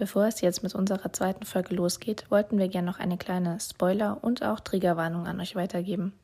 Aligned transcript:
Bevor 0.00 0.24
es 0.24 0.40
jetzt 0.40 0.62
mit 0.62 0.74
unserer 0.74 1.12
zweiten 1.12 1.44
Folge 1.44 1.74
losgeht, 1.74 2.24
wollten 2.30 2.58
wir 2.58 2.68
gerne 2.68 2.86
noch 2.86 2.98
eine 2.98 3.18
kleine 3.18 3.60
Spoiler- 3.60 4.24
und 4.24 4.42
auch 4.42 4.58
Triggerwarnung 4.58 5.26
an 5.26 5.38
euch 5.42 5.56
weitergeben. 5.56 6.14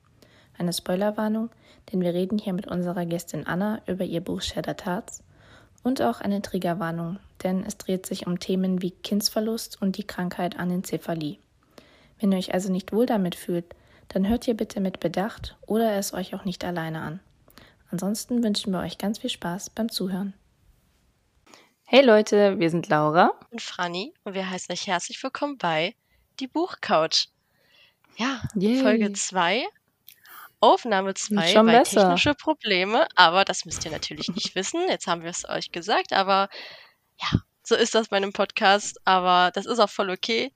Eine 0.56 0.72
Spoilerwarnung, 0.72 1.50
denn 1.92 2.00
wir 2.00 2.14
reden 2.14 2.38
hier 2.38 2.54
mit 2.54 2.66
unserer 2.66 3.04
Gästin 3.04 3.46
Anna 3.46 3.82
über 3.86 4.04
ihr 4.04 4.22
Buch 4.22 4.40
Shattered 4.40 4.86
Hearts 4.86 5.22
und 5.82 6.00
auch 6.00 6.22
eine 6.22 6.40
Triggerwarnung, 6.40 7.18
denn 7.42 7.64
es 7.66 7.76
dreht 7.76 8.06
sich 8.06 8.26
um 8.26 8.40
Themen 8.40 8.80
wie 8.80 8.92
Kindsverlust 8.92 9.82
und 9.82 9.98
die 9.98 10.06
Krankheit 10.06 10.58
Anencephalie. 10.58 11.36
Wenn 12.18 12.32
ihr 12.32 12.38
euch 12.38 12.54
also 12.54 12.72
nicht 12.72 12.94
wohl 12.94 13.04
damit 13.04 13.34
fühlt, 13.34 13.66
dann 14.08 14.26
hört 14.26 14.48
ihr 14.48 14.56
bitte 14.56 14.80
mit 14.80 15.00
Bedacht 15.00 15.54
oder 15.66 15.92
es 15.96 16.14
euch 16.14 16.34
auch 16.34 16.46
nicht 16.46 16.64
alleine 16.64 17.02
an. 17.02 17.20
Ansonsten 17.90 18.42
wünschen 18.42 18.72
wir 18.72 18.80
euch 18.80 18.96
ganz 18.96 19.18
viel 19.18 19.28
Spaß 19.28 19.68
beim 19.68 19.90
Zuhören. 19.90 20.32
Hey 21.88 22.04
Leute, 22.04 22.58
wir 22.58 22.68
sind 22.68 22.88
Laura 22.88 23.30
und 23.52 23.62
Franny 23.62 24.12
und 24.24 24.34
wir 24.34 24.50
heißen 24.50 24.72
euch 24.72 24.88
herzlich 24.88 25.22
willkommen 25.22 25.56
bei 25.56 25.94
Die 26.40 26.48
Buchcouch. 26.48 27.28
Ja, 28.16 28.42
Yay. 28.56 28.82
Folge 28.82 29.12
2, 29.12 29.64
Aufnahme 30.58 31.14
2 31.14 31.54
bei 31.54 31.62
besser. 31.62 32.00
technische 32.00 32.34
Probleme, 32.34 33.06
aber 33.14 33.44
das 33.44 33.64
müsst 33.66 33.84
ihr 33.84 33.92
natürlich 33.92 34.26
nicht 34.30 34.54
wissen. 34.56 34.80
Jetzt 34.88 35.06
haben 35.06 35.22
wir 35.22 35.30
es 35.30 35.48
euch 35.48 35.70
gesagt, 35.70 36.12
aber 36.12 36.48
ja, 37.20 37.38
so 37.62 37.76
ist 37.76 37.94
das 37.94 38.08
bei 38.08 38.16
einem 38.16 38.32
Podcast, 38.32 39.00
aber 39.04 39.52
das 39.52 39.64
ist 39.64 39.78
auch 39.78 39.88
voll 39.88 40.10
okay. 40.10 40.52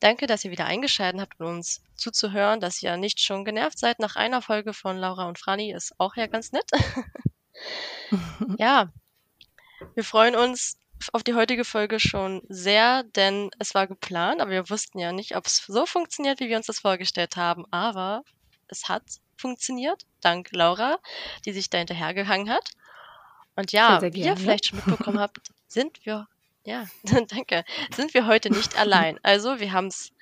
Danke, 0.00 0.26
dass 0.26 0.42
ihr 0.46 0.50
wieder 0.50 0.64
eingeschaltet 0.64 1.20
habt, 1.20 1.38
um 1.38 1.48
uns 1.48 1.82
zuzuhören, 1.96 2.60
dass 2.60 2.82
ihr 2.82 2.96
nicht 2.96 3.20
schon 3.20 3.44
genervt 3.44 3.78
seid 3.78 3.98
nach 3.98 4.16
einer 4.16 4.40
Folge 4.40 4.72
von 4.72 4.96
Laura 4.96 5.28
und 5.28 5.38
Franny, 5.38 5.70
ist 5.70 5.92
auch 5.98 6.16
ja 6.16 6.28
ganz 6.28 6.50
nett. 6.52 6.70
ja, 8.58 8.90
wir 9.94 10.04
freuen 10.04 10.36
uns 10.36 10.78
auf 11.12 11.22
die 11.22 11.34
heutige 11.34 11.64
Folge 11.64 11.98
schon 11.98 12.42
sehr, 12.48 13.04
denn 13.04 13.50
es 13.58 13.74
war 13.74 13.86
geplant, 13.86 14.40
aber 14.40 14.50
wir 14.50 14.70
wussten 14.70 14.98
ja 14.98 15.12
nicht, 15.12 15.36
ob 15.36 15.46
es 15.46 15.64
so 15.66 15.86
funktioniert, 15.86 16.40
wie 16.40 16.48
wir 16.48 16.56
uns 16.56 16.66
das 16.66 16.80
vorgestellt 16.80 17.36
haben. 17.36 17.64
Aber 17.70 18.22
es 18.68 18.88
hat 18.88 19.02
funktioniert, 19.36 20.04
dank 20.20 20.50
Laura, 20.52 20.98
die 21.46 21.52
sich 21.52 21.70
da 21.70 21.78
hinterhergehangen 21.78 22.50
hat. 22.50 22.70
Und 23.56 23.72
ja, 23.72 24.00
wie 24.02 24.22
ihr 24.22 24.36
vielleicht 24.36 24.66
schon 24.66 24.78
mitbekommen 24.78 25.20
habt, 25.20 25.38
sind 25.68 26.04
wir 26.04 26.28
ja, 26.64 26.86
danke. 27.28 27.64
Sind 27.94 28.14
wir 28.14 28.26
heute 28.26 28.50
nicht 28.50 28.78
allein. 28.78 29.18
Also, 29.22 29.60
wir 29.60 29.72
haben 29.72 29.86
es 29.86 30.12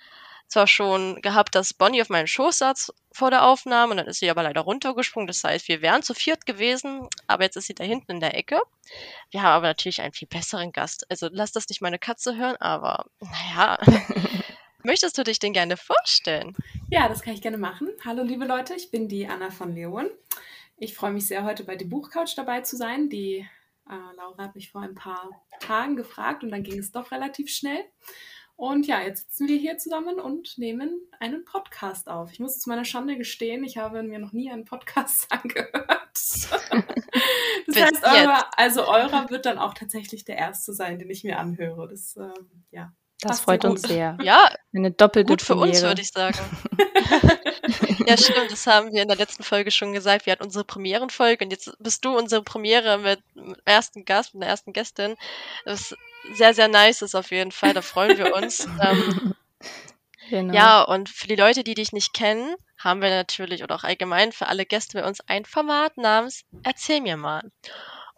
zwar 0.49 0.67
schon 0.67 1.21
gehabt, 1.23 1.55
dass 1.55 1.75
Bonnie 1.75 2.03
auf 2.03 2.09
meinen 2.09 2.27
Schoß 2.27 2.59
saß 2.59 2.93
vor 3.13 3.31
der 3.31 3.47
Aufnahme, 3.47 3.93
und 3.93 3.99
dann 3.99 4.07
ist 4.07 4.21
sie 4.21 4.31
aber 4.31 4.43
leider 4.43 4.63
runtergesprungen. 4.63 5.27
Das 5.27 5.45
heißt, 5.45 5.69
wir 5.69 5.83
wären 5.83 6.03
zu 6.03 6.15
viert 6.15 6.47
gewesen, 6.47 7.09
aber 7.27 7.45
jetzt 7.45 7.57
ist 7.57 7.67
sie 7.67 7.75
da 7.75 7.85
hinten 7.85 8.13
in 8.13 8.21
der 8.21 8.37
Ecke. 8.37 8.61
Wir 9.31 9.43
haben 9.43 9.53
aber 9.53 9.67
natürlich 9.69 10.01
einen 10.01 10.13
viel 10.13 10.29
besseren 10.29 10.73
Gast. 10.73 11.07
Also 11.11 11.29
lass 11.31 11.53
das 11.53 11.69
nicht 11.69 11.81
meine 11.81 11.99
Katze 11.99 12.37
hören, 12.37 12.57
aber 12.57 13.07
naja. 13.21 13.79
Möchtest 14.85 15.19
du 15.19 15.25
dich 15.25 15.39
denn 15.39 15.53
gerne 15.53 15.77
vorstellen? 15.77 16.57
Ja, 16.89 17.09
das 17.09 17.23
kann 17.23 17.35
ich 17.35 17.43
gerne 17.43 17.59
machen. 17.59 17.91
Hallo 18.05 18.23
liebe 18.23 18.45
Leute, 18.45 18.75
ich 18.75 18.91
bin 18.91 19.09
die 19.09 19.27
Anna 19.27 19.51
von 19.51 19.75
Leon. 19.75 20.09
Ich 20.77 20.95
freue 20.95 21.11
mich 21.11 21.27
sehr, 21.27 21.45
heute 21.45 21.65
bei 21.65 21.75
die 21.75 21.85
Buchcouch 21.85 22.37
dabei 22.37 22.61
zu 22.61 22.77
sein. 22.77 23.11
Die 23.11 23.47
äh, 23.91 24.17
Laura 24.17 24.45
hat 24.45 24.55
mich 24.55 24.71
vor 24.71 24.83
ein 24.83 24.95
paar 24.95 25.31
Tagen 25.61 25.97
gefragt 25.97 26.45
und 26.45 26.51
dann 26.51 26.63
ging 26.63 26.79
es 26.79 26.93
doch 26.93 27.11
relativ 27.11 27.51
schnell. 27.51 27.85
Und 28.59 28.89
ja, 28.89 29.01
jetzt 29.01 29.21
sitzen 29.21 29.47
wir 29.47 29.57
hier 29.57 29.79
zusammen 29.79 30.19
und 30.19 30.59
nehmen 30.59 31.09
einen 31.21 31.45
Podcast 31.45 32.09
auf. 32.09 32.33
Ich 32.33 32.41
muss 32.41 32.59
zu 32.59 32.69
meiner 32.69 32.85
Schande 32.85 33.17
gestehen, 33.17 33.63
ich 33.63 33.79
habe 33.79 34.03
mir 34.03 34.19
noch 34.19 34.33
nie 34.33 34.51
einen 34.51 34.65
Podcast 34.65 35.29
angehört. 35.31 35.77
das 36.13 37.77
heißt, 37.77 38.03
eurer, 38.03 38.51
also 38.57 38.85
eurer 38.89 39.31
wird 39.31 39.47
dann 39.47 39.59
auch 39.59 39.75
tatsächlich 39.75 40.25
der 40.25 40.39
erste 40.39 40.73
sein, 40.73 40.99
den 40.99 41.09
ich 41.09 41.23
mir 41.23 41.39
anhöre. 41.39 41.87
Das, 41.87 42.17
äh, 42.17 42.33
ja, 42.73 42.93
das 43.21 43.39
freut 43.39 43.65
uns 43.65 43.83
sehr. 43.83 44.19
Ja, 44.23 44.51
eine 44.75 44.91
doppelte 44.91 45.31
gut 45.31 45.41
für 45.41 45.55
Premiere. 45.55 45.71
uns, 45.71 45.83
würde 45.83 46.03
ich 46.03 46.11
sagen. 46.11 46.39
ja, 48.07 48.17
stimmt, 48.17 48.51
das 48.51 48.67
haben 48.67 48.93
wir 48.93 49.03
in 49.03 49.09
der 49.09 49.17
letzten 49.17 49.43
Folge 49.43 49.71
schon 49.71 49.93
gesagt. 49.93 50.27
Wir 50.27 50.33
hatten 50.33 50.45
unsere 50.45 50.65
Premierenfolge 50.65 51.45
und 51.45 51.51
jetzt 51.51 51.71
bist 51.79 52.05
du 52.05 52.17
unsere 52.17 52.43
Premiere 52.43 52.99
mit 52.99 53.21
dem 53.35 53.57
ersten 53.65 54.05
Gast, 54.05 54.35
mit 54.35 54.43
der 54.43 54.51
ersten 54.51 54.73
Gästin. 54.73 55.17
Das 55.65 55.95
sehr, 56.33 56.55
sehr 56.55 56.69
nice 56.69 57.03
ist 57.03 57.15
auf 57.15 57.31
jeden 57.31 57.53
Fall. 57.53 57.75
Da 57.75 57.83
freuen 57.83 58.19
wir 58.19 58.35
uns. 58.35 58.67
ähm, 58.83 59.35
genau. 60.31 60.55
Ja, 60.55 60.83
und 60.83 61.09
für 61.09 61.29
die 61.29 61.37
Leute, 61.37 61.65
die 61.65 61.75
dich 61.75 61.93
nicht 61.93 62.13
kennen, 62.13 62.55
haben 62.79 63.03
wir 63.03 63.11
natürlich 63.11 63.63
oder 63.63 63.75
auch 63.75 63.85
allgemein 63.85 64.33
für 64.33 64.47
alle 64.47 64.67
Gäste 64.67 65.01
bei 65.01 65.07
uns 65.07 65.21
ein 65.27 65.45
Format 65.45 65.97
namens 65.97 66.45
Erzähl 66.63 67.01
mir 67.01 67.17
mal. 67.17 67.51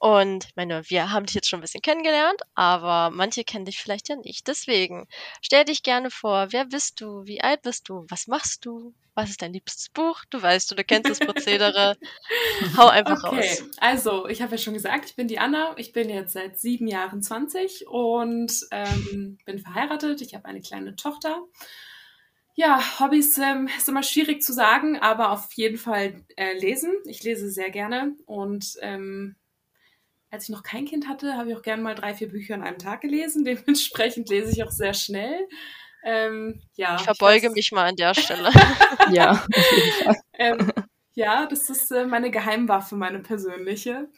Und 0.00 0.46
ich 0.46 0.56
meine, 0.56 0.82
wir 0.88 1.12
haben 1.12 1.26
dich 1.26 1.34
jetzt 1.34 1.50
schon 1.50 1.58
ein 1.58 1.60
bisschen 1.60 1.82
kennengelernt, 1.82 2.40
aber 2.54 3.14
manche 3.14 3.44
kennen 3.44 3.66
dich 3.66 3.78
vielleicht 3.78 4.08
ja 4.08 4.16
nicht. 4.16 4.48
Deswegen 4.48 5.06
stell 5.42 5.66
dich 5.66 5.82
gerne 5.82 6.10
vor. 6.10 6.48
Wer 6.52 6.64
bist 6.64 7.02
du? 7.02 7.26
Wie 7.26 7.42
alt 7.42 7.60
bist 7.60 7.86
du? 7.90 8.06
Was 8.08 8.26
machst 8.26 8.64
du? 8.64 8.94
Was 9.14 9.28
ist 9.28 9.42
dein 9.42 9.52
liebstes 9.52 9.90
Buch? 9.90 10.24
Du 10.30 10.40
weißt, 10.40 10.70
du, 10.70 10.74
du 10.74 10.84
kennst 10.84 11.10
das 11.10 11.18
Prozedere. 11.18 11.98
Hau 12.78 12.88
einfach 12.88 13.22
okay. 13.24 13.46
raus. 13.46 13.64
Also, 13.76 14.26
ich 14.26 14.40
habe 14.40 14.52
ja 14.52 14.58
schon 14.58 14.72
gesagt, 14.72 15.10
ich 15.10 15.16
bin 15.16 15.28
die 15.28 15.38
Anna. 15.38 15.74
Ich 15.76 15.92
bin 15.92 16.08
jetzt 16.08 16.32
seit 16.32 16.58
sieben 16.58 16.88
Jahren 16.88 17.22
20 17.22 17.86
und 17.86 18.68
ähm, 18.70 19.36
bin 19.44 19.58
verheiratet. 19.58 20.22
Ich 20.22 20.34
habe 20.34 20.46
eine 20.46 20.62
kleine 20.62 20.96
Tochter. 20.96 21.42
Ja, 22.54 23.00
Hobbys 23.00 23.36
ähm, 23.36 23.68
ist 23.76 23.88
immer 23.90 24.02
schwierig 24.02 24.42
zu 24.42 24.54
sagen, 24.54 24.98
aber 24.98 25.30
auf 25.30 25.52
jeden 25.52 25.76
Fall 25.76 26.24
äh, 26.36 26.58
lesen. 26.58 26.94
Ich 27.04 27.22
lese 27.22 27.50
sehr 27.50 27.68
gerne 27.68 28.14
und 28.24 28.78
ähm, 28.80 29.36
als 30.30 30.44
ich 30.44 30.50
noch 30.50 30.62
kein 30.62 30.86
Kind 30.86 31.08
hatte, 31.08 31.34
habe 31.34 31.50
ich 31.50 31.56
auch 31.56 31.62
gerne 31.62 31.82
mal 31.82 31.94
drei, 31.94 32.14
vier 32.14 32.28
Bücher 32.28 32.54
an 32.54 32.62
einem 32.62 32.78
Tag 32.78 33.00
gelesen. 33.00 33.44
Dementsprechend 33.46 34.28
lese 34.28 34.52
ich 34.52 34.62
auch 34.64 34.70
sehr 34.70 34.94
schnell. 34.94 35.48
Ähm, 36.02 36.62
ja, 36.76 36.96
ich 36.96 37.02
verbeuge 37.02 37.48
ich 37.48 37.52
mich 37.52 37.72
mal 37.72 37.88
an 37.88 37.96
der 37.96 38.14
Stelle. 38.14 38.50
ja, 39.12 39.44
ähm, 40.38 40.72
ja, 41.12 41.46
das 41.46 41.68
ist 41.68 41.90
äh, 41.90 42.06
meine 42.06 42.30
Geheimwaffe, 42.30 42.96
meine 42.96 43.18
persönliche. 43.18 44.08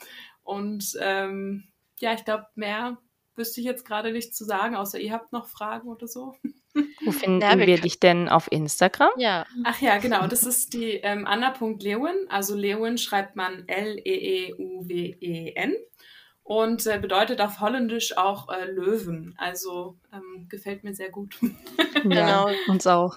Und 0.45 0.97
ähm, 1.01 1.65
ja, 1.99 2.13
ich 2.15 2.25
glaube, 2.25 2.47
mehr 2.55 2.99
wüsste 3.35 3.61
ich 3.61 3.67
jetzt 3.67 3.85
gerade 3.85 4.13
nicht 4.13 4.35
zu 4.35 4.45
sagen, 4.45 4.77
außer 4.77 5.01
ihr 5.01 5.13
habt 5.13 5.33
noch 5.33 5.49
Fragen 5.49 5.89
oder 5.89 6.07
so. 6.07 6.37
Wo 7.05 7.11
finden 7.13 7.41
ja, 7.41 7.59
wir, 7.59 7.67
wir 7.67 7.81
dich 7.81 7.99
denn 7.99 8.29
auf 8.29 8.47
Instagram? 8.53 9.11
Ja. 9.17 9.45
Ach 9.65 9.81
ja, 9.81 9.99
genau. 9.99 10.29
Das 10.29 10.45
ist 10.45 10.75
die 10.75 10.93
ähm, 11.03 11.27
Anna.Lewin. 11.27 12.27
Also 12.29 12.55
Lewin 12.55 12.99
schreibt 12.99 13.35
man 13.35 13.67
L-E-E-U-W-E-N 13.67 14.35
und 16.45 16.87
äh, 16.87 16.99
bedeutet 16.99 17.41
auf 17.41 17.61
Holländisch 17.61 18.17
auch 18.17 18.49
äh, 18.49 18.65
Löwen. 18.65 19.35
Also 19.39 19.97
ähm, 20.13 20.47
gefällt 20.49 20.83
mir 20.85 20.95
sehr 20.95 21.11
gut. 21.11 21.39
genau, 22.03 22.49
uns 22.69 22.87
auch. 22.87 23.17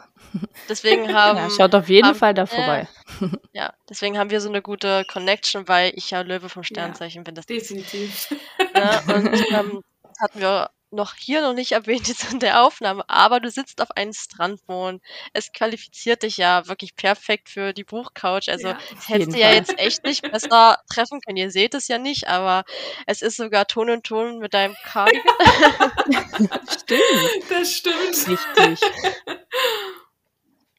Deswegen 0.69 1.13
haben. 1.13 1.37
Ja, 1.37 1.49
schaut 1.49 1.75
auf 1.75 1.89
jeden 1.89 2.09
haben, 2.09 2.15
Fall 2.15 2.33
da 2.33 2.45
vorbei. 2.45 2.87
Äh, 3.21 3.27
ja, 3.53 3.73
deswegen 3.89 4.17
haben 4.17 4.29
wir 4.29 4.41
so 4.41 4.49
eine 4.49 4.61
gute 4.61 5.05
Connection, 5.11 5.67
weil 5.67 5.91
ich 5.95 6.11
ja 6.11 6.21
Löwe 6.21 6.49
vom 6.49 6.63
Sternzeichen 6.63 7.21
ja, 7.21 7.23
bin. 7.23 7.35
Das 7.35 7.45
definitiv. 7.45 8.33
Ja, 8.75 9.01
und 9.13 9.33
ähm, 9.51 9.81
hatten 10.19 10.39
wir 10.39 10.69
noch 10.91 11.15
hier 11.15 11.41
noch 11.41 11.53
nicht 11.53 11.73
erwähnt 11.73 12.07
jetzt 12.07 12.31
in 12.31 12.39
der 12.39 12.63
Aufnahme, 12.63 13.03
aber 13.07 13.39
du 13.39 13.49
sitzt 13.49 13.81
auf 13.81 13.91
einem 13.91 14.13
Strandwohn. 14.13 15.01
Es 15.33 15.51
qualifiziert 15.51 16.23
dich 16.23 16.37
ja 16.37 16.67
wirklich 16.67 16.95
perfekt 16.95 17.49
für 17.49 17.73
die 17.73 17.83
Buchcouch. 17.83 18.49
Also 18.49 18.69
ja, 18.69 18.77
hättest 19.07 19.33
du 19.33 19.39
ja 19.39 19.51
jetzt 19.51 19.77
echt 19.77 20.03
nicht 20.03 20.29
besser 20.31 20.79
treffen 20.91 21.19
können. 21.21 21.37
Ihr 21.37 21.51
seht 21.51 21.73
es 21.73 21.87
ja 21.87 21.97
nicht, 21.97 22.27
aber 22.27 22.63
es 23.07 23.21
ist 23.21 23.37
sogar 23.37 23.67
Ton 23.67 23.89
und 23.89 24.05
Ton 24.05 24.39
mit 24.39 24.53
deinem 24.53 24.75
Cardigan. 24.83 25.23
stimmt. 26.79 27.49
Das 27.49 27.71
stimmt. 27.71 28.27
Richtig. 28.27 28.79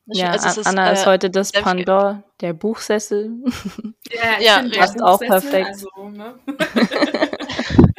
Ja, 0.09 0.31
also 0.31 0.61
ist, 0.61 0.67
Anna 0.67 0.91
äh, 0.91 0.93
ist 0.93 1.07
heute 1.07 1.31
das 1.31 1.51
Pandor, 1.51 2.23
der 2.41 2.53
Buchsessel. 2.53 3.33
Ja, 4.09 4.39
ja 4.39 4.65
passt 4.79 5.03
auch 5.03 5.19
perfekt. 5.19 5.67
Also, 5.67 5.89
ne? 6.11 6.39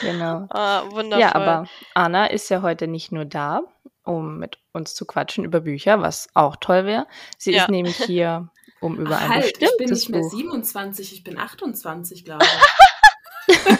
Genau. 0.00 0.46
Ah, 0.50 0.84
wundervoll. 0.90 1.20
Ja, 1.20 1.34
aber 1.34 1.68
Anna 1.94 2.26
ist 2.26 2.48
ja 2.50 2.62
heute 2.62 2.86
nicht 2.86 3.10
nur 3.10 3.24
da, 3.24 3.62
um 4.04 4.38
mit 4.38 4.58
uns 4.72 4.94
zu 4.94 5.04
quatschen 5.06 5.44
über 5.44 5.60
Bücher, 5.60 6.00
was 6.00 6.28
auch 6.34 6.56
toll 6.56 6.84
wäre. 6.84 7.06
Sie 7.36 7.52
ja. 7.52 7.62
ist 7.62 7.70
nämlich 7.70 7.96
hier, 7.96 8.48
um 8.80 8.96
über 8.96 9.16
Ach, 9.16 9.22
ein 9.22 9.30
halt, 9.30 9.58
bestimmtes 9.58 9.70
Ich 9.70 9.78
bin 9.78 9.90
nicht 9.90 10.08
mehr 10.10 10.20
Buch 10.20 10.30
27, 10.30 11.12
ich 11.12 11.24
bin 11.24 11.38
28, 11.38 12.24
glaube 12.24 12.44
ich. 12.44 13.58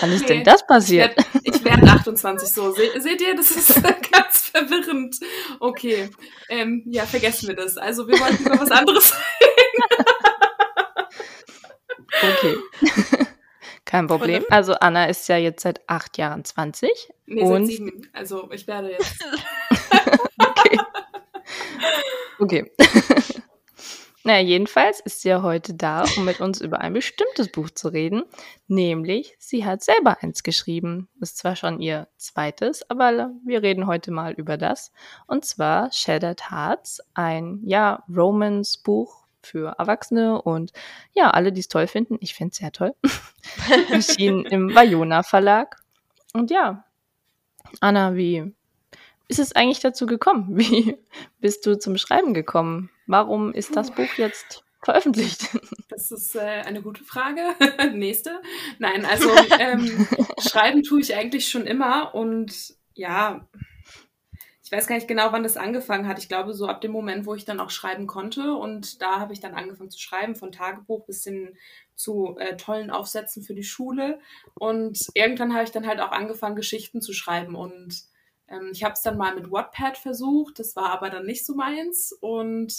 Wann 0.00 0.12
ist 0.12 0.24
okay. 0.24 0.34
denn 0.34 0.44
das 0.44 0.66
passiert? 0.66 1.16
Ich 1.44 1.64
werde 1.64 1.82
werd 1.82 1.94
28, 2.00 2.48
so. 2.48 2.72
Se, 2.72 3.00
seht 3.00 3.20
ihr, 3.22 3.34
das 3.36 3.52
ist 3.52 3.82
ganz 4.12 4.50
verwirrend. 4.52 5.16
Okay, 5.60 6.10
ähm, 6.48 6.82
ja, 6.86 7.06
vergessen 7.06 7.48
wir 7.48 7.56
das. 7.56 7.78
Also, 7.78 8.06
wir 8.06 8.18
wollten 8.20 8.44
über 8.44 8.60
was 8.60 8.70
anderes 8.70 9.14
reden. 9.40 9.94
okay. 12.22 12.56
Kein 13.84 14.06
Problem. 14.06 14.44
Also 14.50 14.74
Anna 14.74 15.06
ist 15.06 15.28
ja 15.28 15.36
jetzt 15.36 15.62
seit 15.62 15.88
acht 15.88 16.16
Jahren 16.18 16.44
20. 16.44 16.90
Nee, 17.26 17.42
und 17.42 17.66
seit 17.66 17.76
sieben. 17.76 18.08
Also 18.12 18.50
ich 18.50 18.66
werde 18.66 18.92
jetzt. 18.92 19.24
okay. 20.38 20.78
Okay. 22.38 22.70
Naja, 24.26 24.40
jedenfalls 24.40 25.00
ist 25.00 25.20
sie 25.20 25.28
ja 25.28 25.42
heute 25.42 25.74
da, 25.74 26.06
um 26.16 26.24
mit 26.24 26.40
uns 26.40 26.62
über 26.62 26.80
ein 26.80 26.94
bestimmtes 26.94 27.52
Buch 27.52 27.68
zu 27.68 27.88
reden. 27.88 28.24
Nämlich, 28.68 29.36
sie 29.38 29.66
hat 29.66 29.84
selber 29.84 30.16
eins 30.22 30.42
geschrieben. 30.42 31.10
Ist 31.20 31.36
zwar 31.36 31.56
schon 31.56 31.78
ihr 31.78 32.08
zweites, 32.16 32.88
aber 32.88 33.32
wir 33.44 33.62
reden 33.62 33.86
heute 33.86 34.10
mal 34.12 34.32
über 34.32 34.56
das. 34.56 34.92
Und 35.26 35.44
zwar 35.44 35.92
Shattered 35.92 36.50
Hearts, 36.50 37.02
ein, 37.12 37.60
ja, 37.64 38.02
Romance-Buch 38.08 39.23
für 39.44 39.76
Erwachsene 39.78 40.40
und 40.40 40.72
ja, 41.12 41.30
alle, 41.30 41.52
die 41.52 41.60
es 41.60 41.68
toll 41.68 41.86
finden. 41.86 42.16
Ich 42.20 42.34
finde 42.34 42.52
es 42.52 42.58
sehr 42.58 42.72
toll. 42.72 42.94
Erschienen 43.90 44.44
im 44.46 44.74
Vajona 44.74 45.22
Verlag. 45.22 45.76
Und 46.32 46.50
ja, 46.50 46.84
Anna, 47.80 48.14
wie 48.16 48.54
ist 49.28 49.38
es 49.38 49.54
eigentlich 49.54 49.80
dazu 49.80 50.06
gekommen? 50.06 50.56
Wie 50.56 50.96
bist 51.40 51.66
du 51.66 51.78
zum 51.78 51.96
Schreiben 51.96 52.34
gekommen? 52.34 52.90
Warum 53.06 53.52
ist 53.52 53.76
das 53.76 53.90
Buch 53.90 54.12
jetzt 54.16 54.64
veröffentlicht? 54.82 55.48
Das 55.88 56.10
ist 56.10 56.34
äh, 56.36 56.40
eine 56.40 56.82
gute 56.82 57.04
Frage. 57.04 57.54
Nächste. 57.92 58.40
Nein, 58.78 59.04
also 59.04 59.30
ähm, 59.58 60.06
schreiben 60.40 60.82
tue 60.82 61.00
ich 61.00 61.14
eigentlich 61.14 61.48
schon 61.48 61.66
immer 61.66 62.14
und 62.14 62.74
ja, 62.94 63.48
weiß 64.74 64.86
gar 64.86 64.96
nicht 64.96 65.08
genau, 65.08 65.32
wann 65.32 65.42
das 65.42 65.56
angefangen 65.56 66.08
hat. 66.08 66.18
Ich 66.18 66.28
glaube, 66.28 66.54
so 66.54 66.66
ab 66.66 66.80
dem 66.80 66.92
Moment, 66.92 67.26
wo 67.26 67.34
ich 67.34 67.44
dann 67.44 67.60
auch 67.60 67.70
schreiben 67.70 68.06
konnte. 68.06 68.54
Und 68.54 69.00
da 69.02 69.20
habe 69.20 69.32
ich 69.32 69.40
dann 69.40 69.54
angefangen 69.54 69.90
zu 69.90 70.00
schreiben, 70.00 70.34
von 70.34 70.52
Tagebuch 70.52 71.06
bis 71.06 71.24
hin 71.24 71.56
zu 71.94 72.36
äh, 72.38 72.56
tollen 72.56 72.90
Aufsätzen 72.90 73.42
für 73.42 73.54
die 73.54 73.62
Schule. 73.62 74.18
Und 74.54 74.98
irgendwann 75.14 75.54
habe 75.54 75.64
ich 75.64 75.70
dann 75.70 75.86
halt 75.86 76.00
auch 76.00 76.12
angefangen, 76.12 76.56
Geschichten 76.56 77.00
zu 77.00 77.12
schreiben. 77.12 77.54
Und 77.54 78.04
ähm, 78.48 78.70
ich 78.72 78.84
habe 78.84 78.94
es 78.94 79.02
dann 79.02 79.16
mal 79.16 79.34
mit 79.34 79.50
Wattpad 79.50 79.96
versucht, 79.96 80.58
das 80.58 80.76
war 80.76 80.90
aber 80.90 81.10
dann 81.10 81.26
nicht 81.26 81.46
so 81.46 81.54
meins. 81.54 82.12
Und 82.20 82.74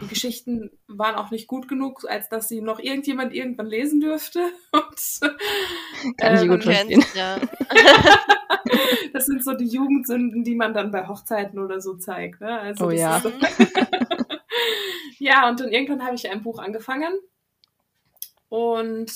die 0.00 0.08
Geschichten 0.08 0.70
waren 0.86 1.16
auch 1.16 1.30
nicht 1.30 1.48
gut 1.48 1.68
genug, 1.68 2.04
als 2.08 2.28
dass 2.28 2.48
sie 2.48 2.60
noch 2.60 2.78
irgendjemand 2.78 3.34
irgendwann 3.34 3.66
lesen 3.66 4.00
dürfte. 4.00 4.50
Und, 4.72 6.16
Kann 6.16 6.34
ich 6.34 6.42
ähm, 6.42 6.48
gut 6.48 6.64
verstehen. 6.64 7.04
Ja. 7.14 7.38
das 9.12 9.26
sind 9.26 9.44
so 9.44 9.54
die 9.54 9.66
Jugendsünden, 9.66 10.44
die 10.44 10.54
man 10.54 10.74
dann 10.74 10.90
bei 10.90 11.06
Hochzeiten 11.06 11.58
oder 11.58 11.80
so 11.80 11.94
zeigt. 11.96 12.40
Ne? 12.40 12.58
Also 12.60 12.86
Oh 12.86 12.90
das 12.90 13.00
ja. 13.00 13.20
so 13.20 13.30
ja, 15.18 15.48
und 15.48 15.60
dann 15.60 15.72
irgendwann 15.72 16.04
habe 16.04 16.14
ich 16.16 16.30
ein 16.30 16.42
Buch 16.42 16.58
angefangen. 16.58 17.12
Und 18.48 19.12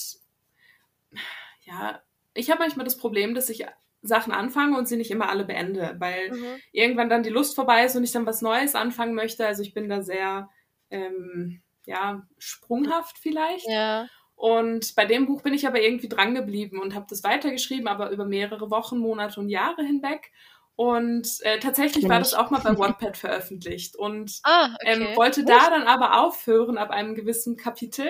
ja, 1.63 2.03
ich 2.35 2.51
habe 2.51 2.61
manchmal 2.61 2.85
das 2.85 2.97
Problem, 2.99 3.35
dass 3.35 3.49
ich 3.51 3.67
Sachen 4.03 4.33
anfange 4.33 4.77
und 4.79 4.87
sie 4.89 4.97
nicht 4.97 5.11
immer 5.11 5.29
alle 5.29 5.45
beende, 5.45 5.97
weil 5.99 6.31
Mhm. 6.31 6.57
irgendwann 6.73 7.09
dann 7.09 7.23
die 7.23 7.31
Lust 7.31 7.55
vorbei 7.55 7.85
ist 7.85 7.97
und 7.97 8.05
ich 8.05 8.13
dann 8.13 8.27
was 8.27 8.43
Neues 8.43 8.75
anfangen 8.75 9.15
möchte. 9.15 9.47
Also 9.47 9.63
ich 9.63 9.75
bin 9.75 9.89
da 9.89 10.03
sehr, 10.03 10.49
ähm, 10.91 11.63
ja, 11.85 12.27
sprunghaft 12.39 13.19
vielleicht. 13.19 13.67
Ja. 13.69 14.07
Und 14.39 14.95
bei 14.95 15.05
dem 15.05 15.27
Buch 15.27 15.43
bin 15.43 15.53
ich 15.53 15.67
aber 15.67 15.83
irgendwie 15.83 16.09
dran 16.09 16.33
geblieben 16.33 16.79
und 16.79 16.95
habe 16.95 17.07
das 17.11 17.25
weitergeschrieben, 17.25 17.89
aber 17.89 18.11
über 18.11 18.25
mehrere 18.25 18.71
Wochen, 18.71 18.97
Monate 18.99 19.41
und 19.41 19.49
Jahre 19.49 19.83
hinweg. 19.83 20.31
Und 20.77 21.41
äh, 21.43 21.59
tatsächlich 21.59 22.09
war 22.09 22.21
das 22.21 22.35
auch 22.35 22.51
mal 22.51 22.61
bei 22.61 22.71
Wattpad 22.79 23.17
veröffentlicht 23.17 23.97
und 23.97 24.39
Ah, 24.45 24.77
okay. 24.77 25.03
ähm, 25.03 25.17
wollte 25.17 25.45
da 25.45 25.71
dann 25.71 25.83
aber 25.89 26.23
aufhören 26.23 26.79
ab 26.79 26.91
einem 26.91 27.17
gewissen 27.17 27.57
Kapitel, 27.57 28.07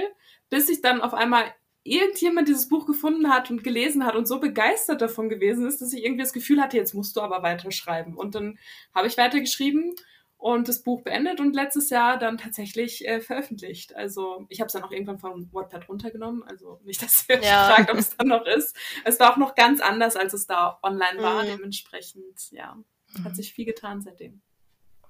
bis 0.51 0.69
ich 0.69 0.83
dann 0.83 1.01
auf 1.01 1.15
einmal 1.15 1.45
irgendjemand 1.83 2.47
dieses 2.47 2.69
Buch 2.69 2.85
gefunden 2.85 3.31
hat 3.31 3.51
und 3.51 3.65
gelesen 3.65 4.05
hat 4.05 4.15
und 4.15 4.29
so 4.29 4.39
begeistert 4.39 5.01
davon 5.01 5.31
gewesen 5.31 5.67
ist, 5.67 5.81
dass 5.81 5.95
ich 5.95 6.05
irgendwie 6.05 6.25
das 6.25 6.35
Gefühl 6.35 6.61
hatte, 6.61 6.77
jetzt 6.77 6.93
musst 6.93 7.17
du 7.17 7.23
aber 7.23 7.43
weiterschreiben. 7.43 8.15
Und 8.15 8.35
dann 8.35 8.59
habe 8.95 9.07
ich 9.07 9.17
weitergeschrieben 9.17 9.95
und 10.39 10.69
das 10.69 10.83
Buch 10.83 11.03
beendet 11.03 11.41
und 11.41 11.55
letztes 11.55 11.91
Jahr 11.91 12.17
dann 12.19 12.39
tatsächlich 12.39 13.07
äh, 13.07 13.21
veröffentlicht. 13.21 13.95
Also 13.97 14.47
ich 14.49 14.61
habe 14.61 14.69
es 14.69 14.73
dann 14.73 14.85
auch 14.85 14.93
irgendwann 14.93 15.19
von 15.19 15.53
Wattpad 15.53 15.89
runtergenommen. 15.89 16.43
Also 16.45 16.81
nicht, 16.85 17.03
dass 17.03 17.29
ihr 17.29 17.43
Ja. 17.43 17.65
fragt, 17.75 17.91
ob 17.91 17.99
es 17.99 18.17
dann 18.17 18.29
noch 18.29 18.47
ist. 18.47 18.75
Es 19.05 19.19
war 19.21 19.33
auch 19.33 19.37
noch 19.37 19.55
ganz 19.57 19.81
anders, 19.81 20.17
als 20.17 20.33
es 20.33 20.47
da 20.47 20.79
online 20.83 21.21
war. 21.23 21.43
Mhm. 21.43 21.49
Dementsprechend, 21.49 22.51
ja, 22.53 22.77
hat 23.25 23.35
sich 23.37 23.53
viel 23.53 23.65
getan 23.67 24.01
seitdem. 24.01 24.41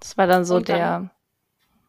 Das 0.01 0.17
war 0.17 0.27
dann 0.27 0.45
so 0.45 0.55
dann- 0.61 0.65
der, 0.65 1.11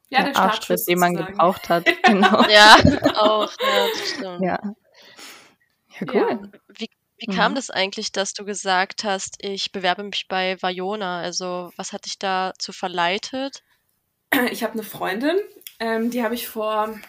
Ja, 0.10 0.24
der 0.24 0.32
der 0.34 0.38
Arschtritt, 0.42 0.82
den 0.88 1.00
man 1.00 1.14
gebraucht 1.16 1.70
hat. 1.70 1.86
Genau. 2.04 2.42
Ja, 2.50 2.76
auch. 3.16 3.52
Ja, 3.62 3.88
das 3.94 4.10
stimmt. 4.10 4.42
Ja. 4.42 4.60
Ja, 6.02 6.14
cool. 6.14 6.52
Wie, 6.78 6.90
wie 7.20 7.28
kam 7.28 7.54
Mhm. 7.54 7.56
das 7.56 7.70
eigentlich, 7.70 8.12
dass 8.12 8.34
du 8.34 8.46
gesagt 8.46 9.04
hast, 9.04 9.38
ich 9.44 9.72
bewerbe 9.72 10.04
mich 10.04 10.28
bei 10.28 10.58
Vajona? 10.62 11.20
Also, 11.22 11.72
was 11.78 11.94
hat 11.94 12.06
dich 12.06 12.18
dazu 12.20 12.72
verleitet? 12.74 13.64
Ich 14.52 14.64
habe 14.64 14.74
eine 14.74 14.84
Freundin, 14.84 15.38
ähm, 15.80 16.10
die 16.12 16.24
habe 16.24 16.36
ich 16.36 16.48
vor 16.48 17.00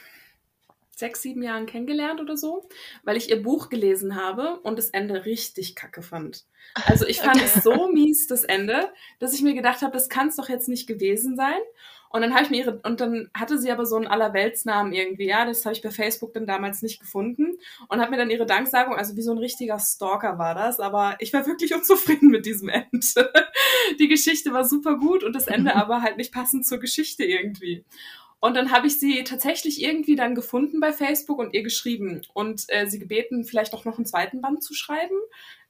sechs, 0.91 1.23
sieben 1.23 1.43
Jahren 1.43 1.67
kennengelernt 1.67 2.21
oder 2.21 2.37
so, 2.37 2.69
weil 3.05 3.17
ich 3.17 3.31
ihr 3.31 3.43
Buch 3.43 3.71
gelesen 3.71 4.17
habe 4.17 4.61
und 4.61 4.79
das 4.79 4.91
Ende 4.91 5.25
richtig 5.25 5.75
kacke 5.75 6.03
fand. 6.03 6.45
Also 6.85 7.07
ich 7.07 7.21
fand 7.23 7.43
Okay. 7.43 7.45
es 7.45 7.63
so 7.63 7.89
mies, 7.89 8.27
das 8.27 8.45
Ende, 8.45 8.93
dass 9.19 9.33
ich 9.33 9.43
mir 9.43 9.55
gedacht 9.55 9.81
habe, 9.83 9.93
das 9.93 10.09
kann 10.09 10.29
es 10.29 10.37
doch 10.37 10.49
jetzt 10.49 10.69
nicht 10.69 10.87
gewesen 10.87 11.37
sein. 11.37 11.59
Und 12.13 12.23
dann 12.23 12.35
habe 12.35 12.43
ich 12.43 12.51
mir 12.51 12.59
ihre, 12.59 12.81
und 12.83 13.01
dann 13.01 13.31
hatte 13.35 13.57
sie 13.57 13.71
aber 13.71 13.87
so 13.87 13.97
einen 13.97 14.09
Allerweltsnamen 14.09 14.93
irgendwie, 14.93 15.29
ja, 15.29 15.45
das 15.45 15.65
habe 15.65 15.75
ich 15.75 15.83
bei 15.83 15.91
Facebook 15.91 16.35
dann 16.35 16.45
damals 16.45 16.83
nicht 16.83 16.99
gefunden 16.99 17.57
und 17.89 18.01
habe 18.01 18.11
mir 18.11 18.17
dann 18.17 18.31
ihre 18.31 18.47
Danksagung, 18.47 18.97
also 18.97 19.17
wie 19.17 19.23
so 19.23 19.31
ein 19.31 19.39
richtiger 19.39 19.79
Stalker 19.79 20.37
war 20.37 20.57
das, 20.57 20.81
aber 20.81 21.17
ich 21.21 21.33
war 21.33 21.47
wirklich 21.47 21.73
unzufrieden 21.75 22.31
mit 22.31 22.47
diesem 22.47 22.69
Ende. 22.69 23.33
Die 24.01 24.09
Geschichte 24.09 24.53
war 24.53 24.65
super 24.65 24.97
gut 24.97 25.23
und 25.23 25.35
das 25.35 25.47
Ende 25.47 25.75
aber 25.77 26.03
halt 26.03 26.17
nicht 26.17 26.33
passend 26.33 26.67
zur 26.67 26.81
Geschichte 26.81 27.25
irgendwie. 27.25 27.85
Und 28.41 28.57
dann 28.57 28.73
habe 28.73 28.87
ich 28.87 28.99
sie 28.99 29.23
tatsächlich 29.23 29.83
irgendwie 29.83 30.17
dann 30.17 30.35
gefunden 30.35 30.81
bei 30.81 30.93
Facebook 30.93 31.39
und 31.39 31.53
ihr 31.53 31.63
geschrieben 31.63 32.23
und 32.33 32.65
äh, 32.69 32.87
sie 32.87 32.99
gebeten, 32.99 33.45
vielleicht 33.45 33.75
auch 33.75 33.85
noch 33.85 33.99
einen 33.99 34.07
zweiten 34.07 34.41
Band 34.41 34.63
zu 34.65 34.73
schreiben, 34.73 35.15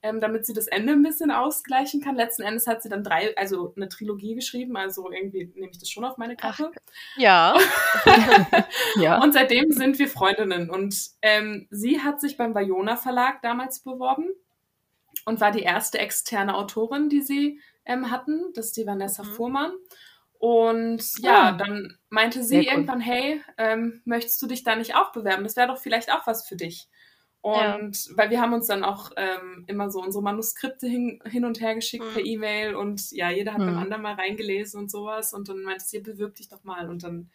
ähm, 0.01 0.21
damit 0.21 0.45
sie 0.45 0.53
das 0.53 0.67
Ende 0.67 0.93
ein 0.93 1.03
bisschen 1.03 1.31
ausgleichen 1.31 2.01
kann. 2.01 2.15
Letzten 2.15 2.43
Endes 2.43 2.67
hat 2.67 2.81
sie 2.81 2.87
dann 2.87 3.03
drei, 3.03 3.35
also 3.35 3.73
eine 3.75 3.89
Trilogie 3.89 4.35
geschrieben, 4.35 4.77
also 4.77 5.11
irgendwie 5.11 5.51
nehme 5.53 5.71
ich 5.71 5.79
das 5.79 5.89
schon 5.89 6.05
auf 6.05 6.17
meine 6.17 6.35
Kappe. 6.37 6.71
Ja. 7.17 7.55
Ja. 8.99 9.21
Und 9.21 9.33
seitdem 9.33 9.71
sind 9.71 9.99
wir 9.99 10.07
Freundinnen. 10.07 10.69
Und 10.69 10.95
ähm, 11.21 11.67
sie 11.71 12.01
hat 12.01 12.19
sich 12.21 12.37
beim 12.37 12.53
Vajona 12.55 12.95
Verlag 12.97 13.41
damals 13.41 13.79
beworben 13.79 14.29
und 15.25 15.39
war 15.41 15.51
die 15.51 15.61
erste 15.61 15.99
externe 15.99 16.55
Autorin, 16.55 17.09
die 17.09 17.21
sie 17.21 17.59
ähm, 17.85 18.11
hatten. 18.11 18.51
Das 18.53 18.67
ist 18.67 18.77
die 18.77 18.85
Vanessa 18.85 19.23
Mhm. 19.23 19.27
Fuhrmann. 19.27 19.71
Und 20.41 21.03
ja, 21.19 21.49
Ah. 21.49 21.51
dann 21.51 21.99
meinte 22.09 22.43
Sehr 22.43 22.61
sie 22.61 22.67
cool. 22.67 22.73
irgendwann, 22.73 22.99
hey, 22.99 23.43
ähm, 23.59 24.01
möchtest 24.05 24.41
du 24.41 24.47
dich 24.47 24.63
da 24.63 24.75
nicht 24.75 24.95
auch 24.95 25.11
bewerben? 25.11 25.43
Das 25.43 25.55
wäre 25.55 25.67
doch 25.67 25.77
vielleicht 25.77 26.11
auch 26.11 26.25
was 26.25 26.47
für 26.47 26.55
dich. 26.55 26.87
Ja. 27.43 27.75
Und 27.75 28.09
weil 28.15 28.31
wir 28.31 28.41
haben 28.41 28.53
uns 28.53 28.65
dann 28.65 28.83
auch 28.83 29.11
ähm, 29.17 29.65
immer 29.67 29.91
so 29.91 30.01
unsere 30.01 30.23
Manuskripte 30.23 30.87
hin, 30.87 31.21
hin 31.25 31.45
und 31.45 31.59
her 31.61 31.75
geschickt 31.75 32.03
Mhm. 32.05 32.13
per 32.13 32.25
E-Mail 32.25 32.75
und 32.75 33.11
ja, 33.11 33.29
jeder 33.29 33.51
hat 33.53 33.59
beim 33.59 33.73
Mhm. 33.73 33.79
anderen 33.79 34.01
mal 34.01 34.15
reingelesen 34.15 34.79
und 34.79 34.89
sowas. 34.89 35.31
Und 35.33 35.47
dann 35.47 35.61
meinte 35.61 35.85
sie, 35.85 35.99
bewirb 35.99 36.33
dich 36.35 36.49
doch 36.49 36.63
mal. 36.63 36.89
Und 36.89 37.03
dann, 37.03 37.29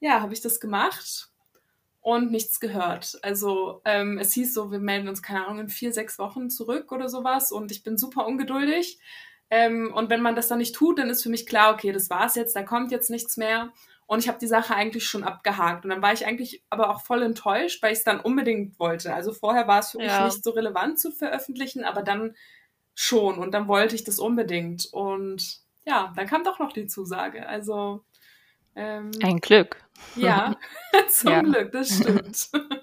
ja, 0.00 0.20
habe 0.20 0.34
ich 0.34 0.42
das 0.42 0.60
gemacht 0.60 1.30
und 2.00 2.30
nichts 2.32 2.60
gehört. 2.60 3.18
Also 3.22 3.80
ähm, 3.86 4.18
es 4.18 4.32
hieß 4.34 4.52
so, 4.52 4.70
wir 4.70 4.78
melden 4.78 5.08
uns, 5.08 5.22
keine 5.22 5.46
Ahnung, 5.46 5.60
in 5.60 5.68
vier, 5.70 5.92
sechs 5.94 6.18
Wochen 6.18 6.50
zurück 6.50 6.92
oder 6.92 7.08
sowas. 7.08 7.50
Und 7.50 7.70
ich 7.70 7.82
bin 7.82 7.96
super 7.96 8.26
ungeduldig. 8.26 8.98
Ähm, 9.54 9.92
und 9.94 10.08
wenn 10.08 10.22
man 10.22 10.34
das 10.34 10.48
dann 10.48 10.56
nicht 10.58 10.74
tut, 10.74 10.98
dann 10.98 11.10
ist 11.10 11.22
für 11.22 11.28
mich 11.28 11.44
klar, 11.46 11.74
okay, 11.74 11.92
das 11.92 12.08
war's 12.08 12.36
jetzt, 12.36 12.56
da 12.56 12.62
kommt 12.62 12.90
jetzt 12.90 13.10
nichts 13.10 13.36
mehr. 13.36 13.70
Und 14.06 14.18
ich 14.20 14.28
habe 14.28 14.38
die 14.38 14.46
Sache 14.46 14.74
eigentlich 14.74 15.04
schon 15.06 15.24
abgehakt. 15.24 15.84
Und 15.84 15.90
dann 15.90 16.00
war 16.00 16.14
ich 16.14 16.24
eigentlich 16.26 16.62
aber 16.70 16.88
auch 16.88 17.02
voll 17.02 17.22
enttäuscht, 17.22 17.82
weil 17.82 17.92
ich 17.92 17.98
es 17.98 18.04
dann 18.04 18.18
unbedingt 18.20 18.78
wollte. 18.78 19.12
Also 19.14 19.32
vorher 19.32 19.68
war 19.68 19.80
es 19.80 19.90
für 19.90 19.98
mich 19.98 20.06
Ja. 20.06 20.24
nicht 20.24 20.42
so 20.42 20.52
relevant 20.52 20.98
zu 20.98 21.12
veröffentlichen, 21.12 21.84
aber 21.84 22.02
dann 22.02 22.34
schon. 22.94 23.38
Und 23.38 23.52
dann 23.52 23.68
wollte 23.68 23.94
ich 23.94 24.04
das 24.04 24.18
unbedingt. 24.18 24.86
Und 24.90 25.58
ja, 25.84 26.12
dann 26.16 26.26
kam 26.26 26.44
doch 26.44 26.58
noch 26.58 26.72
die 26.72 26.86
Zusage. 26.86 27.46
Also 27.46 28.04
ähm, 28.74 29.10
Ein 29.22 29.38
Glück. 29.40 29.76
ja, 30.16 30.56
zum 31.10 31.30
Ja. 31.30 31.42
Glück, 31.42 31.72
das 31.72 31.94
stimmt. 31.94 32.48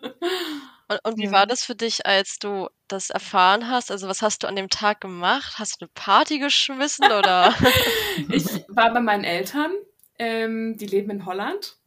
Und, 0.90 1.00
und 1.04 1.18
wie 1.18 1.26
Ja. 1.26 1.32
war 1.32 1.46
das 1.48 1.64
für 1.64 1.76
dich, 1.76 2.06
als 2.06 2.40
du 2.40 2.68
das 2.88 3.10
erfahren 3.10 3.70
hast? 3.70 3.92
Also, 3.92 4.08
was 4.08 4.22
hast 4.22 4.44
du 4.44 4.48
an 4.48 4.56
dem 4.56 4.70
Tag 4.70 5.02
gemacht? 5.02 5.56
Hast 5.58 5.80
du 5.82 5.86
eine 5.86 5.92
Party 5.94 6.40
geschmissen 6.40 7.06
oder? 7.06 7.54
Ich 8.32 8.46
war 8.68 8.92
bei 8.94 9.00
meinen 9.00 9.24
Eltern, 9.24 9.72
ähm, 10.18 10.78
die 10.78 10.86
leben 10.88 11.10
in 11.10 11.26
Holland 11.26 11.78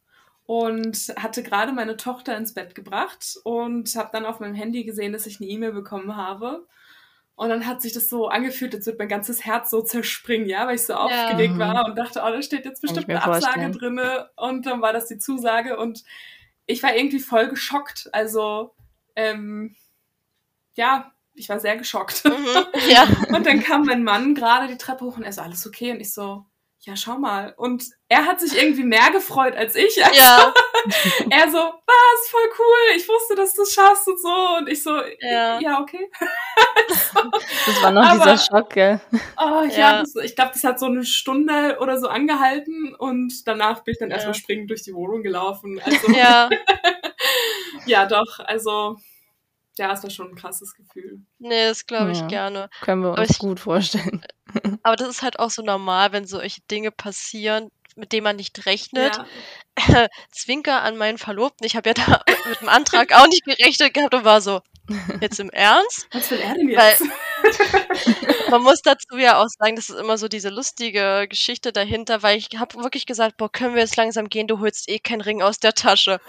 und 0.45 1.13
hatte 1.17 1.43
gerade 1.43 1.71
meine 1.71 1.95
Tochter 1.95 2.35
ins 2.35 2.53
Bett 2.53 2.75
gebracht 2.75 3.37
und 3.43 3.95
habe 3.95 4.09
dann 4.11 4.25
auf 4.25 4.39
meinem 4.39 4.55
Handy 4.55 4.83
gesehen, 4.83 5.13
dass 5.13 5.25
ich 5.25 5.39
eine 5.39 5.49
E-Mail 5.49 5.71
bekommen 5.73 6.15
habe. 6.17 6.65
Und 7.35 7.49
dann 7.49 7.65
hat 7.65 7.81
sich 7.81 7.93
das 7.93 8.09
so 8.09 8.27
angefühlt, 8.27 8.75
als 8.75 8.85
würde 8.85 8.99
mein 8.99 9.07
ganzes 9.09 9.43
Herz 9.45 9.69
so 9.69 9.81
zerspringen, 9.81 10.47
ja, 10.47 10.67
weil 10.67 10.75
ich 10.75 10.83
so 10.83 10.93
aufgeregt 10.93 11.55
Mhm. 11.55 11.59
war 11.59 11.85
und 11.85 11.97
dachte, 11.97 12.21
oh, 12.23 12.29
da 12.29 12.41
steht 12.41 12.65
jetzt 12.65 12.81
bestimmt 12.81 13.09
eine 13.09 13.23
Absage 13.23 13.41
vorstellen. 13.43 13.71
drinne. 13.73 14.29
Und 14.35 14.65
dann 14.65 14.81
war 14.81 14.93
das 14.93 15.07
die 15.07 15.17
Zusage 15.17 15.77
und 15.77 16.03
ich 16.65 16.81
war 16.83 16.95
irgendwie 16.95 17.19
voll 17.19 17.47
geschockt. 17.47 18.09
Also, 18.11 18.73
ähm, 19.15 19.75
ja, 20.75 21.11
ich 21.35 21.49
war 21.49 21.59
sehr 21.59 21.77
geschockt. 21.77 22.23
mhm. 22.25 22.65
Ja. 22.89 23.07
Und 23.35 23.45
dann 23.45 23.61
kam 23.63 23.85
mein 23.85 24.03
Mann 24.03 24.35
gerade 24.35 24.67
die 24.67 24.77
Treppe 24.77 25.05
hoch 25.05 25.17
und 25.17 25.23
er 25.23 25.33
so, 25.33 25.41
alles 25.41 25.65
okay? 25.67 25.91
Und 25.91 25.99
ich 25.99 26.13
so, 26.13 26.45
ja, 26.81 26.95
schau 26.97 27.17
mal. 27.17 27.53
Und 27.55 27.85
er 28.09 28.25
hat 28.25 28.41
sich 28.41 28.57
irgendwie 28.61 28.83
mehr 28.83 29.09
gefreut 29.11 29.55
als 29.55 29.75
ich. 29.75 30.03
Also, 30.03 30.17
Ja. 30.19 30.53
er 31.29 31.49
so, 31.49 31.57
was, 31.57 32.29
voll 32.29 32.49
cool, 32.59 32.97
ich 32.97 33.07
wusste, 33.07 33.35
dass 33.35 33.53
du 33.53 33.61
es 33.61 33.73
schaffst 33.73 34.05
und 34.07 34.21
so. 34.21 34.57
Und 34.57 34.67
ich 34.69 34.83
so, 34.83 34.99
Ja. 35.21 35.59
ja, 35.59 35.79
okay. 35.81 36.09
Das 37.65 37.81
war 37.81 37.91
noch 37.91 38.03
Aber- 38.03 38.19
dieser 38.33 38.37
Schock, 38.37 38.69
gell? 38.71 38.99
Oh, 39.37 39.63
ja, 39.63 39.77
Ja. 39.77 39.99
Das, 40.01 40.13
ich 40.23 40.35
glaube, 40.35 40.51
das 40.53 40.63
hat 40.63 40.79
so 40.79 40.85
eine 40.87 41.05
Stunde 41.05 41.77
oder 41.79 41.97
so 41.97 42.07
angehalten 42.09 42.93
und 42.95 43.47
danach 43.47 43.83
bin 43.83 43.93
ich 43.93 43.99
dann 43.99 44.09
Ja. 44.09 44.15
erstmal 44.15 44.33
springend 44.35 44.69
durch 44.69 44.83
die 44.83 44.93
Wohnung 44.93 45.23
gelaufen. 45.23 45.79
Also, 45.83 46.11
Ja, 46.11 46.49
ja, 47.85 48.05
doch, 48.05 48.39
also, 48.39 48.97
ja, 49.77 49.91
es 49.93 50.03
war 50.03 50.09
schon 50.09 50.29
ein 50.29 50.35
krasses 50.35 50.73
Gefühl. 50.75 51.19
nee, 51.39 51.67
das 51.67 51.85
glaube 51.85 52.11
ich 52.11 52.19
Ja. 52.19 52.27
gerne. 52.27 52.69
Können 52.81 53.01
wir 53.01 53.09
Aber 53.11 53.21
uns 53.21 53.31
ich- 53.31 53.39
gut 53.39 53.59
vorstellen. 53.59 54.23
Aber 54.83 54.95
das 54.95 55.07
ist 55.09 55.21
halt 55.23 55.39
auch 55.39 55.49
so 55.49 55.61
normal, 55.63 56.11
wenn 56.11 56.25
solche 56.27 56.61
Dinge 56.69 56.91
passieren, 56.91 57.69
mit 57.95 58.11
denen 58.11 58.23
man 58.23 58.35
nicht 58.35 58.65
rechnet. 58.65 59.17
Ja. 59.87 60.07
Zwinker 60.31 60.81
an 60.83 60.97
meinen 60.97 61.17
Verlobten. 61.17 61.65
Ich 61.65 61.75
habe 61.75 61.89
ja 61.89 61.93
da 61.93 62.21
mit 62.49 62.61
dem 62.61 62.69
Antrag 62.69 63.13
auch 63.13 63.27
nicht 63.27 63.45
gerechnet 63.45 63.93
gehabt 63.93 64.13
und 64.13 64.25
war 64.25 64.41
so, 64.41 64.61
jetzt 65.21 65.39
im 65.39 65.49
Ernst? 65.49 66.07
Was 66.11 66.29
will 66.31 66.39
er 66.39 66.53
denn 66.55 66.67
Weil- 66.75 66.91
jetzt? 66.91 68.49
Man 68.49 68.61
muss 68.61 68.81
dazu 68.83 69.17
ja 69.17 69.41
auch 69.41 69.47
sagen, 69.59 69.75
das 69.75 69.89
ist 69.89 69.97
immer 69.99 70.17
so 70.17 70.27
diese 70.27 70.49
lustige 70.49 71.25
Geschichte 71.27 71.73
dahinter, 71.73 72.21
weil 72.23 72.37
ich 72.37 72.49
habe 72.57 72.75
wirklich 72.83 73.05
gesagt, 73.05 73.37
boah, 73.37 73.51
können 73.51 73.73
wir 73.75 73.81
jetzt 73.81 73.95
langsam 73.97 74.29
gehen, 74.29 74.47
du 74.47 74.59
holst 74.59 74.87
eh 74.89 74.99
keinen 74.99 75.21
Ring 75.21 75.41
aus 75.41 75.59
der 75.59 75.73
Tasche. 75.73 76.19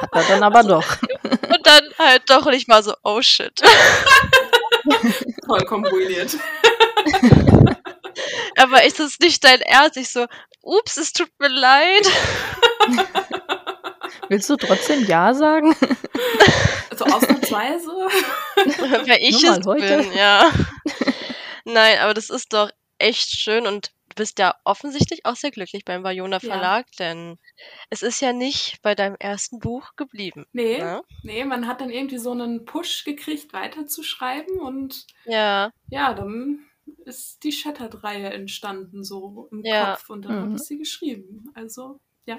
Hat 0.00 0.10
er 0.12 0.24
dann 0.24 0.42
aber 0.42 0.62
doch. 0.62 0.96
Und 1.22 1.66
dann 1.66 1.82
halt 1.98 2.22
doch 2.28 2.46
und 2.46 2.52
ich 2.52 2.68
war 2.68 2.82
so, 2.82 2.94
oh 3.04 3.22
shit. 3.22 3.60
Vollkommen 5.46 5.86
ruiniert. 5.86 6.36
Aber 8.56 8.84
ist 8.84 9.00
das 9.00 9.18
nicht 9.20 9.42
dein 9.44 9.60
Ernst? 9.60 9.96
Ich 9.96 10.10
so, 10.10 10.26
ups, 10.62 10.96
es 10.96 11.12
tut 11.12 11.28
mir 11.38 11.48
leid. 11.48 12.10
Willst 14.28 14.48
du 14.50 14.56
trotzdem 14.56 15.04
Ja 15.06 15.34
sagen? 15.34 15.74
Also 16.90 17.04
ausnahmsweise. 17.06 17.90
Wer 19.04 19.22
ich 19.22 19.42
Nur 19.42 19.52
mal 19.52 19.60
es 19.60 19.66
heute. 19.66 19.98
bin, 19.98 20.12
ja. 20.12 20.50
Nein, 21.64 21.98
aber 21.98 22.14
das 22.14 22.30
ist 22.30 22.52
doch 22.52 22.70
echt 22.98 23.30
schön 23.30 23.66
und 23.66 23.90
du 24.14 24.22
bist 24.22 24.38
ja 24.38 24.54
offensichtlich 24.64 25.26
auch 25.26 25.36
sehr 25.36 25.50
glücklich 25.50 25.84
beim 25.84 26.04
Vajona 26.04 26.36
Ja. 26.36 26.40
Verlag, 26.40 26.86
denn 26.98 27.38
es 27.90 28.02
ist 28.02 28.20
ja 28.20 28.32
nicht 28.32 28.80
bei 28.82 28.94
deinem 28.94 29.16
ersten 29.18 29.58
Buch 29.58 29.96
geblieben. 29.96 30.46
Nee, 30.52 30.78
Ne? 30.78 31.02
nee, 31.22 31.44
man 31.44 31.66
hat 31.66 31.80
dann 31.80 31.90
irgendwie 31.90 32.18
so 32.18 32.30
einen 32.32 32.64
Push 32.64 33.04
gekriegt, 33.04 33.52
weiterzuschreiben 33.52 34.60
und 34.60 35.06
Ja, 35.24 35.70
ja, 35.88 36.14
dann 36.14 36.66
ist 37.06 37.42
die 37.44 37.52
Shattered-Reihe 37.52 38.30
entstanden, 38.32 39.04
so 39.04 39.48
im 39.50 39.62
Ja. 39.64 39.92
Kopf 39.96 40.10
und 40.10 40.22
dann 40.24 40.36
Mhm. 40.36 40.40
habe 40.42 40.54
ich 40.56 40.62
sie 40.62 40.78
geschrieben. 40.78 41.50
Also, 41.54 41.98
ja. 42.26 42.38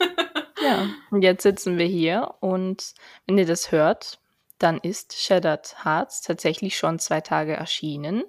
Ja. 0.60 0.88
Und 1.10 1.22
jetzt 1.22 1.42
sitzen 1.42 1.78
wir 1.78 1.86
hier 1.86 2.34
und 2.40 2.94
wenn 3.26 3.36
ihr 3.38 3.44
das 3.46 3.70
hört, 3.72 4.18
dann 4.58 4.78
ist 4.78 5.20
Shattered 5.20 5.84
Hearts 5.84 6.22
tatsächlich 6.22 6.76
schon 6.78 6.98
zwei 6.98 7.20
Tage 7.20 7.54
erschienen. 7.54 8.24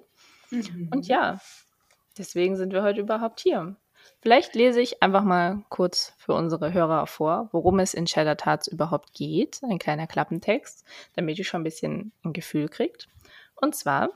Mhm. 0.50 0.90
Und 0.92 1.06
ja, 1.06 1.40
deswegen 2.18 2.56
sind 2.56 2.72
wir 2.72 2.82
heute 2.82 3.00
überhaupt 3.00 3.40
hier. 3.40 3.76
Vielleicht 4.20 4.54
lese 4.54 4.80
ich 4.80 5.02
einfach 5.02 5.22
mal 5.22 5.64
kurz 5.68 6.14
für 6.18 6.34
unsere 6.34 6.72
Hörer 6.72 7.06
vor, 7.06 7.48
worum 7.52 7.78
es 7.78 7.94
in 7.94 8.06
Shattered 8.06 8.46
Hearts 8.46 8.66
überhaupt 8.66 9.14
geht. 9.14 9.60
Ein 9.62 9.78
kleiner 9.78 10.06
Klappentext, 10.06 10.84
damit 11.14 11.38
ihr 11.38 11.44
schon 11.44 11.60
ein 11.60 11.64
bisschen 11.64 12.12
ein 12.24 12.32
Gefühl 12.32 12.68
kriegt. 12.68 13.08
Und 13.54 13.74
zwar, 13.74 14.10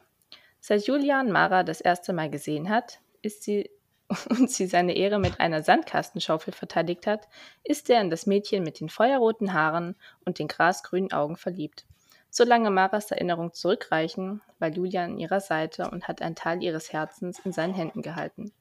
seit 0.60 0.86
Julian 0.86 1.32
Mara 1.32 1.62
das 1.62 1.80
erste 1.80 2.12
Mal 2.12 2.30
gesehen 2.30 2.70
hat, 2.70 3.00
ist 3.22 3.42
sie 3.42 3.70
und 4.28 4.50
sie 4.50 4.66
seine 4.66 4.96
Ehre 4.96 5.18
mit 5.18 5.38
einer 5.38 5.62
Sandkastenschaufel 5.62 6.52
verteidigt 6.52 7.06
hat, 7.06 7.28
ist 7.62 7.88
er 7.90 8.00
in 8.00 8.10
das 8.10 8.26
Mädchen 8.26 8.64
mit 8.64 8.80
den 8.80 8.88
feuerroten 8.88 9.52
Haaren 9.52 9.94
und 10.24 10.38
den 10.38 10.48
grasgrünen 10.48 11.12
Augen 11.12 11.36
verliebt. 11.36 11.86
Solange 12.30 12.70
Maras 12.70 13.10
Erinnerungen 13.10 13.52
zurückreichen, 13.52 14.40
war 14.60 14.68
Julian 14.68 15.12
an 15.12 15.18
ihrer 15.18 15.40
Seite 15.40 15.90
und 15.90 16.06
hat 16.06 16.22
einen 16.22 16.36
Teil 16.36 16.62
ihres 16.62 16.92
Herzens 16.92 17.40
in 17.40 17.52
seinen 17.52 17.74
Händen 17.74 18.02
gehalten. 18.02 18.52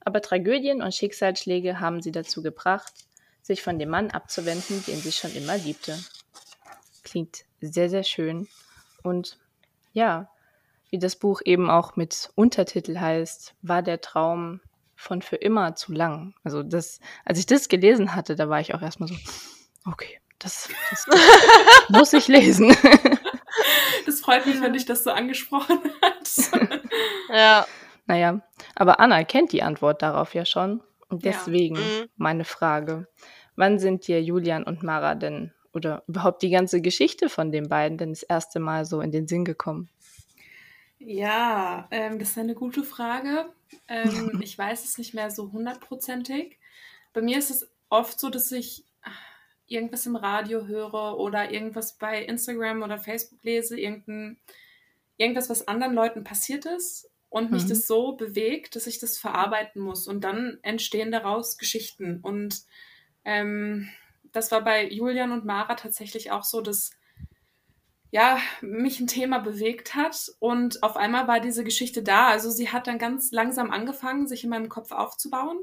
Aber 0.00 0.20
Tragödien 0.20 0.82
und 0.82 0.94
Schicksalsschläge 0.94 1.78
haben 1.78 2.02
sie 2.02 2.10
dazu 2.10 2.42
gebracht, 2.42 2.92
sich 3.40 3.62
von 3.62 3.78
dem 3.78 3.90
Mann 3.90 4.10
abzuwenden, 4.10 4.84
den 4.86 4.98
sie 4.98 5.12
schon 5.12 5.34
immer 5.34 5.56
liebte. 5.56 5.98
Klingt 7.04 7.44
sehr, 7.60 7.88
sehr 7.88 8.02
schön. 8.02 8.48
Und 9.02 9.38
ja, 9.92 10.28
wie 10.90 10.98
das 10.98 11.16
Buch 11.16 11.40
eben 11.44 11.70
auch 11.70 11.96
mit 11.96 12.30
Untertitel 12.34 12.98
heißt, 12.98 13.54
war 13.62 13.82
der 13.82 14.00
Traum 14.00 14.60
von 14.96 15.22
für 15.22 15.36
immer 15.36 15.74
zu 15.74 15.92
lang. 15.92 16.34
Also 16.44 16.62
das, 16.62 17.00
als 17.24 17.38
ich 17.38 17.46
das 17.46 17.68
gelesen 17.68 18.14
hatte, 18.14 18.36
da 18.36 18.48
war 18.48 18.60
ich 18.60 18.74
auch 18.74 18.82
erstmal 18.82 19.08
so, 19.08 19.16
okay, 19.84 20.20
das, 20.42 20.68
das 20.90 21.06
muss 21.88 22.12
ich 22.12 22.28
lesen. 22.28 22.74
Das 24.06 24.20
freut 24.20 24.46
mich, 24.46 24.60
wenn 24.60 24.72
dich 24.72 24.86
das 24.86 25.04
so 25.04 25.10
angesprochen 25.10 25.78
hat. 26.00 26.80
ja. 27.28 27.66
Naja, 28.06 28.40
aber 28.74 28.98
Anna 28.98 29.22
kennt 29.24 29.52
die 29.52 29.62
Antwort 29.62 30.02
darauf 30.02 30.34
ja 30.34 30.44
schon. 30.44 30.82
Und 31.08 31.22
Ja. 31.24 31.30
deswegen 31.32 31.76
Mhm. 31.76 32.06
meine 32.16 32.44
Frage. 32.44 33.06
Wann 33.54 33.78
sind 33.78 34.06
dir 34.08 34.22
Julian 34.22 34.64
und 34.64 34.82
Mara 34.82 35.14
denn 35.14 35.52
oder 35.74 36.02
überhaupt 36.08 36.42
die 36.42 36.50
ganze 36.50 36.80
Geschichte 36.80 37.28
von 37.28 37.52
den 37.52 37.68
beiden 37.68 37.98
denn 37.98 38.10
das 38.10 38.22
erste 38.22 38.58
Mal 38.58 38.86
so 38.86 39.00
in 39.02 39.12
den 39.12 39.28
Sinn 39.28 39.44
gekommen? 39.44 39.88
Ja, 40.98 41.86
ähm, 41.90 42.18
das 42.18 42.30
ist 42.30 42.38
eine 42.38 42.54
gute 42.54 42.82
Frage. 42.84 43.46
Ähm, 43.88 44.40
ich 44.42 44.56
weiß 44.56 44.84
es 44.84 44.98
nicht 44.98 45.14
mehr 45.14 45.30
so 45.30 45.52
hundertprozentig. 45.52 46.58
Bei 47.12 47.20
mir 47.20 47.38
ist 47.38 47.50
es 47.50 47.68
oft 47.88 48.18
so, 48.18 48.30
dass 48.30 48.50
ich 48.52 48.84
irgendwas 49.66 50.06
im 50.06 50.16
Radio 50.16 50.66
höre 50.66 51.18
oder 51.18 51.50
irgendwas 51.50 51.98
bei 51.98 52.24
Instagram 52.24 52.82
oder 52.82 52.98
Facebook 52.98 53.42
lese, 53.44 53.78
irgendein, 53.78 54.38
irgendwas, 55.16 55.50
was 55.50 55.68
anderen 55.68 55.94
Leuten 55.94 56.24
passiert 56.24 56.66
ist 56.66 57.10
und 57.28 57.52
mich 57.52 57.64
Mhm. 57.64 57.68
das 57.68 57.86
so 57.86 58.12
bewegt, 58.16 58.76
dass 58.76 58.86
ich 58.86 58.98
das 58.98 59.18
verarbeiten 59.18 59.80
muss. 59.82 60.06
Und 60.08 60.22
dann 60.24 60.58
entstehen 60.62 61.10
daraus 61.12 61.58
Geschichten. 61.58 62.20
Und 62.20 62.62
ähm, 63.24 63.88
das 64.32 64.50
war 64.52 64.62
bei 64.62 64.88
Julian 64.88 65.32
und 65.32 65.44
Mara 65.44 65.74
tatsächlich 65.74 66.30
auch 66.30 66.44
so, 66.44 66.60
dass 66.60 66.90
ja, 68.10 68.38
mich 68.60 69.00
ein 69.00 69.06
Thema 69.06 69.38
bewegt 69.38 69.94
hat 69.94 70.30
und 70.38 70.82
auf 70.82 70.96
einmal 70.96 71.26
war 71.28 71.40
diese 71.40 71.64
Geschichte 71.64 72.02
da. 72.02 72.28
Also 72.28 72.50
sie 72.50 72.68
hat 72.70 72.86
dann 72.86 72.98
ganz 72.98 73.32
langsam 73.32 73.70
angefangen, 73.70 74.26
sich 74.28 74.44
in 74.44 74.50
meinem 74.50 74.68
Kopf 74.68 74.92
aufzubauen 74.92 75.60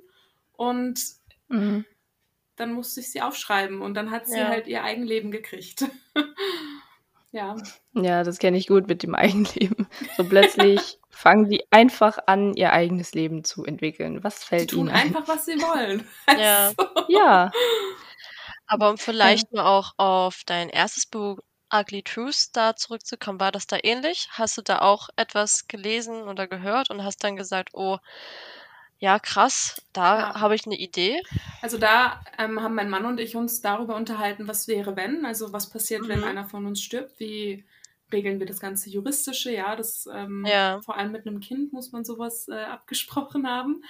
und 0.53 0.99
Mhm. 1.49 1.85
Dann 2.59 2.73
musste 2.73 2.99
ich 2.99 3.11
sie 3.11 3.21
aufschreiben 3.21 3.81
und 3.81 3.93
dann 3.95 4.11
hat 4.11 4.27
sie 4.27 4.39
Ja. 4.39 4.47
halt 4.47 4.67
ihr 4.67 4.83
Eigenleben 4.83 5.31
gekriegt. 5.31 5.85
ja, 7.31 7.55
Ja, 7.93 8.23
das 8.23 8.39
kenne 8.39 8.57
ich 8.57 8.67
gut 8.67 8.87
mit 8.87 9.03
dem 9.03 9.15
Eigenleben. 9.15 9.87
So 10.17 10.23
plötzlich 10.27 10.99
fangen 11.09 11.49
die 11.49 11.63
einfach 11.71 12.17
an, 12.27 12.53
ihr 12.55 12.71
eigenes 12.73 13.13
Leben 13.13 13.43
zu 13.43 13.65
entwickeln. 13.65 14.23
Was 14.23 14.41
die 14.41 14.45
fällt 14.45 14.69
tun 14.69 14.87
ihnen 14.87 14.89
ein? 14.89 15.07
einfach, 15.07 15.27
was 15.27 15.45
sie 15.45 15.53
wollen. 15.61 16.07
Ja. 16.35 16.73
Also, 16.77 17.05
Ja, 17.07 17.51
Aber 18.67 18.89
um 18.89 18.97
vielleicht 18.97 19.51
mal 19.51 19.65
auch 19.65 19.93
auf 19.97 20.43
dein 20.45 20.69
erstes 20.69 21.05
Buch 21.05 21.39
Ugly 21.73 22.03
Truths 22.03 22.51
da 22.51 22.75
zurückzukommen, 22.75 23.39
war 23.39 23.51
das 23.51 23.67
da 23.67 23.77
ähnlich? 23.81 24.27
Hast 24.31 24.57
du 24.57 24.61
da 24.61 24.79
auch 24.79 25.09
etwas 25.17 25.67
gelesen 25.67 26.23
oder 26.27 26.47
gehört 26.47 26.89
und 26.89 27.03
hast 27.03 27.23
dann 27.23 27.35
gesagt, 27.35 27.69
oh, 27.73 27.97
ja, 28.99 29.19
krass, 29.19 29.81
da 29.93 30.33
Ja. 30.33 30.39
habe 30.39 30.55
ich 30.55 30.65
eine 30.65 30.77
Idee. 30.77 31.21
Also 31.61 31.77
da 31.77 32.23
ähm, 32.37 32.61
haben 32.61 32.75
mein 32.75 32.89
Mann 32.89 33.05
und 33.05 33.19
ich 33.19 33.35
uns 33.35 33.61
darüber 33.61 33.95
unterhalten, 33.95 34.47
was 34.47 34.67
wäre 34.67 34.95
wenn, 34.95 35.25
also 35.25 35.51
was 35.53 35.69
passiert, 35.69 36.07
wenn 36.07 36.23
Mhm. 36.23 36.23
einer 36.23 36.45
von 36.45 36.65
uns 36.65 36.81
stirbt, 36.81 37.19
wie 37.19 37.65
regeln 38.11 38.39
wir 38.39 38.47
das 38.47 38.59
ganze 38.59 38.89
Juristische, 38.89 39.51
ja, 39.53 39.75
das 39.75 40.07
ähm, 40.11 40.53
Ja. 40.53 40.79
vor 40.79 40.97
allem 40.97 41.11
mit 41.11 41.27
einem 41.27 41.39
Kind 41.39 41.73
muss 41.73 41.91
man 41.91 42.05
sowas 42.05 42.47
äh, 42.47 42.53
abgesprochen 42.55 43.47
haben, 43.47 43.83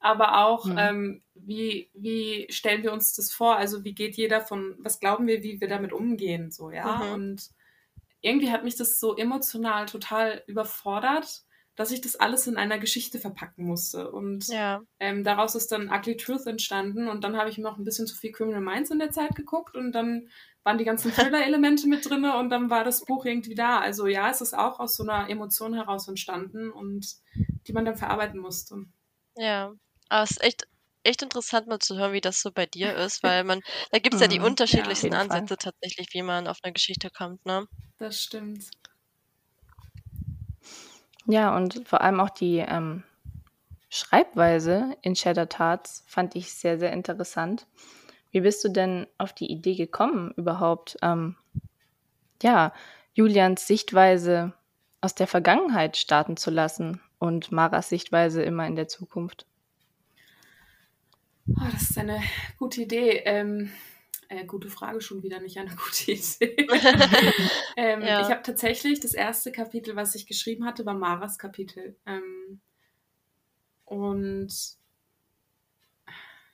aber 0.00 0.44
auch 0.46 0.70
Mhm. 0.70 0.76
ähm, 0.76 1.22
wie, 1.34 1.90
wie 1.94 2.46
stellen 2.50 2.82
wir 2.82 2.92
uns 2.92 3.14
das 3.14 3.32
vor, 3.32 3.56
also 3.56 3.84
wie 3.84 3.94
geht 3.94 4.16
jeder 4.16 4.40
von, 4.40 4.76
was 4.78 5.00
glauben 5.00 5.26
wir, 5.26 5.42
wie 5.42 5.60
wir 5.60 5.68
damit 5.68 5.92
umgehen, 5.92 6.50
so, 6.50 6.70
ja, 6.70 7.02
Mhm. 7.02 7.04
und 7.04 7.50
irgendwie 8.20 8.50
hat 8.50 8.64
mich 8.64 8.76
das 8.76 9.00
so 9.00 9.16
emotional 9.16 9.86
total 9.86 10.42
überfordert, 10.46 11.42
dass 11.78 11.90
ich 11.92 12.02
das 12.02 12.16
alles 12.16 12.46
in 12.46 12.56
einer 12.58 12.78
Geschichte 12.78 13.18
verpacken 13.18 13.64
musste 13.64 14.10
und 14.12 14.46
Ja. 14.46 14.82
ähm, 15.00 15.24
daraus 15.24 15.54
ist 15.54 15.72
dann 15.72 15.90
Ugly 15.90 16.16
Truth 16.16 16.46
entstanden 16.46 17.08
und 17.08 17.22
dann 17.24 17.36
habe 17.36 17.50
ich 17.50 17.58
noch 17.58 17.78
ein 17.78 17.84
bisschen 17.84 18.06
zu 18.06 18.16
viel 18.16 18.32
Criminal 18.32 18.60
Minds 18.60 18.90
in 18.90 18.98
der 18.98 19.12
Zeit 19.12 19.34
geguckt 19.36 19.76
und 19.76 19.92
dann 19.92 20.28
waren 20.64 20.78
die 20.78 20.84
ganzen 20.84 21.12
Thriller-Elemente 21.32 21.86
mit 21.88 22.08
drin 22.08 22.24
und 22.24 22.50
dann 22.50 22.68
war 22.70 22.84
das 22.84 23.04
Buch 23.04 23.24
irgendwie 23.24 23.54
da. 23.54 23.78
Also 23.80 24.06
ja, 24.06 24.30
es 24.30 24.40
ist 24.40 24.54
auch 24.58 24.80
aus 24.80 24.96
so 24.96 25.04
einer 25.04 25.30
Emotion 25.30 25.74
heraus 25.74 26.08
entstanden 26.08 26.70
und 26.70 27.16
die 27.66 27.72
man 27.72 27.84
dann 27.84 27.96
verarbeiten 27.96 28.40
musste. 28.40 28.86
Ja, 29.36 29.72
aber 30.10 30.22
es 30.24 30.32
ist 30.32 30.42
echt, 30.42 30.68
echt 31.02 31.22
interessant 31.22 31.66
mal 31.66 31.78
zu 31.78 31.96
hören, 31.96 32.12
wie 32.12 32.20
das 32.20 32.40
so 32.42 32.52
bei 32.52 32.66
dir 32.66 32.94
ist, 32.94 33.22
weil 33.22 33.42
man, 33.44 33.60
da 33.90 33.98
gibt 34.00 34.14
es 34.14 34.20
ja 34.20 34.28
die 34.28 34.40
Mhm, 34.40 34.58
ja, 34.70 34.90
unterschiedlichsten 34.90 34.92
auf 34.92 35.04
jeden 35.04 35.20
Fall. 35.20 35.48
Ansätze 35.48 35.56
tatsächlich, 35.56 36.08
wie 36.12 36.20
man 36.22 36.46
auf 36.48 36.58
eine 36.62 36.72
Geschichte 36.74 37.08
kommt, 37.10 37.44
ne? 37.46 37.66
Das 37.98 38.20
stimmt. 38.24 38.70
Ja, 41.28 41.54
und 41.54 41.86
vor 41.86 42.00
allem 42.00 42.20
auch 42.20 42.30
die 42.30 42.56
ähm, 42.58 43.04
Schreibweise 43.90 44.96
in 45.02 45.14
Shattered 45.14 45.52
Tarts 45.52 46.02
fand 46.06 46.34
ich 46.34 46.54
sehr, 46.54 46.78
sehr 46.78 46.92
interessant. 46.92 47.66
Wie 48.30 48.40
bist 48.40 48.64
du 48.64 48.70
denn 48.70 49.06
auf 49.18 49.34
die 49.34 49.50
Idee 49.50 49.74
gekommen, 49.74 50.32
überhaupt, 50.36 50.96
ähm, 51.02 51.36
ja, 52.42 52.72
Julians 53.12 53.66
Sichtweise 53.66 54.54
aus 55.02 55.14
der 55.14 55.26
Vergangenheit 55.26 55.98
starten 55.98 56.38
zu 56.38 56.50
lassen 56.50 57.00
und 57.18 57.52
Maras 57.52 57.90
Sichtweise 57.90 58.42
immer 58.42 58.66
in 58.66 58.76
der 58.76 58.88
Zukunft? 58.88 59.44
Oh, 61.46 61.68
das 61.72 61.90
ist 61.90 61.98
eine 61.98 62.22
gute 62.58 62.82
Idee. 62.82 63.22
Ähm, 63.26 63.70
äh, 64.28 64.44
gute 64.44 64.68
Frage 64.68 65.00
schon 65.00 65.22
wieder, 65.22 65.40
nicht 65.40 65.58
eine 65.58 65.70
gute 65.76 66.12
Idee. 66.12 66.56
ähm, 67.76 68.02
ja. 68.02 68.20
Ich 68.20 68.28
habe 68.28 68.42
tatsächlich 68.42 69.00
das 69.00 69.14
erste 69.14 69.52
Kapitel, 69.52 69.96
was 69.96 70.14
ich 70.14 70.26
geschrieben 70.26 70.64
hatte, 70.64 70.86
war 70.86 70.94
Maras 70.94 71.38
Kapitel. 71.38 71.96
Ähm, 72.06 72.60
und 73.84 74.78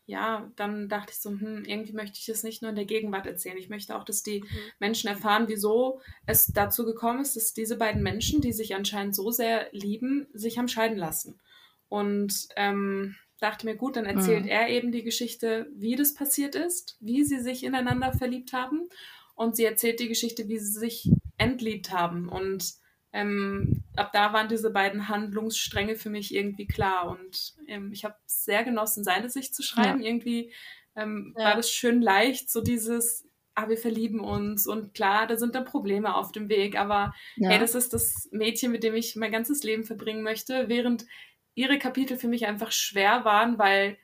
ja, 0.06 0.50
dann 0.56 0.88
dachte 0.88 1.12
ich 1.12 1.18
so, 1.18 1.30
hm, 1.30 1.64
irgendwie 1.64 1.94
möchte 1.94 2.18
ich 2.18 2.26
das 2.26 2.42
nicht 2.42 2.60
nur 2.60 2.68
in 2.68 2.76
der 2.76 2.84
Gegenwart 2.84 3.26
erzählen. 3.26 3.56
Ich 3.56 3.70
möchte 3.70 3.96
auch, 3.96 4.04
dass 4.04 4.22
die 4.22 4.40
mhm. 4.40 4.48
Menschen 4.78 5.08
erfahren, 5.08 5.48
wieso 5.48 6.00
es 6.26 6.46
dazu 6.48 6.84
gekommen 6.84 7.20
ist, 7.20 7.36
dass 7.36 7.54
diese 7.54 7.76
beiden 7.76 8.02
Menschen, 8.02 8.42
die 8.42 8.52
sich 8.52 8.74
anscheinend 8.74 9.14
so 9.14 9.30
sehr 9.30 9.68
lieben, 9.72 10.26
sich 10.34 10.58
haben 10.58 10.68
scheiden 10.68 10.98
lassen. 10.98 11.40
Und 11.88 12.48
ähm, 12.56 13.16
dachte 13.40 13.66
mir, 13.66 13.76
gut, 13.76 13.96
dann 13.96 14.04
erzählt 14.04 14.44
mhm. 14.44 14.50
er 14.50 14.68
eben 14.68 14.92
die 14.92 15.02
Geschichte, 15.02 15.70
wie 15.74 15.96
das 15.96 16.14
passiert 16.14 16.54
ist, 16.54 16.96
wie 17.00 17.24
sie 17.24 17.40
sich 17.40 17.64
ineinander 17.64 18.12
verliebt 18.12 18.52
haben. 18.52 18.88
Und 19.34 19.56
sie 19.56 19.64
erzählt 19.64 20.00
die 20.00 20.08
Geschichte, 20.08 20.48
wie 20.48 20.58
sie 20.58 20.78
sich 20.78 21.10
entliebt 21.36 21.92
haben. 21.92 22.28
Und 22.28 22.74
ähm, 23.12 23.84
ab 23.96 24.12
da 24.12 24.32
waren 24.32 24.48
diese 24.48 24.70
beiden 24.70 25.08
Handlungsstränge 25.08 25.96
für 25.96 26.10
mich 26.10 26.34
irgendwie 26.34 26.66
klar. 26.66 27.08
Und 27.08 27.54
ähm, 27.66 27.92
ich 27.92 28.04
habe 28.04 28.16
sehr 28.26 28.64
genossen, 28.64 29.04
seine 29.04 29.30
Sicht 29.30 29.54
zu 29.54 29.62
schreiben. 29.62 30.00
Ja. 30.00 30.08
Irgendwie 30.08 30.52
ähm, 30.96 31.34
ja. 31.36 31.46
war 31.46 31.56
das 31.56 31.70
schön 31.70 32.00
leicht, 32.00 32.50
so 32.50 32.60
dieses, 32.60 33.28
ah, 33.54 33.68
wir 33.68 33.76
verlieben 33.76 34.20
uns 34.20 34.66
und 34.66 34.94
klar, 34.94 35.26
da 35.26 35.36
sind 35.36 35.54
dann 35.54 35.64
Probleme 35.64 36.14
auf 36.14 36.32
dem 36.32 36.48
Weg, 36.48 36.76
aber 36.76 37.14
ja. 37.36 37.50
hey, 37.50 37.58
das 37.58 37.74
ist 37.74 37.92
das 37.92 38.28
Mädchen, 38.32 38.72
mit 38.72 38.82
dem 38.82 38.94
ich 38.94 39.16
mein 39.16 39.32
ganzes 39.32 39.62
Leben 39.62 39.84
verbringen 39.84 40.22
möchte, 40.22 40.68
während 40.68 41.06
ihre 41.54 41.78
Kapitel 41.78 42.16
für 42.16 42.28
mich 42.28 42.46
einfach 42.46 42.72
schwer 42.72 43.24
waren, 43.24 43.58
weil 43.58 43.96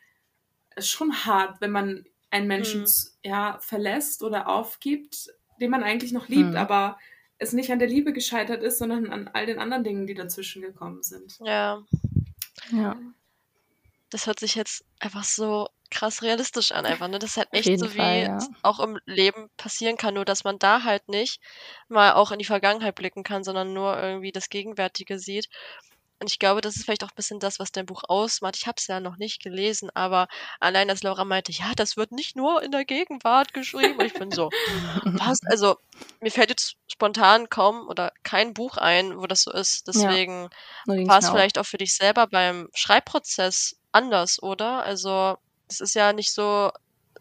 es 0.76 0.88
schon 0.88 1.25
hart, 1.25 1.61
wenn 1.61 1.73
man 1.73 2.04
einen 2.30 2.47
Menschen 2.47 2.83
mhm. 2.83 2.87
ja 3.25 3.59
verlässt 3.61 4.23
oder 4.23 4.49
aufgibt, 4.49 5.28
den 5.61 5.71
man 5.71 5.83
eigentlich 5.83 6.12
noch 6.12 6.28
liebt, 6.28 6.50
mhm. 6.50 6.57
aber 6.57 6.99
es 7.38 7.52
nicht 7.52 7.73
an 7.73 7.78
der 7.78 7.88
Liebe 7.88 8.12
gescheitert 8.12 8.62
ist, 8.62 8.78
sondern 8.78 9.11
an 9.11 9.28
all 9.28 9.47
den 9.47 9.59
anderen 9.59 9.83
Dingen, 9.83 10.07
die 10.07 10.14
dazwischen 10.14 10.62
gekommen 10.62 11.02
sind. 11.02 11.38
Ja. 11.40 11.83
Ja. 12.71 12.97
Das 14.11 14.26
hört 14.26 14.40
sich 14.40 14.54
jetzt 14.54 14.85
einfach 14.99 15.25
so 15.25 15.69
krass 15.90 16.23
realistisch 16.23 16.73
an, 16.73 16.87
einfach, 16.87 17.09
ne? 17.09 17.19
Das 17.19 17.30
ist 17.30 17.37
halt 17.37 17.49
echt 17.52 17.78
so, 17.78 17.92
wie 17.92 17.99
Fall, 17.99 18.23
ja. 18.23 18.38
auch 18.62 18.78
im 18.80 18.99
Leben 19.07 19.49
passieren 19.57 19.97
kann, 19.97 20.14
nur 20.14 20.25
dass 20.25 20.45
man 20.45 20.59
da 20.59 20.85
halt 20.85 21.09
nicht 21.09 21.40
mal 21.88 22.12
auch 22.12 22.30
in 22.30 22.38
die 22.38 22.45
Vergangenheit 22.45 22.95
blicken 22.95 23.25
kann, 23.25 23.42
sondern 23.42 23.73
nur 23.73 24.00
irgendwie 24.00 24.33
das 24.33 24.49
Gegenwärtige 24.49 25.19
sieht. 25.19 25.49
Und 26.20 26.30
ich 26.30 26.38
glaube, 26.38 26.60
das 26.60 26.76
ist 26.76 26.84
vielleicht 26.84 27.02
auch 27.02 27.08
ein 27.10 27.16
bisschen 27.16 27.40
das, 27.40 27.58
was 27.58 27.72
dein 27.72 27.86
Buch 27.86 28.02
ausmacht. 28.06 28.56
Ich 28.56 28.66
habe 28.66 28.76
es 28.78 28.86
ja 28.86 29.00
noch 29.00 29.16
nicht 29.16 29.42
gelesen, 29.42 29.88
aber 29.94 30.28
allein, 30.60 30.86
dass 30.88 31.02
Laura 31.02 31.24
meinte, 31.24 31.50
ja, 31.50 31.72
das 31.76 31.96
wird 31.96 32.12
nicht 32.12 32.36
nur 32.36 32.62
in 32.62 32.70
der 32.72 32.84
Gegenwart 32.84 33.54
geschrieben. 33.54 33.98
Und 33.98 34.04
ich 34.04 34.14
bin 34.14 34.30
so, 34.30 34.50
was? 35.04 35.40
Also, 35.50 35.76
mir 36.20 36.30
fällt 36.30 36.50
jetzt 36.50 36.76
spontan 36.86 37.48
kaum 37.48 37.88
oder 37.88 38.12
kein 38.22 38.52
Buch 38.54 38.76
ein, 38.76 39.16
wo 39.18 39.26
das 39.26 39.42
so 39.42 39.52
ist. 39.52 39.88
Deswegen 39.88 40.48
ja, 40.86 41.08
war 41.08 41.18
es 41.18 41.30
vielleicht 41.30 41.58
auch 41.58 41.66
für 41.66 41.78
dich 41.78 41.94
selber 41.94 42.26
beim 42.26 42.68
Schreibprozess 42.74 43.76
anders, 43.90 44.42
oder? 44.42 44.82
Also, 44.82 45.36
es 45.68 45.80
ist 45.80 45.94
ja 45.94 46.12
nicht 46.12 46.32
so 46.32 46.70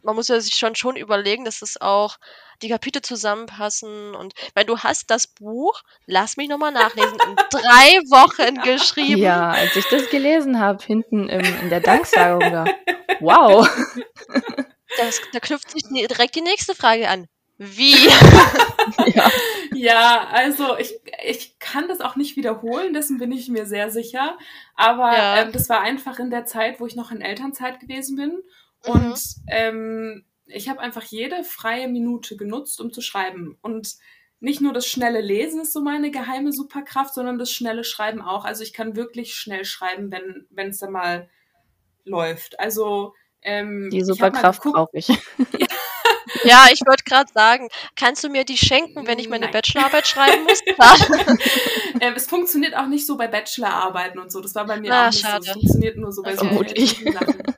man 0.03 0.15
muss 0.15 0.27
ja 0.27 0.39
sich 0.39 0.55
schon 0.55 0.75
schon 0.75 0.95
überlegen, 0.95 1.45
dass 1.45 1.61
es 1.61 1.79
auch 1.79 2.17
die 2.61 2.69
Kapitel 2.69 3.01
zusammenpassen 3.01 4.15
und 4.15 4.33
weil 4.53 4.65
du 4.65 4.77
hast 4.79 5.09
das 5.09 5.27
Buch, 5.27 5.81
lass 6.05 6.37
mich 6.37 6.49
nochmal 6.49 6.71
nachlesen, 6.71 7.17
in 7.25 7.35
drei 7.49 7.99
Wochen 8.09 8.61
geschrieben. 8.61 9.21
Ja, 9.21 9.51
als 9.51 9.75
ich 9.75 9.85
das 9.89 10.09
gelesen 10.09 10.59
habe, 10.59 10.83
hinten 10.83 11.29
im, 11.29 11.41
in 11.61 11.69
der 11.69 11.79
Danksagung 11.79 12.51
da. 12.51 12.65
Wow. 13.19 13.67
Das, 14.97 15.21
da 15.33 15.39
knüpft 15.39 15.69
sich 15.69 15.83
direkt 15.83 16.35
die 16.35 16.41
nächste 16.41 16.73
Frage 16.73 17.07
an. 17.07 17.27
Wie? 17.59 17.93
ja. 19.13 19.29
ja, 19.73 20.27
also 20.31 20.77
ich, 20.77 20.97
ich 21.23 21.59
kann 21.59 21.89
das 21.89 21.99
auch 21.99 22.15
nicht 22.15 22.37
wiederholen, 22.37 22.93
dessen 22.93 23.17
bin 23.17 23.33
ich 23.33 23.49
mir 23.49 23.65
sehr 23.65 23.91
sicher. 23.91 24.37
Aber 24.75 25.11
ja. 25.11 25.41
ähm, 25.41 25.51
das 25.51 25.67
war 25.67 25.81
einfach 25.81 26.19
in 26.19 26.31
der 26.31 26.45
Zeit, 26.45 26.79
wo 26.79 26.85
ich 26.85 26.95
noch 26.95 27.11
in 27.11 27.19
Elternzeit 27.19 27.81
gewesen 27.81 28.15
bin. 28.15 28.41
Und 28.85 29.09
mhm. 29.09 29.43
ähm, 29.47 30.25
ich 30.45 30.69
habe 30.69 30.79
einfach 30.79 31.03
jede 31.03 31.43
freie 31.43 31.87
Minute 31.87 32.37
genutzt, 32.37 32.81
um 32.81 32.91
zu 32.91 33.01
schreiben. 33.01 33.57
Und 33.61 33.95
nicht 34.39 34.61
nur 34.61 34.73
das 34.73 34.87
schnelle 34.87 35.21
Lesen 35.21 35.61
ist 35.61 35.73
so 35.73 35.81
meine 35.81 36.11
geheime 36.11 36.51
Superkraft, 36.51 37.13
sondern 37.13 37.37
das 37.37 37.51
schnelle 37.51 37.83
Schreiben 37.83 38.21
auch. 38.21 38.45
Also 38.45 38.63
ich 38.63 38.73
kann 38.73 38.95
wirklich 38.95 39.35
schnell 39.35 39.65
schreiben, 39.65 40.11
wenn 40.49 40.69
es 40.69 40.79
dann 40.79 40.91
mal 40.91 41.29
läuft. 42.05 42.59
Also 42.59 43.13
ähm, 43.41 43.89
die 43.91 44.03
Superkraft 44.03 44.63
brauche 44.63 44.91
ich. 44.93 45.07
ja, 46.43 46.67
ich 46.71 46.81
wollte 46.85 47.03
gerade 47.05 47.31
sagen, 47.33 47.69
kannst 47.95 48.23
du 48.23 48.29
mir 48.29 48.45
die 48.45 48.57
schenken, 48.57 49.07
wenn 49.07 49.19
ich 49.19 49.29
meine 49.29 49.45
Nein. 49.45 49.53
Bachelorarbeit 49.53 50.07
schreiben 50.07 50.43
muss? 50.43 50.61
ähm, 52.01 52.13
es 52.15 52.27
funktioniert 52.27 52.75
auch 52.75 52.87
nicht 52.87 53.05
so 53.05 53.17
bei 53.17 53.27
Bachelorarbeiten 53.27 54.19
und 54.19 54.31
so. 54.31 54.41
Das 54.41 54.55
war 54.55 54.65
bei 54.65 54.79
mir 54.79 54.93
ah, 54.93 55.07
auch 55.07 55.11
nicht 55.11 55.21
schade. 55.21 55.43
so. 55.43 55.51
Es 55.51 55.57
funktioniert 55.57 55.97
nur 55.97 56.11
so 56.11 56.23
bei 56.23 56.31
also 56.31 56.45
so 56.45 57.11
Sachen. 57.11 57.55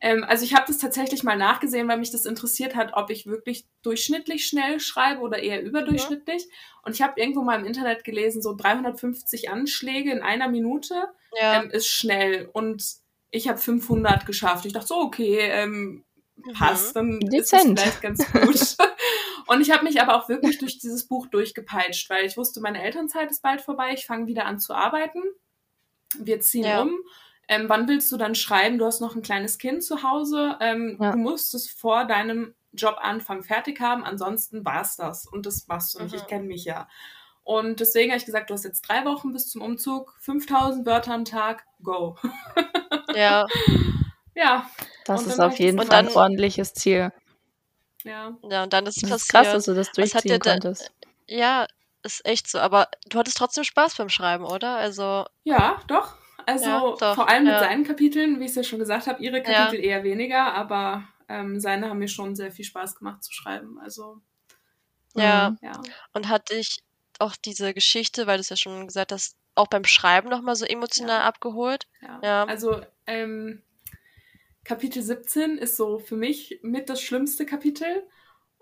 Ähm, 0.00 0.24
also 0.24 0.44
ich 0.44 0.54
habe 0.54 0.66
das 0.66 0.78
tatsächlich 0.78 1.22
mal 1.22 1.36
nachgesehen, 1.36 1.88
weil 1.88 1.98
mich 1.98 2.10
das 2.10 2.26
interessiert 2.26 2.74
hat, 2.74 2.92
ob 2.94 3.10
ich 3.10 3.26
wirklich 3.26 3.66
durchschnittlich 3.82 4.46
schnell 4.46 4.78
schreibe 4.80 5.20
oder 5.20 5.38
eher 5.42 5.62
überdurchschnittlich. 5.62 6.42
Ja. 6.42 6.50
Und 6.82 6.94
ich 6.94 7.02
habe 7.02 7.18
irgendwo 7.20 7.42
mal 7.42 7.58
im 7.58 7.66
Internet 7.66 8.04
gelesen, 8.04 8.42
so 8.42 8.54
350 8.54 9.50
Anschläge 9.50 10.12
in 10.12 10.22
einer 10.22 10.48
Minute 10.48 11.08
ja. 11.40 11.62
ähm, 11.62 11.70
ist 11.70 11.88
schnell. 11.88 12.50
Und 12.52 12.84
ich 13.30 13.48
habe 13.48 13.58
500 13.58 14.26
geschafft. 14.26 14.66
Ich 14.66 14.72
dachte 14.74 14.88
so, 14.88 14.96
okay, 14.96 15.38
ähm, 15.40 16.04
mhm. 16.36 16.52
passt, 16.52 16.94
dann 16.94 17.18
Dezent. 17.20 17.78
ist 17.78 17.86
es 17.86 17.94
vielleicht 17.94 18.02
ganz 18.02 18.32
gut. 18.32 18.88
und 19.46 19.60
ich 19.62 19.70
habe 19.70 19.84
mich 19.84 20.00
aber 20.00 20.14
auch 20.16 20.28
wirklich 20.28 20.58
durch 20.58 20.78
dieses 20.78 21.08
Buch 21.08 21.26
durchgepeitscht, 21.26 22.10
weil 22.10 22.26
ich 22.26 22.36
wusste, 22.36 22.60
meine 22.60 22.82
Elternzeit 22.82 23.30
ist 23.30 23.42
bald 23.42 23.62
vorbei. 23.62 23.92
Ich 23.94 24.04
fange 24.04 24.26
wieder 24.26 24.44
an 24.44 24.60
zu 24.60 24.74
arbeiten. 24.74 25.22
Wir 26.18 26.40
ziehen 26.40 26.64
ja. 26.64 26.82
um 26.82 26.98
ähm, 27.48 27.68
wann 27.68 27.88
willst 27.88 28.10
du 28.10 28.16
dann 28.16 28.34
schreiben? 28.34 28.78
Du 28.78 28.86
hast 28.86 29.00
noch 29.00 29.14
ein 29.14 29.22
kleines 29.22 29.58
Kind 29.58 29.84
zu 29.84 30.02
Hause. 30.02 30.56
Ähm, 30.60 30.98
ja. 31.00 31.12
Du 31.12 31.18
musst 31.18 31.54
es 31.54 31.70
vor 31.70 32.04
deinem 32.04 32.54
Jobanfang 32.72 33.42
fertig 33.42 33.80
haben, 33.80 34.04
ansonsten 34.04 34.64
war 34.64 34.82
es 34.82 34.96
das. 34.96 35.26
Und 35.26 35.46
das 35.46 35.66
machst 35.68 35.94
du 35.94 36.02
nicht. 36.02 36.12
Mhm. 36.12 36.18
Ich 36.18 36.26
kenne 36.26 36.44
mich 36.44 36.64
ja. 36.64 36.88
Und 37.44 37.78
deswegen 37.78 38.10
habe 38.10 38.18
ich 38.18 38.26
gesagt, 38.26 38.50
du 38.50 38.54
hast 38.54 38.64
jetzt 38.64 38.82
drei 38.82 39.04
Wochen 39.04 39.32
bis 39.32 39.48
zum 39.48 39.62
Umzug, 39.62 40.16
5000 40.20 40.84
Wörter 40.84 41.14
am 41.14 41.24
Tag, 41.24 41.64
go. 41.80 42.16
ja. 43.14 43.46
Ja. 44.34 44.68
Das 45.04 45.24
ist 45.24 45.40
auf 45.40 45.58
jeden 45.58 45.80
Fall 45.80 46.06
ein 46.06 46.08
ordentliches 46.08 46.74
Ziel. 46.74 47.12
Ja. 48.02 48.36
Ja, 48.42 48.64
und 48.64 48.72
dann 48.72 48.86
ist 48.86 49.02
es 49.02 49.08
das 49.08 49.22
ist 49.22 49.28
krass, 49.28 49.52
dass 49.52 49.64
du 49.64 49.74
das 49.74 49.92
durchziehen 49.92 50.40
konntest. 50.40 50.92
Ja, 51.28 51.66
ist 52.02 52.26
echt 52.26 52.48
so. 52.48 52.58
Aber 52.58 52.88
du 53.08 53.18
hattest 53.18 53.36
trotzdem 53.36 53.64
Spaß 53.64 53.96
beim 53.96 54.08
Schreiben, 54.08 54.44
oder? 54.44 54.76
Also. 54.76 55.24
Ja, 55.44 55.80
doch. 55.86 56.14
Also 56.46 56.96
ja, 57.00 57.14
vor 57.14 57.28
allem 57.28 57.44
mit 57.44 57.52
ja. 57.52 57.58
seinen 57.58 57.84
Kapiteln, 57.84 58.38
wie 58.38 58.44
ich 58.44 58.50
es 58.50 58.56
ja 58.56 58.62
schon 58.62 58.78
gesagt 58.78 59.08
habe, 59.08 59.22
ihre 59.22 59.42
Kapitel 59.42 59.84
ja. 59.84 59.96
eher 59.96 60.04
weniger, 60.04 60.54
aber 60.54 61.02
ähm, 61.28 61.58
seine 61.58 61.90
haben 61.90 61.98
mir 61.98 62.08
schon 62.08 62.36
sehr 62.36 62.52
viel 62.52 62.64
Spaß 62.64 62.96
gemacht 62.96 63.24
zu 63.24 63.32
schreiben. 63.32 63.80
Also 63.80 64.20
ja. 65.14 65.56
Ja. 65.60 65.80
Und 66.12 66.28
hat 66.28 66.50
dich 66.50 66.78
auch 67.18 67.34
diese 67.36 67.74
Geschichte, 67.74 68.26
weil 68.26 68.36
du 68.36 68.42
es 68.42 68.50
ja 68.50 68.56
schon 68.56 68.86
gesagt 68.86 69.12
hast, 69.12 69.36
auch 69.54 69.66
beim 69.68 69.84
Schreiben 69.84 70.28
nochmal 70.28 70.54
so 70.54 70.66
emotional 70.66 71.22
abgeholt? 71.22 71.88
Ja. 72.22 72.44
Also 72.44 72.82
ähm, 73.06 73.62
Kapitel 74.64 75.02
17 75.02 75.58
ist 75.58 75.76
so 75.76 75.98
für 75.98 76.16
mich 76.16 76.60
mit 76.62 76.88
das 76.88 77.00
schlimmste 77.00 77.46
Kapitel. 77.46 78.06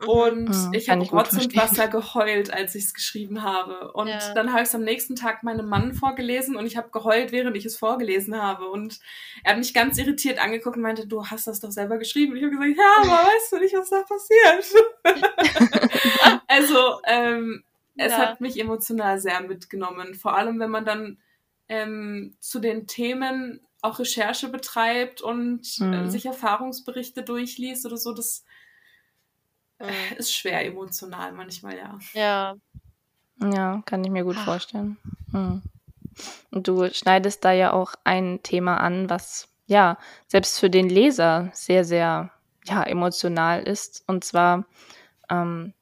Mhm. 0.04 0.08
Und 0.08 0.48
mhm, 0.48 0.72
ich 0.72 0.88
habe 0.88 1.02
Rotz 1.02 1.32
und 1.32 1.56
Wasser 1.56 1.88
geheult, 1.88 2.52
als 2.52 2.74
ich 2.74 2.84
es 2.84 2.94
geschrieben 2.94 3.42
habe. 3.42 3.92
Und 3.92 4.08
ja. 4.08 4.34
dann 4.34 4.52
habe 4.52 4.62
ich 4.62 4.68
es 4.68 4.74
am 4.74 4.82
nächsten 4.82 5.16
Tag 5.16 5.42
meinem 5.42 5.68
Mann 5.68 5.94
vorgelesen 5.94 6.56
und 6.56 6.66
ich 6.66 6.76
habe 6.76 6.90
geheult, 6.90 7.32
während 7.32 7.56
ich 7.56 7.64
es 7.64 7.76
vorgelesen 7.76 8.40
habe. 8.40 8.68
Und 8.68 9.00
er 9.42 9.52
hat 9.52 9.58
mich 9.58 9.74
ganz 9.74 9.98
irritiert 9.98 10.38
angeguckt 10.38 10.76
und 10.76 10.82
meinte, 10.82 11.06
du 11.06 11.26
hast 11.26 11.46
das 11.46 11.60
doch 11.60 11.70
selber 11.70 11.98
geschrieben. 11.98 12.32
Und 12.32 12.38
ich 12.38 12.44
habe 12.44 12.56
gesagt, 12.56 12.76
ja, 12.76 12.94
aber 13.02 13.28
weißt 13.28 13.52
du 13.52 13.58
nicht, 13.58 13.74
was 13.74 13.90
da 13.90 14.02
passiert? 14.02 15.90
also, 16.48 17.00
ähm, 17.06 17.64
es 17.96 18.12
ja. 18.12 18.18
hat 18.18 18.40
mich 18.40 18.58
emotional 18.58 19.18
sehr 19.18 19.40
mitgenommen. 19.40 20.14
Vor 20.14 20.36
allem, 20.36 20.58
wenn 20.58 20.70
man 20.70 20.84
dann 20.84 21.18
ähm, 21.68 22.36
zu 22.40 22.58
den 22.58 22.86
Themen 22.86 23.60
auch 23.84 23.98
Recherche 23.98 24.48
betreibt 24.48 25.20
und 25.20 25.78
äh, 25.80 25.84
mhm. 25.84 25.92
äh, 25.92 26.10
sich 26.10 26.24
Erfahrungsberichte 26.24 27.22
durchliest 27.22 27.84
oder 27.84 27.98
so. 27.98 28.14
Das 28.14 28.44
äh, 29.78 30.14
ist 30.16 30.34
schwer 30.34 30.64
emotional 30.64 31.32
manchmal, 31.32 31.76
ja. 31.76 31.98
Ja. 32.12 32.54
Ja, 33.40 33.82
kann 33.84 34.04
ich 34.04 34.10
mir 34.10 34.24
gut 34.24 34.36
ah. 34.38 34.44
vorstellen. 34.44 34.96
Hm. 35.32 35.62
Und 36.50 36.68
du 36.68 36.88
schneidest 36.92 37.44
da 37.44 37.52
ja 37.52 37.72
auch 37.72 37.94
ein 38.04 38.42
Thema 38.42 38.78
an, 38.78 39.10
was 39.10 39.48
ja 39.66 39.98
selbst 40.28 40.60
für 40.60 40.70
den 40.70 40.88
Leser 40.88 41.50
sehr, 41.52 41.84
sehr 41.84 42.30
ja, 42.64 42.82
emotional 42.82 43.62
ist. 43.62 44.04
Und 44.06 44.24
zwar 44.24 44.64
ähm, 45.28 45.72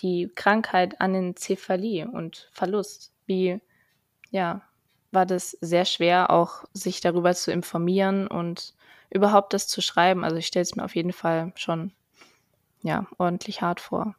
die 0.00 0.30
Krankheit 0.34 1.00
Anencephalie 1.00 2.08
und 2.08 2.48
Verlust. 2.52 3.12
Wie, 3.26 3.60
ja, 4.30 4.62
war 5.12 5.26
das 5.26 5.52
sehr 5.52 5.84
schwer, 5.84 6.30
auch 6.30 6.64
sich 6.72 7.00
darüber 7.00 7.34
zu 7.34 7.52
informieren 7.52 8.26
und 8.26 8.74
überhaupt 9.10 9.52
das 9.52 9.68
zu 9.68 9.80
schreiben. 9.80 10.24
Also 10.24 10.36
ich 10.36 10.46
stelle 10.46 10.62
es 10.62 10.76
mir 10.76 10.84
auf 10.84 10.94
jeden 10.94 11.12
Fall 11.12 11.52
schon, 11.56 11.92
ja, 12.86 13.06
ordentlich 13.18 13.62
hart 13.62 13.80
vor. 13.80 14.14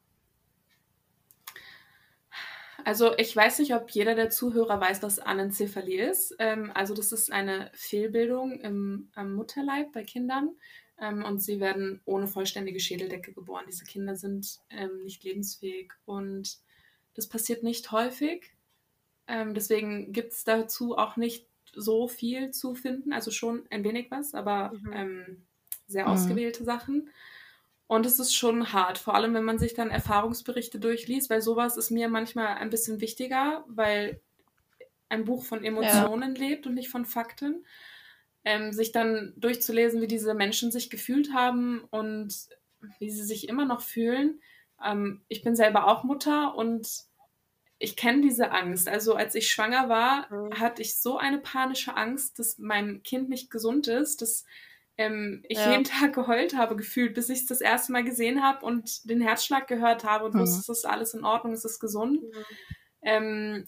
Also 2.84 3.18
ich 3.18 3.36
weiß 3.36 3.60
nicht, 3.60 3.74
ob 3.74 3.90
jeder 3.90 4.16
der 4.16 4.30
Zuhörer 4.30 4.80
weiß, 4.80 5.04
was 5.04 5.20
Anencephalie 5.20 6.10
ist. 6.10 6.36
Ähm, 6.40 6.72
also 6.74 6.94
das 6.94 7.12
ist 7.12 7.32
eine 7.32 7.72
Fehlbildung 7.74 8.60
im, 8.60 9.10
im 9.16 9.34
Mutterleib 9.34 9.92
bei 9.92 10.04
Kindern 10.04 10.52
ähm, 11.00 11.24
und 11.24 11.40
sie 11.40 11.60
werden 11.60 12.02
ohne 12.06 12.28
vollständige 12.28 12.80
Schädeldecke 12.80 13.34
geboren. 13.34 13.66
Diese 13.68 13.84
Kinder 13.86 14.16
sind 14.16 14.60
ähm, 14.70 15.04
nicht 15.04 15.24
lebensfähig 15.24 15.92
und 16.06 16.60
das 17.14 17.28
passiert 17.28 17.64
nicht 17.64 17.92
häufig. 17.92 18.54
Ähm, 19.28 19.54
deswegen 19.54 20.14
gibt 20.14 20.34
es 20.34 20.44
dazu 20.44 20.98
auch 20.98 21.18
nicht 21.18 21.48
so 21.74 22.08
viel 22.08 22.52
zu 22.52 22.74
finden, 22.74 23.12
also 23.12 23.32
schon 23.32 23.66
ein 23.70 23.84
wenig 23.84 24.12
was, 24.12 24.34
aber 24.34 24.72
mhm. 24.74 24.94
Ähm, 24.94 25.48
sehr 25.88 26.06
mhm. 26.06 26.12
ausgewählte 26.12 26.64
Sachen. 26.64 27.10
Und 27.88 28.06
es 28.06 28.20
ist 28.20 28.36
schon 28.36 28.74
hart, 28.74 28.98
vor 28.98 29.16
allem 29.16 29.34
wenn 29.34 29.46
man 29.46 29.60
sich 29.60 29.74
dann 29.74 29.90
Erfahrungsberichte 29.90 30.80
durchliest, 30.80 31.30
weil 31.30 31.42
sowas 31.42 31.78
ist 31.78 31.90
mir 31.90 32.10
manchmal 32.10 32.58
ein 32.58 32.70
bisschen 32.70 33.00
wichtiger, 33.00 33.64
weil 33.68 34.20
ein 35.10 35.24
Buch 35.24 35.46
von 35.46 35.64
Emotionen 35.64 36.36
ja. 36.36 36.42
lebt 36.42 36.68
und 36.68 36.74
nicht 36.74 36.90
von 36.90 37.06
Fakten. 37.06 37.66
Ähm, 38.44 38.72
sich 38.72 38.92
dann 38.92 39.34
durchzulesen, 39.36 40.02
wie 40.02 40.08
diese 40.08 40.34
Menschen 40.34 40.72
sich 40.72 40.90
gefühlt 40.90 41.34
haben 41.34 41.84
und 41.90 42.34
wie 43.00 43.10
sie 43.10 43.24
sich 43.24 43.50
immer 43.50 43.66
noch 43.66 43.82
fühlen. 43.82 44.42
Ähm, 44.84 45.22
ich 45.28 45.42
bin 45.42 45.56
selber 45.56 45.88
auch 45.88 46.04
Mutter 46.04 46.56
und 46.56 46.88
ich 47.80 47.96
kenne 47.96 48.22
diese 48.22 48.52
Angst. 48.52 48.88
Also 48.88 49.16
als 49.16 49.36
ich 49.36 49.50
schwanger 49.50 49.90
war, 49.90 50.34
mhm. 50.34 50.60
hatte 50.60 50.82
ich 50.82 51.00
so 51.00 51.18
eine 51.18 51.40
panische 51.40 51.96
Angst, 51.96 52.40
dass 52.40 52.58
mein 52.58 53.04
Kind 53.04 53.30
nicht 53.30 53.52
gesund 53.52 53.88
ist, 53.88 54.22
dass 54.22 54.46
ähm, 54.98 55.44
ich 55.48 55.58
ja. 55.58 55.72
jeden 55.72 55.84
Tag 55.84 56.14
geheult 56.14 56.56
habe, 56.56 56.76
gefühlt, 56.76 57.14
bis 57.14 57.30
ich 57.30 57.40
es 57.40 57.46
das 57.46 57.62
erste 57.62 57.92
Mal 57.92 58.04
gesehen 58.04 58.44
habe 58.44 58.66
und 58.66 59.10
den 59.10 59.22
Herzschlag 59.22 59.68
gehört 59.68 60.04
habe 60.04 60.26
und 60.26 60.36
mhm. 60.36 60.40
wusste, 60.40 60.60
es 60.72 60.80
ist 60.80 60.86
alles 60.86 61.14
in 61.14 61.24
Ordnung, 61.24 61.54
es 61.54 61.66
ist 61.66 61.80
gesund. 61.80 62.22
Mhm. 62.22 62.46
Ähm, 63.04 63.68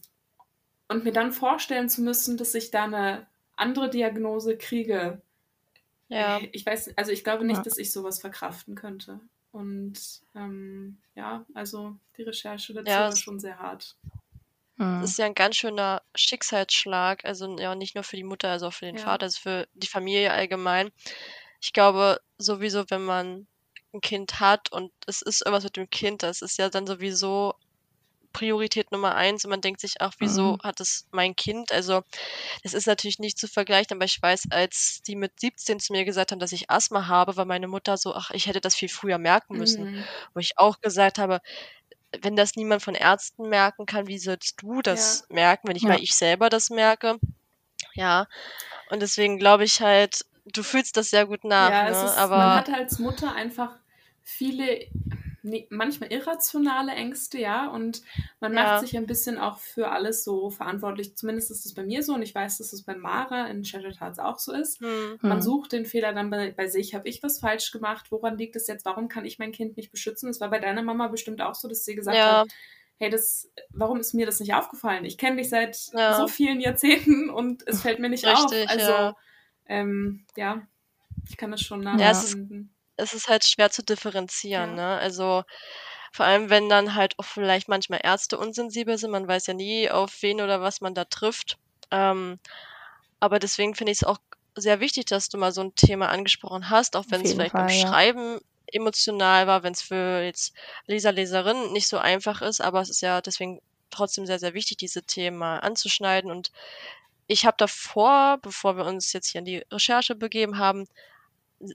und 0.87 1.03
mir 1.03 1.13
dann 1.13 1.31
vorstellen 1.31 1.87
zu 1.87 2.01
müssen, 2.01 2.35
dass 2.37 2.55
ich 2.55 2.71
da 2.71 2.85
eine 2.85 3.27
andere 3.55 3.89
Diagnose 3.89 4.57
kriege. 4.57 5.21
Ja. 6.07 6.39
Ich 6.51 6.65
weiß, 6.65 6.97
also 6.97 7.11
ich 7.11 7.23
glaube 7.23 7.45
nicht, 7.45 7.57
ja. 7.57 7.63
dass 7.63 7.77
ich 7.77 7.91
sowas 7.91 8.19
verkraften 8.19 8.73
könnte. 8.73 9.19
Und 9.51 10.21
ähm, 10.35 10.97
ja, 11.15 11.45
also 11.53 11.95
die 12.17 12.23
Recherche 12.23 12.73
dazu 12.73 12.89
ja, 12.89 13.01
war 13.01 13.15
schon 13.15 13.39
sehr 13.39 13.59
hart. 13.59 13.95
Das 14.79 15.11
ist 15.11 15.19
ja 15.19 15.25
ein 15.25 15.35
ganz 15.35 15.57
schöner 15.57 16.01
Schicksalsschlag, 16.15 17.25
also 17.25 17.57
ja 17.57 17.75
nicht 17.75 17.95
nur 17.95 18.03
für 18.03 18.15
die 18.15 18.23
Mutter, 18.23 18.49
also 18.49 18.67
auch 18.67 18.73
für 18.73 18.85
den 18.85 18.95
ja. 18.95 19.03
Vater, 19.03 19.25
also 19.25 19.39
für 19.39 19.67
die 19.73 19.87
Familie 19.87 20.31
allgemein. 20.31 20.91
Ich 21.61 21.73
glaube 21.73 22.21
sowieso, 22.37 22.85
wenn 22.89 23.03
man 23.03 23.47
ein 23.93 24.01
Kind 24.01 24.39
hat 24.39 24.71
und 24.71 24.91
es 25.05 25.21
ist 25.21 25.41
irgendwas 25.45 25.65
mit 25.65 25.75
dem 25.75 25.89
Kind, 25.89 26.23
das 26.23 26.41
ist 26.41 26.57
ja 26.57 26.69
dann 26.69 26.87
sowieso 26.87 27.55
Priorität 28.31 28.91
Nummer 28.91 29.15
eins 29.15 29.43
und 29.43 29.49
man 29.49 29.61
denkt 29.61 29.81
sich, 29.81 29.95
ach, 29.99 30.13
wieso 30.19 30.53
mhm. 30.53 30.59
hat 30.63 30.79
es 30.79 31.07
mein 31.11 31.35
Kind? 31.35 31.71
Also, 31.71 32.03
es 32.63 32.73
ist 32.73 32.85
natürlich 32.85 33.19
nicht 33.19 33.39
zu 33.39 33.47
vergleichen, 33.47 33.97
aber 33.97 34.05
ich 34.05 34.21
weiß, 34.21 34.43
als 34.51 35.01
die 35.01 35.15
mit 35.15 35.39
17 35.39 35.79
zu 35.79 35.93
mir 35.93 36.05
gesagt 36.05 36.31
haben, 36.31 36.39
dass 36.39 36.51
ich 36.51 36.69
Asthma 36.69 37.07
habe, 37.07 37.37
war 37.37 37.45
meine 37.45 37.67
Mutter 37.67 37.97
so, 37.97 38.13
ach, 38.13 38.29
ich 38.31 38.47
hätte 38.47 38.61
das 38.61 38.75
viel 38.75 38.89
früher 38.89 39.17
merken 39.17 39.57
müssen. 39.57 39.91
Mhm. 39.91 40.03
Wo 40.33 40.39
ich 40.39 40.57
auch 40.57 40.79
gesagt 40.79 41.17
habe, 41.17 41.41
wenn 42.21 42.35
das 42.35 42.55
niemand 42.55 42.81
von 42.81 42.95
Ärzten 42.95 43.49
merken 43.49 43.85
kann, 43.85 44.07
wie 44.07 44.17
sollst 44.17 44.61
du 44.61 44.81
das 44.81 45.25
ja. 45.29 45.35
merken, 45.35 45.67
wenn 45.67 45.75
ich 45.75 45.83
ja. 45.83 45.89
mal 45.89 46.01
ich 46.01 46.15
selber 46.15 46.49
das 46.49 46.69
merke? 46.69 47.19
Ja. 47.93 48.27
Und 48.89 49.01
deswegen 49.01 49.37
glaube 49.37 49.63
ich 49.63 49.81
halt, 49.81 50.25
du 50.45 50.63
fühlst 50.63 50.97
das 50.97 51.09
sehr 51.09 51.25
gut 51.25 51.43
nach. 51.43 51.69
Ja, 51.69 51.83
ne? 51.83 51.89
ist, 51.91 52.17
aber 52.17 52.37
man 52.37 52.57
hat 52.57 52.69
als 52.69 52.99
Mutter 52.99 53.33
einfach 53.33 53.75
viele 54.23 54.87
manchmal 55.69 56.11
irrationale 56.11 56.91
Ängste, 56.91 57.39
ja, 57.39 57.67
und 57.67 58.01
man 58.39 58.53
ja. 58.53 58.63
macht 58.63 58.81
sich 58.81 58.97
ein 58.97 59.05
bisschen 59.05 59.37
auch 59.37 59.59
für 59.59 59.89
alles 59.89 60.23
so 60.23 60.49
verantwortlich. 60.49 61.15
Zumindest 61.15 61.51
ist 61.51 61.65
es 61.65 61.73
bei 61.73 61.83
mir 61.83 62.03
so 62.03 62.13
und 62.13 62.21
ich 62.21 62.35
weiß, 62.35 62.57
dass 62.57 62.73
es 62.73 62.83
bei 62.83 62.95
Mara 62.95 63.47
in 63.47 63.63
Shattered 63.63 63.99
Hearts 63.99 64.19
auch 64.19 64.39
so 64.39 64.53
ist. 64.53 64.81
Mhm. 64.81 65.17
Man 65.21 65.37
hm. 65.37 65.41
sucht 65.41 65.71
den 65.71 65.85
Fehler 65.85 66.13
dann 66.13 66.29
bei, 66.29 66.51
bei 66.51 66.67
sich. 66.67 66.95
Habe 66.95 67.07
ich 67.07 67.23
was 67.23 67.39
falsch 67.39 67.71
gemacht? 67.71 68.11
Woran 68.11 68.37
liegt 68.37 68.55
es 68.55 68.67
jetzt? 68.67 68.85
Warum 68.85 69.07
kann 69.07 69.25
ich 69.25 69.39
mein 69.39 69.51
Kind 69.51 69.77
nicht 69.77 69.91
beschützen? 69.91 70.29
Es 70.29 70.41
war 70.41 70.49
bei 70.49 70.59
deiner 70.59 70.83
Mama 70.83 71.07
bestimmt 71.07 71.41
auch 71.41 71.55
so, 71.55 71.67
dass 71.67 71.85
sie 71.85 71.95
gesagt 71.95 72.17
ja. 72.17 72.41
hat, 72.41 72.49
hey, 72.97 73.09
das, 73.09 73.49
warum 73.69 73.99
ist 73.99 74.13
mir 74.13 74.25
das 74.25 74.39
nicht 74.39 74.53
aufgefallen? 74.53 75.05
Ich 75.05 75.17
kenne 75.17 75.37
dich 75.37 75.49
seit 75.49 75.77
ja. 75.93 76.15
so 76.15 76.27
vielen 76.27 76.59
Jahrzehnten 76.59 77.29
und 77.29 77.65
es 77.67 77.81
fällt 77.81 77.99
mir 77.99 78.09
nicht 78.09 78.25
Richtig, 78.25 78.63
auf. 78.63 78.69
Also, 78.69 78.91
ja. 78.91 79.15
Ähm, 79.67 80.25
ja, 80.35 80.67
ich 81.29 81.37
kann 81.37 81.51
das 81.51 81.61
schon 81.61 81.81
nachempfinden 81.81 82.73
es 82.99 83.13
ist 83.13 83.27
halt 83.29 83.45
schwer 83.45 83.71
zu 83.71 83.83
differenzieren, 83.83 84.71
Ja. 84.71 84.95
ne? 84.95 84.97
Also, 84.99 85.43
vor 86.11 86.25
allem, 86.25 86.49
wenn 86.49 86.69
dann 86.69 86.95
halt 86.95 87.17
auch 87.19 87.25
vielleicht 87.25 87.67
manchmal 87.69 88.01
Ärzte 88.03 88.37
unsensibel 88.37 88.97
sind. 88.97 89.11
Man 89.11 89.27
weiß 89.27 89.47
ja 89.47 89.53
nie, 89.53 89.89
auf 89.91 90.21
wen 90.21 90.41
oder 90.41 90.61
was 90.61 90.81
man 90.81 90.93
da 90.95 91.05
trifft. 91.05 91.57
Ähm, 91.91 92.39
aber 93.19 93.39
deswegen 93.39 93.75
finde 93.75 93.91
ich 93.91 93.99
es 93.99 94.03
auch 94.07 94.19
sehr 94.55 94.79
wichtig, 94.79 95.05
dass 95.05 95.29
du 95.29 95.37
mal 95.37 95.51
so 95.51 95.61
ein 95.61 95.75
Thema 95.75 96.09
angesprochen 96.09 96.69
hast, 96.69 96.95
auch 96.95 97.05
wenn 97.09 97.21
es 97.21 97.33
vielleicht 97.33 97.53
beim 97.53 97.69
ja. 97.69 97.87
Schreiben 97.87 98.39
emotional 98.71 99.47
war, 99.47 99.63
wenn 99.63 99.73
es 99.73 99.81
für 99.81 100.21
jetzt 100.23 100.53
Leser, 100.85 101.11
Leserinnen 101.11 101.71
nicht 101.73 101.87
so 101.87 101.97
einfach 101.97 102.41
ist, 102.41 102.61
aber 102.61 102.81
es 102.81 102.89
ist 102.89 103.01
ja 103.01 103.21
deswegen 103.21 103.61
trotzdem 103.89 104.25
sehr, 104.25 104.39
sehr 104.39 104.53
wichtig, 104.53 104.77
diese 104.77 105.03
Themen 105.03 105.37
mal 105.37 105.59
anzuschneiden. 105.59 106.31
Und 106.31 106.51
ich 107.27 107.45
habe 107.45 107.57
davor, 107.57 108.37
bevor 108.41 108.77
wir 108.77 108.85
uns 108.85 109.13
jetzt 109.13 109.29
hier 109.29 109.39
in 109.39 109.45
die 109.45 109.63
Recherche 109.71 110.15
begeben 110.15 110.57
haben, 110.57 110.87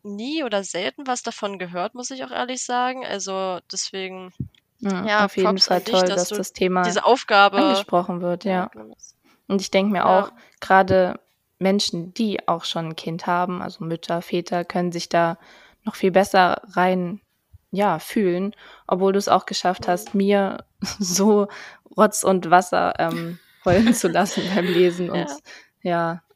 nie 0.03 0.43
oder 0.45 0.65
selten 0.65 1.07
was 1.07 1.23
davon 1.23 1.59
gehört, 1.59 1.95
muss 1.95 2.11
ich 2.11 2.25
auch 2.25 2.31
ehrlich 2.31 2.65
sagen. 2.65 3.05
Also 3.05 3.61
deswegen, 3.71 4.33
ja, 4.79 5.05
ja 5.05 5.25
auf 5.25 5.37
jeden 5.37 5.59
Fall 5.59 5.83
toll, 5.83 6.03
dass, 6.03 6.29
dass 6.29 6.39
das 6.39 6.53
Thema 6.53 6.83
diese 6.83 7.05
Aufgabe 7.05 7.59
angesprochen 7.59 8.21
wird, 8.21 8.45
ja. 8.45 8.71
Und 9.47 9.61
ich 9.61 9.71
denke 9.71 9.93
mir 9.93 9.99
ja. 9.99 10.21
auch, 10.21 10.33
gerade 10.61 11.21
Menschen, 11.59 12.15
die 12.15 12.49
auch 12.49 12.65
schon 12.65 12.89
ein 12.89 12.97
Kind 12.97 13.27
haben, 13.27 13.63
also 13.63 13.85
Mütter, 13.85 14.23
Väter, 14.23 14.65
können 14.65 14.93
sich 14.93 15.09
da 15.09 15.39
noch 15.85 15.95
viel 15.95 16.11
besser 16.11 16.63
rein 16.73 17.21
ja, 17.71 17.99
fühlen, 17.99 18.55
obwohl 18.87 19.13
du 19.13 19.19
es 19.19 19.29
auch 19.29 19.47
geschafft 19.47 19.89
hast, 19.89 20.15
mir 20.15 20.65
so 20.99 21.49
Rotz 21.97 22.23
und 22.23 22.51
Wasser 22.51 22.95
ähm, 22.99 23.39
heulen 23.65 23.95
zu 23.95 24.09
lassen 24.09 24.43
beim 24.55 24.67
Lesen. 24.67 25.11
Und 25.11 25.29
ja, 25.29 25.37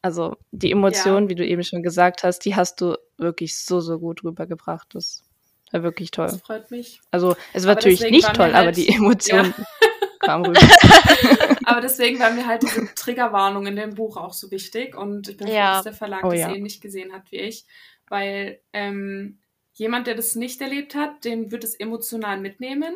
also 0.02 0.36
die 0.52 0.70
Emotionen, 0.70 1.26
ja. 1.26 1.30
wie 1.30 1.34
du 1.34 1.46
eben 1.46 1.64
schon 1.64 1.82
gesagt 1.82 2.22
hast, 2.22 2.40
die 2.40 2.54
hast 2.54 2.80
du 2.80 2.96
wirklich 3.16 3.58
so, 3.58 3.80
so 3.80 3.98
gut 3.98 4.22
rübergebracht. 4.22 4.94
Das 4.94 5.24
war 5.72 5.82
wirklich 5.82 6.10
toll. 6.10 6.26
Das 6.26 6.40
freut 6.40 6.70
mich. 6.70 7.00
Also 7.10 7.36
es 7.52 7.64
war 7.64 7.72
aber 7.72 7.80
natürlich 7.80 8.10
nicht 8.10 8.32
toll, 8.34 8.52
halt, 8.52 8.54
aber 8.54 8.72
die 8.72 8.88
Emotionen 8.88 9.54
ja. 9.58 9.88
kamen 10.20 10.46
rüber. 10.46 10.60
aber 11.64 11.80
deswegen 11.80 12.18
war 12.20 12.30
mir 12.30 12.46
halt 12.46 12.62
diese 12.62 12.94
Triggerwarnung 12.94 13.66
in 13.66 13.76
dem 13.76 13.94
Buch 13.94 14.16
auch 14.16 14.32
so 14.32 14.50
wichtig. 14.50 14.96
Und 14.96 15.28
ich 15.28 15.36
bin 15.36 15.48
ja. 15.48 15.54
froh, 15.54 15.74
dass 15.74 15.82
der 15.84 15.92
Verlag 15.94 16.24
oh, 16.24 16.30
das 16.30 16.40
ja. 16.40 16.54
ähnlich 16.54 16.80
gesehen 16.80 17.12
hat 17.12 17.30
wie 17.30 17.36
ich. 17.36 17.64
Weil 18.08 18.60
ähm, 18.72 19.38
jemand, 19.74 20.06
der 20.06 20.14
das 20.14 20.34
nicht 20.34 20.60
erlebt 20.60 20.94
hat, 20.94 21.24
den 21.24 21.50
wird 21.50 21.64
es 21.64 21.74
emotional 21.74 22.38
mitnehmen. 22.40 22.94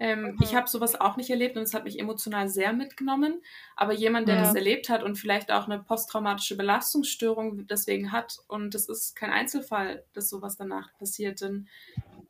Ähm, 0.00 0.22
mhm. 0.22 0.38
Ich 0.42 0.54
habe 0.54 0.68
sowas 0.68 1.00
auch 1.00 1.16
nicht 1.16 1.30
erlebt 1.30 1.56
und 1.56 1.62
es 1.62 1.74
hat 1.74 1.84
mich 1.84 1.98
emotional 1.98 2.48
sehr 2.48 2.72
mitgenommen. 2.72 3.42
Aber 3.76 3.92
jemand, 3.92 4.28
der 4.28 4.36
ja. 4.36 4.42
das 4.42 4.54
erlebt 4.54 4.88
hat 4.88 5.02
und 5.02 5.16
vielleicht 5.16 5.50
auch 5.50 5.66
eine 5.66 5.80
posttraumatische 5.80 6.56
Belastungsstörung 6.56 7.66
deswegen 7.66 8.12
hat 8.12 8.38
und 8.46 8.74
das 8.74 8.88
ist 8.88 9.16
kein 9.16 9.30
Einzelfall, 9.30 10.04
dass 10.12 10.28
sowas 10.28 10.56
danach 10.56 10.96
passiert, 10.98 11.42
dann 11.42 11.68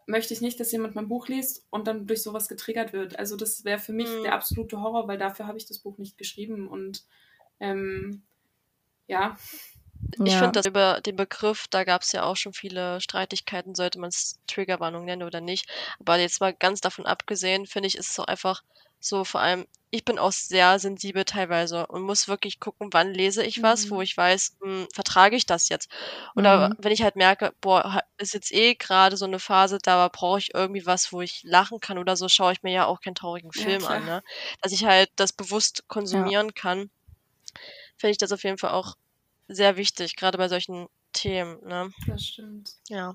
möchte 0.07 0.33
ich 0.33 0.41
nicht, 0.41 0.59
dass 0.59 0.73
jemand 0.73 0.95
mein 0.95 1.09
Buch 1.09 1.29
liest 1.29 1.67
und 1.71 1.87
dann 1.87 2.07
durch 2.07 2.23
sowas 2.23 2.49
getriggert 2.49 2.93
wird. 2.93 3.19
Also 3.19 3.37
das 3.37 3.65
wäre 3.65 3.79
für 3.79 3.93
mich 3.93 4.09
mhm. 4.09 4.23
der 4.23 4.35
absolute 4.35 4.81
Horror, 4.81 5.07
weil 5.07 5.19
dafür 5.19 5.47
habe 5.47 5.59
ich 5.59 5.67
das 5.67 5.81
Buch 5.81 5.99
nicht 5.99 6.17
geschrieben 6.17 6.67
und 6.67 7.05
ähm, 7.61 8.23
ja, 9.07 9.37
ich 10.25 10.33
ja. 10.33 10.39
finde 10.39 10.53
das 10.53 10.67
über 10.67 11.01
den 11.01 11.17
Begriff, 11.17 11.67
da 11.69 11.85
gab 11.85 12.03
es 12.03 12.13
ja 12.13 12.25
auch 12.25 12.37
schon 12.37 12.53
viele 12.53 13.01
Streitigkeiten, 13.01 13.75
sollte 13.75 13.99
man 13.99 14.09
es 14.09 14.39
Triggerwarnung 14.47 15.05
nennen 15.05 15.23
oder 15.23 15.41
nicht. 15.41 15.69
Aber 16.01 16.19
jetzt 16.19 16.41
mal 16.41 16.55
ganz 16.55 16.81
davon 16.81 17.07
abgesehen, 17.07 17.67
finde 17.67 17.89
ich, 17.89 17.97
ist 17.97 18.11
es 18.11 18.19
auch 18.19 18.27
einfach 18.27 18.63
so, 19.01 19.25
vor 19.25 19.41
allem, 19.41 19.67
ich 19.91 20.05
bin 20.05 20.19
auch 20.19 20.33
sehr 20.33 20.79
sensibel 20.79 21.25
teilweise 21.25 21.87
und 21.87 22.03
muss 22.03 22.27
wirklich 22.27 22.59
gucken, 22.59 22.89
wann 22.93 23.15
lese 23.15 23.45
ich 23.45 23.63
was, 23.63 23.87
mhm. 23.87 23.91
wo 23.91 24.03
ich 24.03 24.17
weiß, 24.17 24.57
mh, 24.61 24.67
hm, 24.67 24.89
vertrage 24.93 25.37
ich 25.37 25.47
das 25.47 25.69
jetzt. 25.69 25.89
Oder 26.35 26.71
mhm. 26.71 26.75
wenn 26.79 26.93
ich 26.93 27.03
halt 27.03 27.17
merke, 27.17 27.53
boah, 27.61 28.03
ist 28.19 28.35
jetzt 28.35 28.53
eh 28.53 28.75
gerade 28.75 29.17
so 29.17 29.25
eine 29.25 29.39
Phase, 29.39 29.79
da 29.81 30.09
brauche 30.09 30.41
ich 30.41 30.53
irgendwie 30.53 30.85
was, 30.85 31.13
wo 31.13 31.21
ich 31.21 31.43
lachen 31.45 31.81
kann 31.81 31.99
oder 31.99 32.17
so, 32.17 32.29
schaue 32.29 32.53
ich 32.53 32.63
mir 32.63 32.73
ja 32.73 32.87
auch 32.87 33.01
keinen 33.01 33.15
traurigen 33.15 33.53
Film 33.53 33.83
ja, 33.83 33.89
an, 33.89 34.05
ne? 34.05 34.23
Dass 34.63 34.73
ich 34.73 34.85
halt 34.85 35.11
das 35.17 35.33
bewusst 35.33 35.87
konsumieren 35.89 36.49
ja. 36.49 36.53
kann 36.53 36.91
finde 37.99 38.13
ich 38.13 38.19
das 38.19 38.33
auf 38.33 38.45
jeden 38.45 38.59
Fall 38.59 38.71
auch 38.71 38.95
sehr 39.49 39.77
wichtig, 39.77 40.17
gerade 40.17 40.39
bei 40.39 40.49
solchen 40.49 40.89
Themen. 41.13 41.59
Ne? 41.67 41.91
Das 42.07 42.23
stimmt. 42.25 42.73
Ja. 42.89 43.15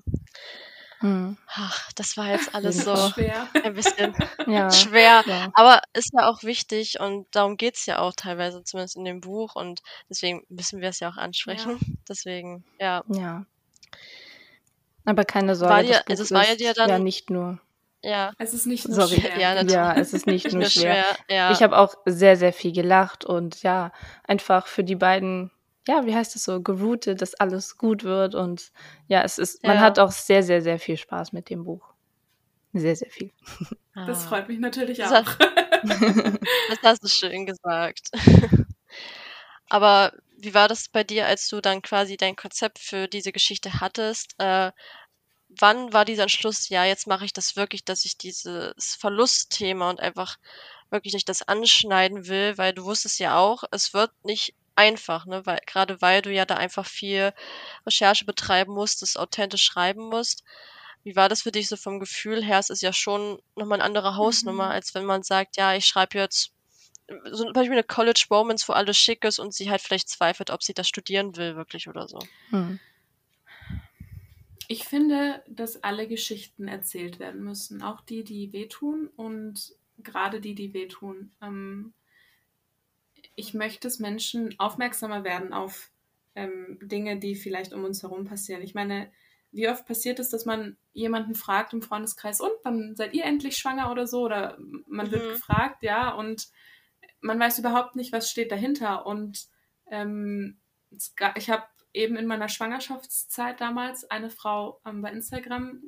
Hm. 1.00 1.36
Ach, 1.48 1.92
das 1.96 2.16
war 2.16 2.30
jetzt 2.30 2.54
alles 2.54 2.84
so 2.84 2.96
Schwer. 3.10 3.48
ein 3.62 3.74
bisschen 3.74 4.14
Ja. 4.46 4.70
schwer. 4.70 5.22
Ja. 5.26 5.48
Aber 5.54 5.82
ist 5.92 6.10
ja 6.12 6.28
auch 6.28 6.42
wichtig 6.44 6.98
und 7.00 7.26
darum 7.32 7.56
geht's 7.56 7.86
ja 7.86 7.98
auch 7.98 8.12
teilweise, 8.16 8.62
zumindest 8.64 8.96
in 8.96 9.04
dem 9.04 9.20
Buch. 9.20 9.54
Und 9.54 9.80
deswegen 10.08 10.44
müssen 10.48 10.80
wir 10.80 10.88
es 10.88 11.00
ja 11.00 11.08
auch 11.10 11.16
ansprechen. 11.16 11.98
Deswegen, 12.08 12.64
ja. 12.80 13.02
ja. 13.08 13.44
Aber 15.04 15.24
keine 15.24 15.54
Sorge, 15.56 15.74
War 15.74 15.82
dir- 15.82 15.88
das 15.92 15.98
Buch 16.04 16.10
also 16.10 16.22
es 16.22 16.30
war 16.32 16.48
ja 16.48 16.56
dir 16.56 16.72
dann- 16.74 16.88
ja 16.90 16.98
nicht 16.98 17.30
nur. 17.30 17.60
Ja, 18.02 18.32
Es 18.38 18.52
ist 18.52 18.66
nicht 18.66 18.86
nur 18.86 18.96
Sorry. 19.00 19.18
schwer. 19.20 19.38
Ja, 19.40 19.54
natürlich. 19.54 19.72
Ja, 19.74 19.94
es 19.94 20.12
ist 20.12 20.26
nicht 20.26 20.44
nur 20.52 20.60
nur 20.60 20.68
schwer. 20.70 21.04
schwer. 21.26 21.36
Ja, 21.36 21.50
Ich 21.52 21.62
habe 21.62 21.76
auch 21.78 21.94
sehr, 22.04 22.36
sehr 22.36 22.52
viel 22.52 22.72
gelacht 22.72 23.24
und 23.24 23.62
ja, 23.62 23.92
einfach 24.24 24.66
für 24.66 24.84
die 24.84 24.94
beiden, 24.94 25.50
ja, 25.88 26.06
wie 26.06 26.14
heißt 26.14 26.34
es 26.36 26.44
so, 26.44 26.60
geroutet, 26.62 27.20
dass 27.22 27.34
alles 27.34 27.76
gut 27.78 28.04
wird 28.04 28.34
und 28.34 28.72
ja, 29.08 29.22
es 29.22 29.38
ist, 29.38 29.62
man 29.64 29.76
Ja. 29.76 29.82
hat 29.82 29.98
auch 29.98 30.10
sehr, 30.12 30.42
sehr, 30.42 30.62
sehr 30.62 30.78
viel 30.78 30.96
Spaß 30.96 31.32
mit 31.32 31.50
dem 31.50 31.64
Buch. 31.64 31.86
Sehr, 32.72 32.96
sehr 32.96 33.10
viel. 33.10 33.30
Das 33.94 34.24
Ah. 34.24 34.28
freut 34.28 34.48
mich 34.48 34.58
natürlich 34.58 34.98
Das 34.98 35.12
auch. 35.12 35.38
hat- 35.38 35.38
Das 36.68 36.78
hast 36.82 37.04
du 37.04 37.08
schön 37.08 37.46
gesagt. 37.46 38.10
Aber 39.68 40.12
wie 40.36 40.54
war 40.54 40.68
das 40.68 40.88
bei 40.88 41.04
dir, 41.04 41.26
als 41.26 41.48
du 41.48 41.60
dann 41.60 41.82
quasi 41.82 42.16
dein 42.16 42.36
Konzept 42.36 42.78
für 42.78 43.08
diese 43.08 43.32
Geschichte 43.32 43.80
hattest? 43.80 44.34
Äh, 44.38 44.72
wann 45.48 45.92
war 45.92 46.04
dieser 46.04 46.22
Entschluss, 46.24 46.68
ja, 46.68 46.84
jetzt 46.84 47.06
mache 47.06 47.24
ich 47.24 47.32
das 47.32 47.56
wirklich, 47.56 47.84
dass 47.84 48.04
ich 48.04 48.16
dieses 48.18 48.96
Verlustthema 48.98 49.90
und 49.90 50.00
einfach 50.00 50.36
wirklich 50.90 51.14
nicht 51.14 51.28
das 51.28 51.42
anschneiden 51.42 52.26
will, 52.28 52.58
weil 52.58 52.72
du 52.72 52.84
wusstest 52.84 53.18
ja 53.20 53.38
auch, 53.38 53.64
es 53.70 53.94
wird 53.94 54.10
nicht 54.24 54.54
einfach, 54.76 55.26
ne? 55.26 55.44
Weil, 55.46 55.60
gerade 55.66 56.00
weil 56.00 56.22
du 56.22 56.32
ja 56.32 56.44
da 56.44 56.56
einfach 56.56 56.86
viel 56.86 57.32
Recherche 57.86 58.24
betreiben 58.24 58.72
musst, 58.72 59.02
es 59.02 59.16
authentisch 59.16 59.62
schreiben 59.62 60.08
musst. 60.08 60.44
Wie 61.02 61.16
war 61.16 61.28
das 61.28 61.42
für 61.42 61.52
dich 61.52 61.68
so 61.68 61.76
vom 61.76 62.00
Gefühl 62.00 62.42
her? 62.42 62.58
Es 62.58 62.70
ist 62.70 62.82
ja 62.82 62.92
schon 62.92 63.40
nochmal 63.56 63.78
eine 63.80 63.84
andere 63.84 64.16
Hausnummer, 64.16 64.66
Mhm. 64.66 64.72
als 64.72 64.94
wenn 64.94 65.04
man 65.04 65.22
sagt, 65.22 65.56
ja, 65.56 65.74
ich 65.74 65.86
schreibe 65.86 66.18
jetzt 66.18 66.52
so 67.30 67.44
zum 67.44 67.52
Beispiel 67.52 67.72
eine 67.74 67.84
College 67.84 68.24
Romance, 68.30 68.66
wo 68.68 68.72
alles 68.72 68.96
schick 68.96 69.24
ist 69.24 69.38
und 69.38 69.52
sie 69.52 69.70
halt 69.70 69.82
vielleicht 69.82 70.08
zweifelt, 70.08 70.50
ob 70.50 70.62
sie 70.62 70.72
das 70.72 70.88
studieren 70.88 71.36
will, 71.36 71.56
wirklich 71.56 71.88
oder 71.88 72.08
so. 72.08 72.18
Hm. 72.50 72.80
Ich 74.68 74.84
finde, 74.84 75.42
dass 75.46 75.82
alle 75.82 76.08
Geschichten 76.08 76.68
erzählt 76.68 77.18
werden 77.18 77.44
müssen. 77.44 77.82
Auch 77.82 78.00
die, 78.00 78.24
die 78.24 78.52
wehtun 78.54 79.08
und 79.16 79.74
gerade 79.98 80.40
die, 80.40 80.54
die 80.54 80.72
wehtun. 80.72 81.32
Ähm, 81.42 81.92
ich 83.36 83.54
möchte, 83.54 83.88
dass 83.88 83.98
Menschen 83.98 84.54
aufmerksamer 84.58 85.24
werden 85.24 85.52
auf 85.52 85.90
ähm, 86.34 86.78
Dinge, 86.82 87.18
die 87.18 87.34
vielleicht 87.34 87.72
um 87.72 87.84
uns 87.84 88.02
herum 88.02 88.24
passieren. 88.24 88.62
Ich 88.62 88.74
meine, 88.74 89.10
wie 89.52 89.68
oft 89.68 89.86
passiert 89.86 90.18
es, 90.18 90.30
dass 90.30 90.44
man 90.46 90.76
jemanden 90.92 91.34
fragt 91.34 91.72
im 91.72 91.82
Freundeskreis, 91.82 92.40
und 92.40 92.52
wann 92.64 92.96
seid 92.96 93.14
ihr 93.14 93.24
endlich 93.24 93.56
schwanger 93.56 93.90
oder 93.90 94.06
so? 94.06 94.22
Oder 94.22 94.58
man 94.86 95.10
wird 95.10 95.24
Mhm. 95.24 95.28
gefragt, 95.30 95.82
ja, 95.82 96.10
und 96.10 96.48
man 97.20 97.38
weiß 97.38 97.58
überhaupt 97.58 97.96
nicht, 97.96 98.12
was 98.12 98.30
steht 98.30 98.50
dahinter. 98.50 99.06
Und 99.06 99.46
ähm, 99.90 100.58
ich 101.36 101.50
habe 101.50 101.64
eben 101.92 102.16
in 102.16 102.26
meiner 102.26 102.48
Schwangerschaftszeit 102.48 103.60
damals 103.60 104.10
eine 104.10 104.30
Frau 104.30 104.80
ähm, 104.84 105.02
bei 105.02 105.10
Instagram 105.12 105.82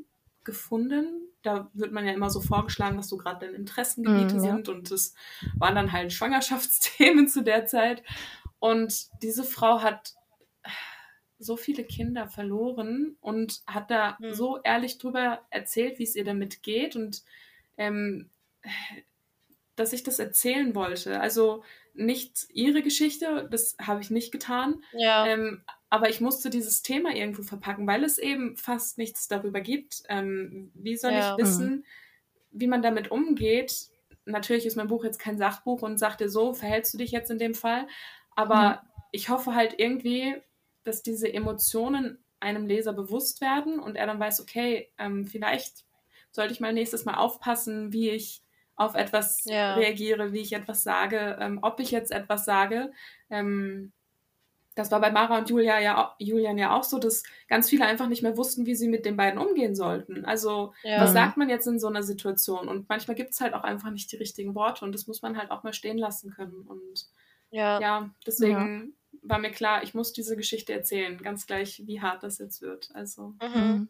gefunden. 0.44 1.25
Da 1.46 1.70
wird 1.74 1.92
man 1.92 2.04
ja 2.06 2.12
immer 2.12 2.30
so 2.30 2.40
vorgeschlagen, 2.40 2.98
was 2.98 3.08
so 3.08 3.16
gerade 3.16 3.46
deine 3.46 3.56
Interessengebiete 3.56 4.36
Mm, 4.36 4.44
ja. 4.44 4.54
sind. 4.54 4.68
Und 4.68 4.90
das 4.90 5.14
waren 5.58 5.74
dann 5.74 5.92
halt 5.92 6.12
Schwangerschaftsthemen 6.12 7.28
zu 7.28 7.42
der 7.42 7.66
Zeit. 7.66 8.02
Und 8.58 9.06
diese 9.22 9.44
Frau 9.44 9.80
hat 9.82 10.14
so 11.38 11.56
viele 11.56 11.84
Kinder 11.84 12.28
verloren 12.28 13.16
und 13.20 13.60
hat 13.66 13.90
da 13.90 14.16
Hm. 14.18 14.34
so 14.34 14.58
ehrlich 14.62 14.98
drüber 14.98 15.42
erzählt, 15.50 15.98
wie 15.98 16.04
es 16.04 16.16
ihr 16.16 16.24
damit 16.24 16.62
geht 16.62 16.96
und 16.96 17.22
ähm, 17.76 18.30
dass 19.76 19.92
ich 19.92 20.02
das 20.02 20.18
erzählen 20.18 20.74
wollte. 20.74 21.20
Also 21.20 21.62
nicht 21.92 22.46
ihre 22.50 22.82
Geschichte, 22.82 23.46
das 23.50 23.76
habe 23.80 24.00
ich 24.00 24.10
nicht 24.10 24.32
getan, 24.32 24.82
Ja, 24.92 25.26
ähm, 25.26 25.62
aber 25.90 26.08
ich 26.10 26.20
musste 26.20 26.50
dieses 26.50 26.82
Thema 26.82 27.14
irgendwo 27.14 27.42
verpacken, 27.42 27.86
weil 27.86 28.04
es 28.04 28.18
eben 28.18 28.56
fast 28.56 28.98
nichts 28.98 29.28
darüber 29.28 29.60
gibt. 29.60 30.02
Ähm, 30.08 30.70
wie 30.74 30.96
soll 30.96 31.16
Ja. 31.16 31.18
ich 31.18 31.36
wissen, 31.36 31.84
wie 32.50 32.66
man 32.66 32.82
damit 32.82 33.10
umgeht? 33.10 33.88
Natürlich 34.24 34.66
ist 34.66 34.76
mein 34.76 34.88
Buch 34.88 35.04
jetzt 35.04 35.18
kein 35.20 35.38
Sachbuch 35.38 35.82
und 35.82 35.98
sagt 35.98 36.20
dir 36.20 36.28
so, 36.28 36.54
verhältst 36.54 36.94
du 36.94 36.98
dich 36.98 37.12
jetzt 37.12 37.30
in 37.30 37.38
dem 37.38 37.54
Fall. 37.54 37.86
Aber 38.34 38.82
ich 39.12 39.28
hoffe 39.28 39.54
halt 39.54 39.74
irgendwie, 39.78 40.34
dass 40.84 41.02
diese 41.02 41.32
Emotionen 41.32 42.24
einem 42.40 42.66
Leser 42.66 42.92
bewusst 42.92 43.40
werden 43.40 43.78
und 43.80 43.96
er 43.96 44.06
dann 44.06 44.20
weiß, 44.20 44.40
okay, 44.40 44.90
ähm, 44.98 45.26
vielleicht 45.26 45.84
sollte 46.30 46.52
ich 46.52 46.60
mal 46.60 46.72
nächstes 46.72 47.04
Mal 47.04 47.14
aufpassen, 47.16 47.92
wie 47.92 48.10
ich 48.10 48.42
auf 48.76 48.94
etwas 48.94 49.40
Ja. 49.44 49.56
reagiere, 49.70 50.32
wie 50.32 50.40
ich 50.40 50.52
etwas 50.52 50.82
sage, 50.82 51.38
ähm, 51.40 51.60
ob 51.62 51.80
ich 51.80 51.90
jetzt 51.90 52.12
etwas 52.12 52.44
sage. 52.44 52.92
Ähm, 53.30 53.92
das 54.76 54.90
war 54.92 55.00
bei 55.00 55.10
Mara 55.10 55.38
und 55.38 55.50
Julia 55.50 55.80
ja, 55.80 56.14
Julian 56.20 56.58
ja 56.58 56.76
auch 56.76 56.84
so, 56.84 56.98
dass 57.00 57.24
ganz 57.48 57.68
viele 57.68 57.84
einfach 57.86 58.06
nicht 58.08 58.22
mehr 58.22 58.36
wussten, 58.36 58.64
wie 58.66 58.76
sie 58.76 58.88
mit 58.88 59.04
den 59.04 59.16
beiden 59.16 59.40
umgehen 59.40 59.74
sollten. 59.74 60.24
Also, 60.24 60.72
Ja. 60.84 61.00
was 61.02 61.10
Mhm. 61.10 61.14
sagt 61.14 61.36
man 61.38 61.48
jetzt 61.48 61.66
in 61.66 61.80
so 61.80 61.88
einer 61.88 62.04
Situation? 62.04 62.68
Und 62.68 62.88
manchmal 62.88 63.16
gibt 63.16 63.30
es 63.32 63.40
halt 63.40 63.54
auch 63.54 63.64
einfach 63.64 63.90
nicht 63.90 64.12
die 64.12 64.16
richtigen 64.16 64.54
Worte 64.54 64.84
und 64.84 64.92
das 64.94 65.08
muss 65.08 65.22
man 65.22 65.36
halt 65.36 65.50
auch 65.50 65.64
mal 65.64 65.72
stehen 65.72 65.98
lassen 65.98 66.30
können. 66.30 66.62
Und 66.68 67.06
ja, 67.50 67.80
ja, 67.80 68.10
deswegen 68.26 68.94
war 69.22 69.38
mir 69.38 69.50
klar, 69.50 69.82
ich 69.82 69.94
muss 69.94 70.12
diese 70.12 70.36
Geschichte 70.36 70.72
erzählen, 70.72 71.18
ganz 71.18 71.46
gleich, 71.46 71.82
wie 71.86 72.00
hart 72.00 72.22
das 72.22 72.38
jetzt 72.38 72.62
wird. 72.62 72.90
Also, 72.94 73.34
mhm. 73.42 73.54
Hm. 73.54 73.88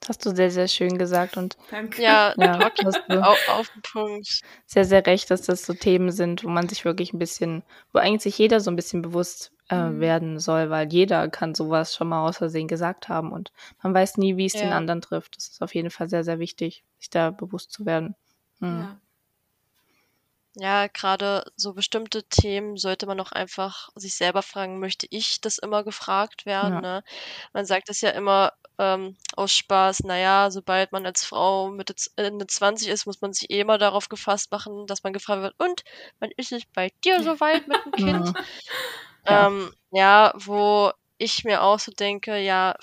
Das 0.00 0.08
hast 0.08 0.24
du 0.26 0.34
sehr, 0.34 0.50
sehr 0.50 0.66
schön 0.66 0.96
gesagt 0.96 1.36
und 1.36 1.58
danke. 1.70 2.02
ja, 2.02 2.32
ja, 2.38 2.58
wirklich 2.58 2.86
hast 2.86 3.02
du 3.08 3.22
auf, 3.22 3.48
auf 3.50 3.68
den 3.70 3.82
Punkt. 3.82 4.40
sehr, 4.66 4.84
sehr 4.86 5.04
recht, 5.06 5.30
dass 5.30 5.42
das 5.42 5.64
so 5.66 5.74
Themen 5.74 6.10
sind, 6.10 6.42
wo 6.42 6.48
man 6.48 6.68
sich 6.68 6.84
wirklich 6.86 7.12
ein 7.12 7.18
bisschen, 7.18 7.62
wo 7.92 7.98
eigentlich 7.98 8.22
sich 8.22 8.38
jeder 8.38 8.60
so 8.60 8.70
ein 8.70 8.76
bisschen 8.76 9.02
bewusst 9.02 9.52
äh, 9.70 9.76
Mhm. 9.76 10.00
werden 10.00 10.38
soll, 10.40 10.70
weil 10.70 10.92
jeder 10.92 11.28
kann 11.28 11.54
sowas 11.54 11.94
schon 11.94 12.08
mal 12.08 12.26
aus 12.28 12.38
Versehen 12.38 12.68
gesagt 12.68 13.08
haben 13.08 13.32
und 13.32 13.52
man 13.82 13.94
weiß 13.94 14.16
nie, 14.18 14.36
wie 14.36 14.46
es 14.46 14.56
den 14.56 14.72
Ja. 14.72 14.72
anderen 14.72 15.00
trifft. 15.02 15.36
Das 15.36 15.48
ist 15.48 15.62
auf 15.62 15.74
jeden 15.74 15.90
Fall 15.90 16.08
sehr, 16.08 16.24
sehr 16.24 16.38
wichtig, 16.38 16.84
sich 16.98 17.10
da 17.10 17.30
bewusst 17.30 17.72
zu 17.72 17.86
werden. 17.86 18.14
Hm. 18.60 18.88
Ja. 18.88 19.00
Ja, 20.56 20.88
gerade 20.88 21.44
so 21.56 21.74
bestimmte 21.74 22.24
Themen 22.24 22.76
sollte 22.76 23.06
man 23.06 23.20
auch 23.20 23.30
einfach 23.30 23.88
sich 23.94 24.14
selber 24.16 24.42
fragen, 24.42 24.80
möchte 24.80 25.06
ich 25.10 25.40
das 25.40 25.58
immer 25.58 25.84
gefragt 25.84 26.44
werden, 26.44 26.80
Ja. 26.80 26.80
ne? 26.80 27.04
Man 27.52 27.66
sagt 27.66 27.88
es 27.88 28.00
ja 28.00 28.10
immer 28.10 28.52
ähm, 28.78 29.16
aus 29.36 29.52
Spaß, 29.52 30.00
naja, 30.04 30.50
sobald 30.50 30.90
man 30.90 31.06
als 31.06 31.24
Frau 31.24 31.70
Mitte, 31.70 31.94
Ende 32.16 32.46
20 32.48 32.88
ist, 32.88 33.06
muss 33.06 33.20
man 33.20 33.32
sich 33.32 33.48
eh 33.50 33.60
immer 33.60 33.78
darauf 33.78 34.08
gefasst 34.08 34.50
machen, 34.50 34.86
dass 34.86 35.04
man 35.04 35.12
gefragt 35.12 35.42
wird, 35.42 35.54
und 35.58 35.82
wann 36.18 36.30
ist 36.36 36.50
es 36.52 36.62
bei 36.74 36.90
dir 37.04 37.22
soweit 37.22 37.68
mit 37.68 37.84
dem 37.84 37.92
Kind? 37.96 38.32
Mhm. 38.32 38.36
Ja. 39.26 39.46
Ähm, 39.48 39.72
ja, 39.92 40.32
wo 40.36 40.92
ich 41.18 41.44
mir 41.44 41.62
auch 41.62 41.78
so 41.78 41.92
denke, 41.92 42.38
ja, 42.38 42.76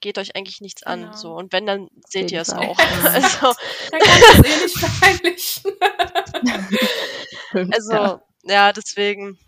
geht 0.00 0.18
euch 0.18 0.34
eigentlich 0.36 0.60
nichts 0.60 0.82
an, 0.82 1.00
Genau. 1.02 1.12
so. 1.12 1.34
Und 1.34 1.52
wenn, 1.52 1.66
dann 1.66 1.88
seht 2.08 2.32
ihr 2.32 2.40
es 2.42 2.52
Fall. 2.52 2.68
auch. 2.68 2.78
Also, 3.04 3.52
Da 3.90 3.98
kann 3.98 4.22
es 4.22 4.44
eh 4.44 4.62
nicht 4.64 4.78
verheimlichen. 4.78 5.72
Also, 7.72 7.92
ja. 7.92 8.22
ja, 8.44 8.72
deswegen, 8.72 9.38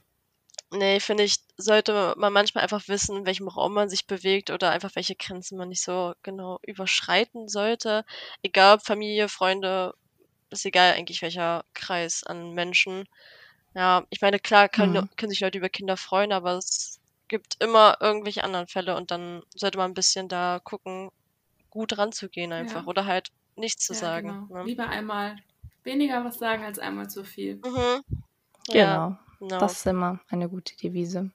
nee, 0.71 1.01
finde 1.01 1.25
ich, 1.25 1.37
sollte 1.57 2.15
man 2.19 2.33
manchmal 2.33 2.63
einfach 2.65 2.89
wissen, 2.89 3.19
in 3.19 3.27
welchem 3.27 3.49
Raum 3.49 3.75
man 3.75 3.89
sich 3.91 4.07
bewegt 4.07 4.51
oder 4.51 4.71
einfach 4.71 4.95
welche 4.97 5.17
Grenzen 5.17 5.59
man 5.59 5.69
nicht 5.71 5.83
so 5.83 6.15
genau 6.23 6.59
überschreiten 6.63 7.49
sollte. 7.49 8.05
Egal 8.43 8.77
ob 8.77 8.83
Familie, 8.87 9.29
Freunde, 9.29 9.95
ist 10.51 10.67
egal 10.67 10.95
eigentlich 10.95 11.23
welcher 11.23 11.65
Kreis 11.75 12.25
an 12.25 12.53
Menschen. 12.55 13.09
Ja, 13.77 14.05
ich 14.11 14.21
meine, 14.23 14.39
klar 14.41 14.69
können, 14.69 14.95
Mhm. 14.95 15.09
können 15.17 15.31
sich 15.31 15.41
Leute 15.41 15.59
über 15.59 15.69
Kinder 15.69 15.97
freuen, 15.97 16.33
aber 16.33 16.55
es 16.55 16.99
gibt 17.29 17.63
immer 17.63 17.99
irgendwelche 18.01 18.43
anderen 18.43 18.67
Fälle 18.69 18.97
und 18.97 19.11
dann 19.11 19.43
sollte 19.55 19.79
man 19.79 19.91
ein 19.91 19.95
bisschen 19.95 20.29
da 20.29 20.61
gucken, 20.65 21.11
gut 21.71 21.99
ranzugehen 21.99 22.53
einfach 22.53 22.83
Ja. 22.83 22.89
oder 22.89 23.05
halt 23.05 23.31
nichts 23.57 23.85
zu 23.87 23.93
Ja, 23.93 23.99
sagen. 24.01 24.49
genau. 24.49 24.55
Ne? 24.55 24.65
Lieber 24.65 24.89
einmal 24.89 25.37
weniger 25.85 26.25
was 26.25 26.39
sagen 26.39 26.65
als 26.65 26.79
einmal 26.79 27.11
zu 27.11 27.23
viel. 27.23 27.57
Mhm. 27.57 28.03
Ja, 28.69 28.97
Genau. 28.97 29.19
genau. 29.39 29.61
Das 29.61 29.73
ist 29.75 29.87
immer 29.87 30.21
eine 30.29 30.49
gute 30.49 30.75
Devise. 30.77 31.31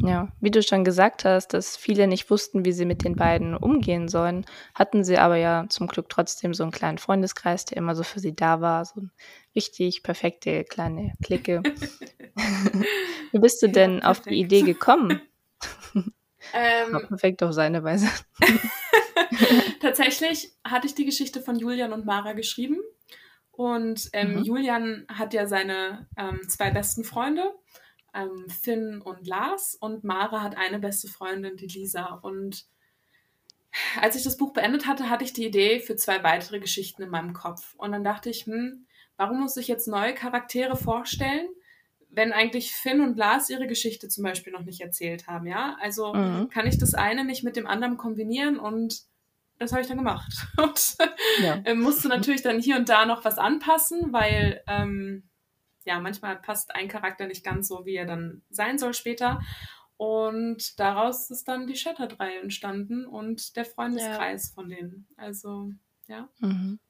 Ja, 0.00 0.32
wie 0.40 0.50
du 0.50 0.62
schon 0.62 0.84
gesagt 0.84 1.24
hast, 1.24 1.48
dass 1.54 1.76
viele 1.76 2.06
nicht 2.08 2.28
wussten, 2.28 2.64
wie 2.64 2.72
sie 2.72 2.86
mit 2.86 3.04
den 3.04 3.14
beiden 3.14 3.54
umgehen 3.56 4.08
sollen, 4.08 4.44
hatten 4.74 5.04
sie 5.04 5.18
aber 5.18 5.36
ja 5.36 5.66
zum 5.68 5.86
Glück 5.86 6.08
trotzdem 6.08 6.54
so 6.54 6.64
einen 6.64 6.72
kleinen 6.72 6.98
Freundeskreis, 6.98 7.66
der 7.66 7.76
immer 7.76 7.94
so 7.94 8.02
für 8.02 8.18
sie 8.18 8.34
da 8.34 8.60
war, 8.60 8.84
so 8.84 9.00
eine 9.00 9.10
richtig 9.54 10.02
perfekte 10.02 10.64
kleine 10.64 11.12
Clique. 11.20 11.62
wie 13.32 13.38
bist 13.38 13.62
du 13.62 13.66
Ja, 13.66 13.72
denn 13.72 14.02
auf 14.02 14.20
die. 14.22 14.40
Idee 14.40 14.62
gekommen? 14.62 15.20
Ähm, 16.54 16.92
War 16.92 17.00
perfekt 17.00 17.42
auf 17.42 17.52
seine 17.52 17.82
Weise. 17.82 18.08
Tatsächlich 19.80 20.52
hatte 20.64 20.86
ich 20.86 20.94
die 20.94 21.06
Geschichte 21.06 21.40
von 21.40 21.56
Julian 21.56 21.92
und 21.94 22.04
Mara 22.04 22.32
geschrieben. 22.34 22.78
Und 23.52 24.10
ähm, 24.12 24.38
Mhm. 24.38 24.44
Julian 24.44 25.06
hat 25.08 25.32
ja 25.34 25.46
seine 25.46 26.08
ähm, 26.16 26.40
zwei 26.48 26.70
besten 26.70 27.04
Freunde. 27.04 27.54
Ähm, 28.14 28.48
Finn 28.48 29.00
und 29.00 29.26
Lars 29.26 29.74
und 29.74 30.04
Mara 30.04 30.42
hat 30.42 30.56
eine 30.56 30.78
beste 30.78 31.08
Freundin, 31.08 31.56
die 31.56 31.66
Lisa. 31.66 32.20
Und 32.22 32.66
als 34.00 34.16
ich 34.16 34.24
das 34.24 34.36
Buch 34.36 34.52
beendet 34.52 34.86
hatte, 34.86 35.08
hatte 35.08 35.24
ich 35.24 35.32
die 35.32 35.46
Idee 35.46 35.80
für 35.80 35.96
zwei 35.96 36.22
weitere 36.22 36.60
Geschichten 36.60 37.02
in 37.02 37.10
meinem 37.10 37.32
Kopf. 37.32 37.74
Und 37.76 37.92
dann 37.92 38.04
dachte 38.04 38.30
ich, 38.30 38.46
hm, 38.46 38.86
warum 39.16 39.40
muss 39.40 39.56
ich 39.56 39.68
jetzt 39.68 39.88
neue 39.88 40.14
Charaktere 40.14 40.76
vorstellen, 40.76 41.48
wenn 42.10 42.32
eigentlich 42.32 42.72
Finn 42.74 43.00
und 43.00 43.16
Lars 43.16 43.48
ihre 43.48 43.66
Geschichte 43.66 44.08
zum 44.08 44.24
Beispiel 44.24 44.52
noch 44.52 44.64
nicht 44.64 44.82
erzählt 44.82 45.26
haben, 45.26 45.46
ja? 45.46 45.76
Also 45.80 46.12
mhm. 46.12 46.50
kann 46.50 46.66
ich 46.66 46.76
das 46.76 46.92
eine 46.92 47.24
nicht 47.24 47.42
mit 47.42 47.56
dem 47.56 47.66
anderen 47.66 47.96
kombinieren 47.96 48.58
und 48.58 49.02
das 49.58 49.72
habe 49.72 49.80
ich 49.80 49.88
dann 49.88 49.98
gemacht. 49.98 50.32
Und 50.58 50.96
ja. 51.40 51.60
äh, 51.64 51.74
musste 51.74 52.08
natürlich 52.08 52.42
dann 52.42 52.58
hier 52.58 52.76
und 52.76 52.88
da 52.88 53.06
noch 53.06 53.24
was 53.24 53.38
anpassen, 53.38 54.12
weil 54.12 54.60
ähm, 54.66 55.22
ja, 55.84 56.00
manchmal 56.00 56.36
passt 56.36 56.74
ein 56.74 56.88
Charakter 56.88 57.26
nicht 57.26 57.44
ganz 57.44 57.68
so, 57.68 57.84
wie 57.84 57.96
er 57.96 58.06
dann 58.06 58.42
sein 58.50 58.78
soll 58.78 58.94
später. 58.94 59.40
Und 59.96 60.80
daraus 60.80 61.30
ist 61.30 61.46
dann 61.46 61.66
die 61.66 61.76
Shattered-Reihe 61.76 62.40
entstanden 62.40 63.06
und 63.06 63.56
der 63.56 63.64
Freundeskreis 63.64 64.48
ja. 64.48 64.54
von 64.54 64.68
denen. 64.68 65.06
Also, 65.16 65.70
ja. 66.08 66.28
Mhm. 66.40 66.80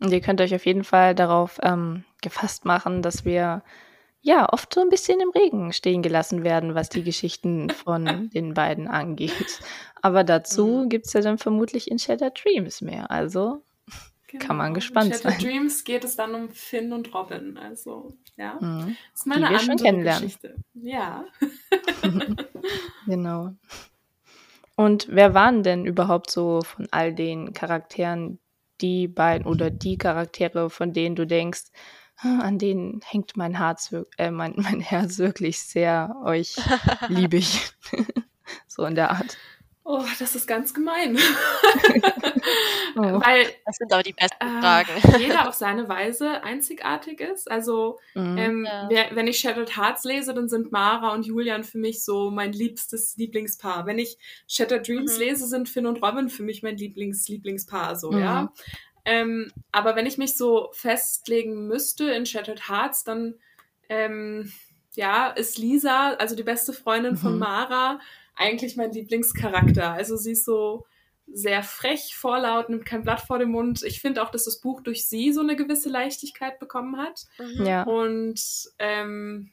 Und 0.00 0.12
ihr 0.12 0.20
könnt 0.20 0.40
euch 0.40 0.54
auf 0.54 0.66
jeden 0.66 0.84
Fall 0.84 1.14
darauf 1.14 1.58
ähm, 1.62 2.04
gefasst 2.20 2.64
machen, 2.64 3.02
dass 3.02 3.24
wir 3.24 3.62
ja 4.20 4.48
oft 4.52 4.74
so 4.74 4.80
ein 4.80 4.88
bisschen 4.88 5.20
im 5.20 5.30
Regen 5.30 5.72
stehen 5.72 6.02
gelassen 6.02 6.44
werden, 6.44 6.74
was 6.74 6.88
die 6.88 7.02
Geschichten 7.02 7.70
von 7.70 8.30
den 8.34 8.54
beiden 8.54 8.88
angeht. 8.88 9.60
Aber 10.02 10.24
dazu 10.24 10.84
mhm. 10.84 10.88
gibt 10.88 11.06
es 11.06 11.12
ja 11.12 11.20
dann 11.20 11.38
vermutlich 11.38 11.90
in 11.90 11.98
Shattered 11.98 12.40
Dreams 12.42 12.80
mehr. 12.80 13.10
Also 13.10 13.62
Genau. 14.28 14.44
Kann 14.44 14.56
man 14.58 14.66
genau. 14.66 14.74
gespannt 14.74 15.12
in 15.12 15.18
sein. 15.18 15.38
Dreams 15.38 15.84
geht 15.84 16.04
es 16.04 16.14
dann 16.14 16.34
um 16.34 16.50
Finn 16.50 16.92
und 16.92 17.12
Robin. 17.14 17.56
Also, 17.56 18.14
ja. 18.36 18.58
Mhm. 18.60 18.96
Das 19.12 19.20
ist 19.20 19.26
meine 19.26 19.46
Die 19.46 19.52
wir 19.52 19.58
schon 19.58 19.76
kennenlernen. 19.76 20.22
Geschichte. 20.22 20.56
Ja. 20.74 21.24
genau. 23.06 23.54
Und 24.76 25.08
wer 25.10 25.34
waren 25.34 25.62
denn 25.62 25.86
überhaupt 25.86 26.30
so 26.30 26.60
von 26.60 26.86
all 26.90 27.12
den 27.12 27.52
Charakteren 27.52 28.38
die 28.80 29.08
beiden 29.08 29.46
oder 29.46 29.70
die 29.70 29.98
Charaktere, 29.98 30.70
von 30.70 30.92
denen 30.92 31.16
du 31.16 31.26
denkst, 31.26 31.64
hm, 32.16 32.40
an 32.40 32.58
denen 32.58 33.00
hängt 33.04 33.36
mein 33.36 33.56
Herz, 33.56 33.94
äh, 34.18 34.30
mein, 34.30 34.54
mein 34.56 34.80
Herz 34.80 35.18
wirklich 35.18 35.60
sehr, 35.60 36.14
euch 36.24 36.56
liebe 37.08 37.38
ich. 37.38 37.72
so 38.66 38.84
in 38.84 38.94
der 38.94 39.10
Art. 39.10 39.36
Oh, 39.90 40.04
das 40.18 40.34
ist 40.34 40.46
ganz 40.46 40.74
gemein. 40.74 41.16
oh. 42.96 43.00
Weil, 43.00 43.46
das 43.64 43.76
sind 43.76 43.90
aber 43.90 44.02
die 44.02 44.12
besten 44.12 44.36
äh, 44.46 44.60
Fragen. 44.60 44.90
jeder 45.18 45.48
auf 45.48 45.54
seine 45.54 45.88
Weise 45.88 46.44
einzigartig 46.44 47.22
ist. 47.22 47.50
Also, 47.50 47.98
mhm. 48.14 48.36
ähm, 48.36 48.68
ja. 48.90 49.06
wenn 49.12 49.26
ich 49.26 49.38
Shattered 49.38 49.78
Hearts 49.78 50.04
lese, 50.04 50.34
dann 50.34 50.50
sind 50.50 50.72
Mara 50.72 51.14
und 51.14 51.24
Julian 51.24 51.64
für 51.64 51.78
mich 51.78 52.04
so 52.04 52.30
mein 52.30 52.52
liebstes 52.52 53.16
Lieblingspaar. 53.16 53.86
Wenn 53.86 53.98
ich 53.98 54.18
Shattered 54.46 54.86
Dreams 54.86 55.14
mhm. 55.14 55.20
lese, 55.24 55.46
sind 55.46 55.70
Finn 55.70 55.86
und 55.86 56.02
Robin 56.02 56.28
für 56.28 56.42
mich 56.42 56.62
mein 56.62 56.76
Lieblings-Lieblingspaar. 56.76 57.96
So, 57.96 58.10
mhm. 58.10 58.18
ja. 58.18 58.52
Ähm, 59.06 59.50
aber 59.72 59.96
wenn 59.96 60.04
ich 60.04 60.18
mich 60.18 60.36
so 60.36 60.68
festlegen 60.72 61.66
müsste 61.66 62.10
in 62.10 62.26
Shattered 62.26 62.68
Hearts, 62.68 63.04
dann 63.04 63.36
ähm, 63.88 64.52
ja, 64.96 65.28
ist 65.28 65.56
Lisa, 65.56 66.10
also 66.18 66.36
die 66.36 66.42
beste 66.42 66.74
Freundin 66.74 67.16
von 67.16 67.34
mhm. 67.34 67.38
Mara, 67.38 68.00
eigentlich 68.38 68.76
mein 68.76 68.92
Lieblingscharakter. 68.92 69.92
Also 69.92 70.16
sie 70.16 70.32
ist 70.32 70.44
so 70.44 70.86
sehr 71.26 71.62
frech, 71.62 72.14
vorlaut, 72.16 72.70
nimmt 72.70 72.86
kein 72.86 73.02
Blatt 73.02 73.20
vor 73.20 73.38
den 73.38 73.50
Mund. 73.50 73.82
Ich 73.82 74.00
finde 74.00 74.22
auch, 74.22 74.30
dass 74.30 74.44
das 74.44 74.60
Buch 74.60 74.80
durch 74.80 75.06
sie 75.06 75.32
so 75.32 75.40
eine 75.40 75.56
gewisse 75.56 75.90
Leichtigkeit 75.90 76.58
bekommen 76.58 76.96
hat. 76.96 77.26
Mhm. 77.38 77.66
Ja. 77.66 77.82
Und 77.82 78.40
ähm, 78.78 79.50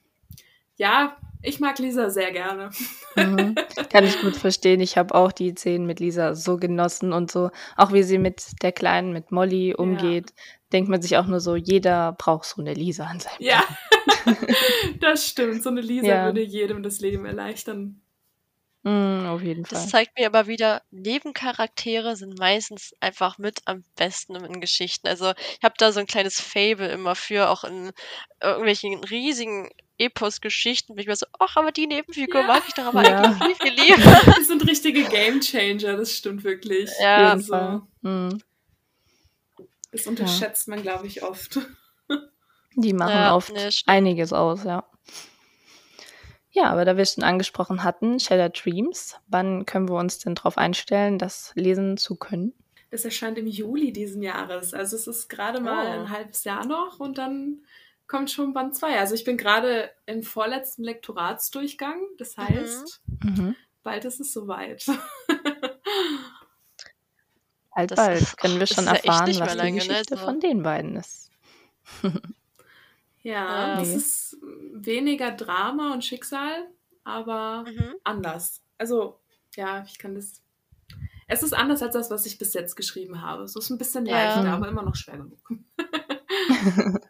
ja, 0.77 1.17
ich 1.41 1.59
mag 1.59 1.79
Lisa 1.79 2.09
sehr 2.09 2.31
gerne. 2.31 2.69
Mhm. 3.17 3.55
Kann 3.89 4.03
ich 4.03 4.19
gut 4.19 4.35
verstehen. 4.35 4.81
Ich 4.81 4.97
habe 4.97 5.15
auch 5.15 5.31
die 5.31 5.51
Szenen 5.51 5.85
mit 5.85 6.01
Lisa 6.01 6.35
so 6.35 6.57
genossen 6.57 7.13
und 7.13 7.31
so, 7.31 7.49
auch 7.77 7.93
wie 7.93 8.03
sie 8.03 8.17
mit 8.17 8.61
der 8.61 8.73
Kleinen, 8.73 9.13
mit 9.13 9.31
Molly 9.31 9.73
umgeht, 9.73 10.31
ja. 10.31 10.35
denkt 10.73 10.89
man 10.89 11.01
sich 11.01 11.15
auch 11.15 11.25
nur 11.25 11.39
so, 11.39 11.55
jeder 11.55 12.11
braucht 12.11 12.43
so 12.43 12.61
eine 12.61 12.73
Lisa 12.73 13.05
an 13.05 13.21
seinem 13.21 13.37
Ja, 13.39 13.63
das 14.99 15.25
stimmt. 15.29 15.63
So 15.63 15.69
eine 15.69 15.79
Lisa 15.79 16.07
ja. 16.07 16.25
würde 16.25 16.41
jedem 16.41 16.83
das 16.83 16.99
Leben 16.99 17.23
erleichtern. 17.23 18.01
Mm, 18.85 19.25
auf 19.25 19.41
jeden 19.41 19.65
Fall. 19.65 19.79
Das 19.79 19.89
zeigt 19.89 20.17
mir 20.17 20.27
aber 20.27 20.45
wieder, 20.45 20.83
Nebencharaktere 20.91 22.15
sind 22.15 22.37
meistens 22.37 22.93
einfach 22.99 23.39
mit 23.39 23.61
am 23.65 23.83
besten 23.95 24.35
in 24.35 24.61
Geschichten. 24.61 25.07
Also 25.07 25.31
ich 25.31 25.63
habe 25.63 25.73
da 25.79 25.91
so 25.91 25.99
ein 25.99 26.05
kleines 26.05 26.39
Fable 26.39 26.87
immer 26.89 27.15
für, 27.15 27.49
auch 27.49 27.63
in 27.63 27.91
irgendwelchen 28.39 29.03
riesigen 29.03 29.71
Epos-Geschichten 29.97 30.93
bin 30.93 31.01
ich 31.01 31.07
mir 31.07 31.15
so, 31.15 31.25
ach, 31.39 31.55
aber 31.55 31.71
die 31.71 31.87
Nebenfigur 31.87 32.41
ja. 32.41 32.47
mag 32.47 32.63
ich 32.67 32.75
doch 32.75 32.85
aber 32.85 33.03
ja. 33.03 33.21
eigentlich 33.21 33.57
viel, 33.57 33.73
viel 33.73 33.81
lieber. 33.81 34.33
Die 34.37 34.43
sind 34.43 34.67
richtige 34.67 35.03
Gamechanger, 35.05 35.97
das 35.97 36.11
stimmt 36.15 36.43
wirklich. 36.43 36.91
Ja, 37.01 37.31
also, 37.31 37.81
mhm. 38.01 38.39
Das 39.91 40.05
unterschätzt 40.05 40.67
ja. 40.67 40.75
man, 40.75 40.83
glaube 40.83 41.07
ich, 41.07 41.23
oft. 41.23 41.59
Die 42.75 42.93
machen 42.93 43.13
ja, 43.13 43.35
oft 43.35 43.51
nee, 43.51 43.69
einiges 43.87 44.31
aus, 44.31 44.63
ja. 44.63 44.83
Ja, 46.55 46.71
aber 46.71 46.85
da 46.85 46.95
wir 46.95 47.03
es 47.03 47.13
schon 47.13 47.25
angesprochen 47.25 47.83
hatten, 47.83 48.17
Shattered 48.17 48.63
Dreams, 48.63 49.19
wann 49.27 49.65
können 49.65 49.89
wir 49.89 49.95
uns 49.95 50.19
denn 50.19 50.35
darauf 50.35 50.57
einstellen, 50.57 51.19
das 51.19 51.51
lesen 51.55 51.97
zu 51.97 52.15
können? 52.15 52.53
Das 52.91 53.03
erscheint 53.03 53.37
im 53.37 53.47
Juli 53.47 53.91
diesen 53.91 54.21
Jahres. 54.21 54.73
Also 54.73 54.95
es 54.95 55.05
ist 55.05 55.27
gerade 55.27 55.59
mal 55.59 55.85
oh. 55.85 55.89
ein 55.89 56.09
halbes 56.09 56.45
Jahr 56.45 56.65
noch 56.65 57.01
und 57.01 57.17
dann 57.17 57.65
kommt 58.07 58.31
schon 58.31 58.53
Band 58.53 58.73
2. 58.73 58.97
Also 58.97 59.15
ich 59.15 59.25
bin 59.25 59.35
gerade 59.35 59.91
im 60.05 60.23
vorletzten 60.23 60.85
Lektoratsdurchgang. 60.85 61.99
Das 62.17 62.37
mhm. 62.37 62.43
heißt, 62.43 63.01
mhm. 63.21 63.55
bald 63.83 64.05
ist 64.05 64.21
es 64.21 64.31
soweit. 64.31 64.85
bald, 67.75 67.91
das 67.91 67.97
bald 67.97 68.37
können 68.37 68.59
wir 68.59 68.67
schon 68.67 68.87
erfahren, 68.87 69.29
ja 69.29 69.41
was 69.41 69.51
die 69.51 69.57
lange, 69.57 69.73
Geschichte 69.73 70.15
ne? 70.15 70.21
von 70.21 70.39
den 70.39 70.63
beiden 70.63 70.95
ist. 70.95 71.31
Ja, 73.25 73.81
es 73.81 73.89
nee. 73.89 73.95
ist 73.95 74.37
weniger 74.71 75.31
Drama 75.31 75.93
und 75.93 76.05
Schicksal, 76.05 76.67
aber 77.03 77.65
mhm. 77.67 77.95
anders. 78.03 78.61
Also, 78.77 79.19
ja, 79.55 79.83
ich 79.87 79.97
kann 79.97 80.13
das. 80.13 80.43
Es 81.27 81.41
ist 81.41 81.53
anders 81.53 81.81
als 81.81 81.93
das, 81.93 82.11
was 82.11 82.27
ich 82.27 82.37
bis 82.37 82.53
jetzt 82.53 82.75
geschrieben 82.75 83.23
habe. 83.23 83.41
Es 83.41 83.55
ist 83.55 83.71
ein 83.71 83.79
bisschen 83.79 84.05
ja. 84.05 84.13
leichter, 84.13 84.47
aber 84.47 84.67
immer 84.67 84.83
noch 84.83 84.95
schwer 84.95 85.17
genug. 85.17 85.39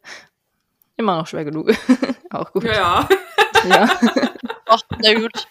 immer 0.95 1.17
noch 1.17 1.28
schwer 1.28 1.43
genug. 1.43 1.73
Auch 2.30 2.54
gut. 2.54 2.63
Ja. 2.63 3.10
ja. 3.67 3.99
Ach, 4.67 4.82
na 5.01 5.13
gut. 5.15 5.47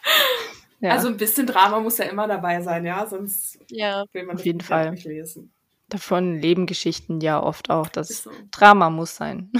Ja. 0.81 0.93
Also 0.93 1.09
ein 1.09 1.19
bisschen 1.19 1.47
Drama 1.47 1.79
muss 1.81 1.99
ja 1.99 2.07
immer 2.07 2.27
dabei 2.27 2.63
sein, 2.63 2.87
ja, 2.87 3.07
sonst 3.07 3.59
ja. 3.69 4.07
will 4.13 4.23
man 4.23 4.37
das 4.37 4.41
Auf 4.41 4.47
jeden 4.47 4.63
Fall. 4.63 4.93
nicht 4.93 5.05
lesen. 5.05 5.53
Davon 5.91 6.41
leben 6.41 6.65
Geschichten 6.65 7.21
ja 7.21 7.43
oft 7.43 7.69
auch. 7.69 7.89
Das 7.89 8.23
so. 8.23 8.31
Drama 8.51 8.89
muss 8.89 9.15
sein. 9.15 9.53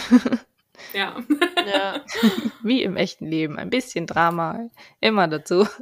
Ja. 0.93 1.17
ja. 1.67 2.05
Wie 2.63 2.83
im 2.83 2.97
echten 2.97 3.27
Leben. 3.27 3.59
Ein 3.59 3.71
bisschen 3.71 4.07
Drama 4.07 4.69
immer 5.01 5.29
dazu. 5.29 5.67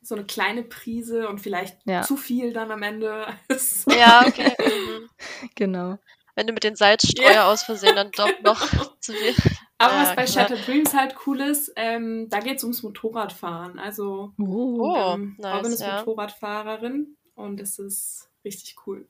So 0.00 0.14
eine 0.14 0.24
kleine 0.24 0.62
Prise 0.62 1.28
und 1.28 1.38
vielleicht 1.38 1.76
ja. 1.84 2.00
zu 2.00 2.16
viel 2.16 2.54
dann 2.54 2.70
am 2.70 2.82
Ende. 2.82 3.26
ja, 3.90 4.24
okay. 4.26 4.54
Mhm. 4.58 5.10
Genau. 5.54 5.98
Wenn 6.34 6.46
du 6.46 6.54
mit 6.54 6.64
den 6.64 6.76
Salzstreuer 6.76 7.30
ja. 7.30 7.52
aus 7.52 7.64
Versehen 7.64 7.94
dann 7.94 8.10
doch 8.12 8.42
noch 8.42 8.98
zu 9.00 9.12
viel. 9.12 9.34
Aber 9.76 9.92
ja, 9.92 10.00
was 10.00 10.16
bei 10.16 10.24
klar. 10.24 10.48
Shattered 10.48 10.66
Dreams 10.66 10.94
halt 10.94 11.14
cool 11.26 11.42
ist, 11.42 11.70
ähm, 11.76 12.30
da 12.30 12.40
geht 12.40 12.56
es 12.56 12.64
ums 12.64 12.82
Motorradfahren. 12.82 13.78
Also 13.78 14.32
oh, 14.38 14.96
ähm, 14.96 15.36
nice, 15.36 15.58
Robin 15.58 15.72
ist 15.72 15.80
ja. 15.80 15.98
Motorradfahrerin 15.98 17.16
und 17.34 17.60
es 17.60 17.78
ist 17.78 18.30
richtig 18.46 18.76
cool. 18.86 19.06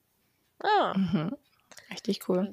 Ah. 0.58 0.94
Mhm. 0.96 1.36
Richtig 1.92 2.28
cool. 2.28 2.50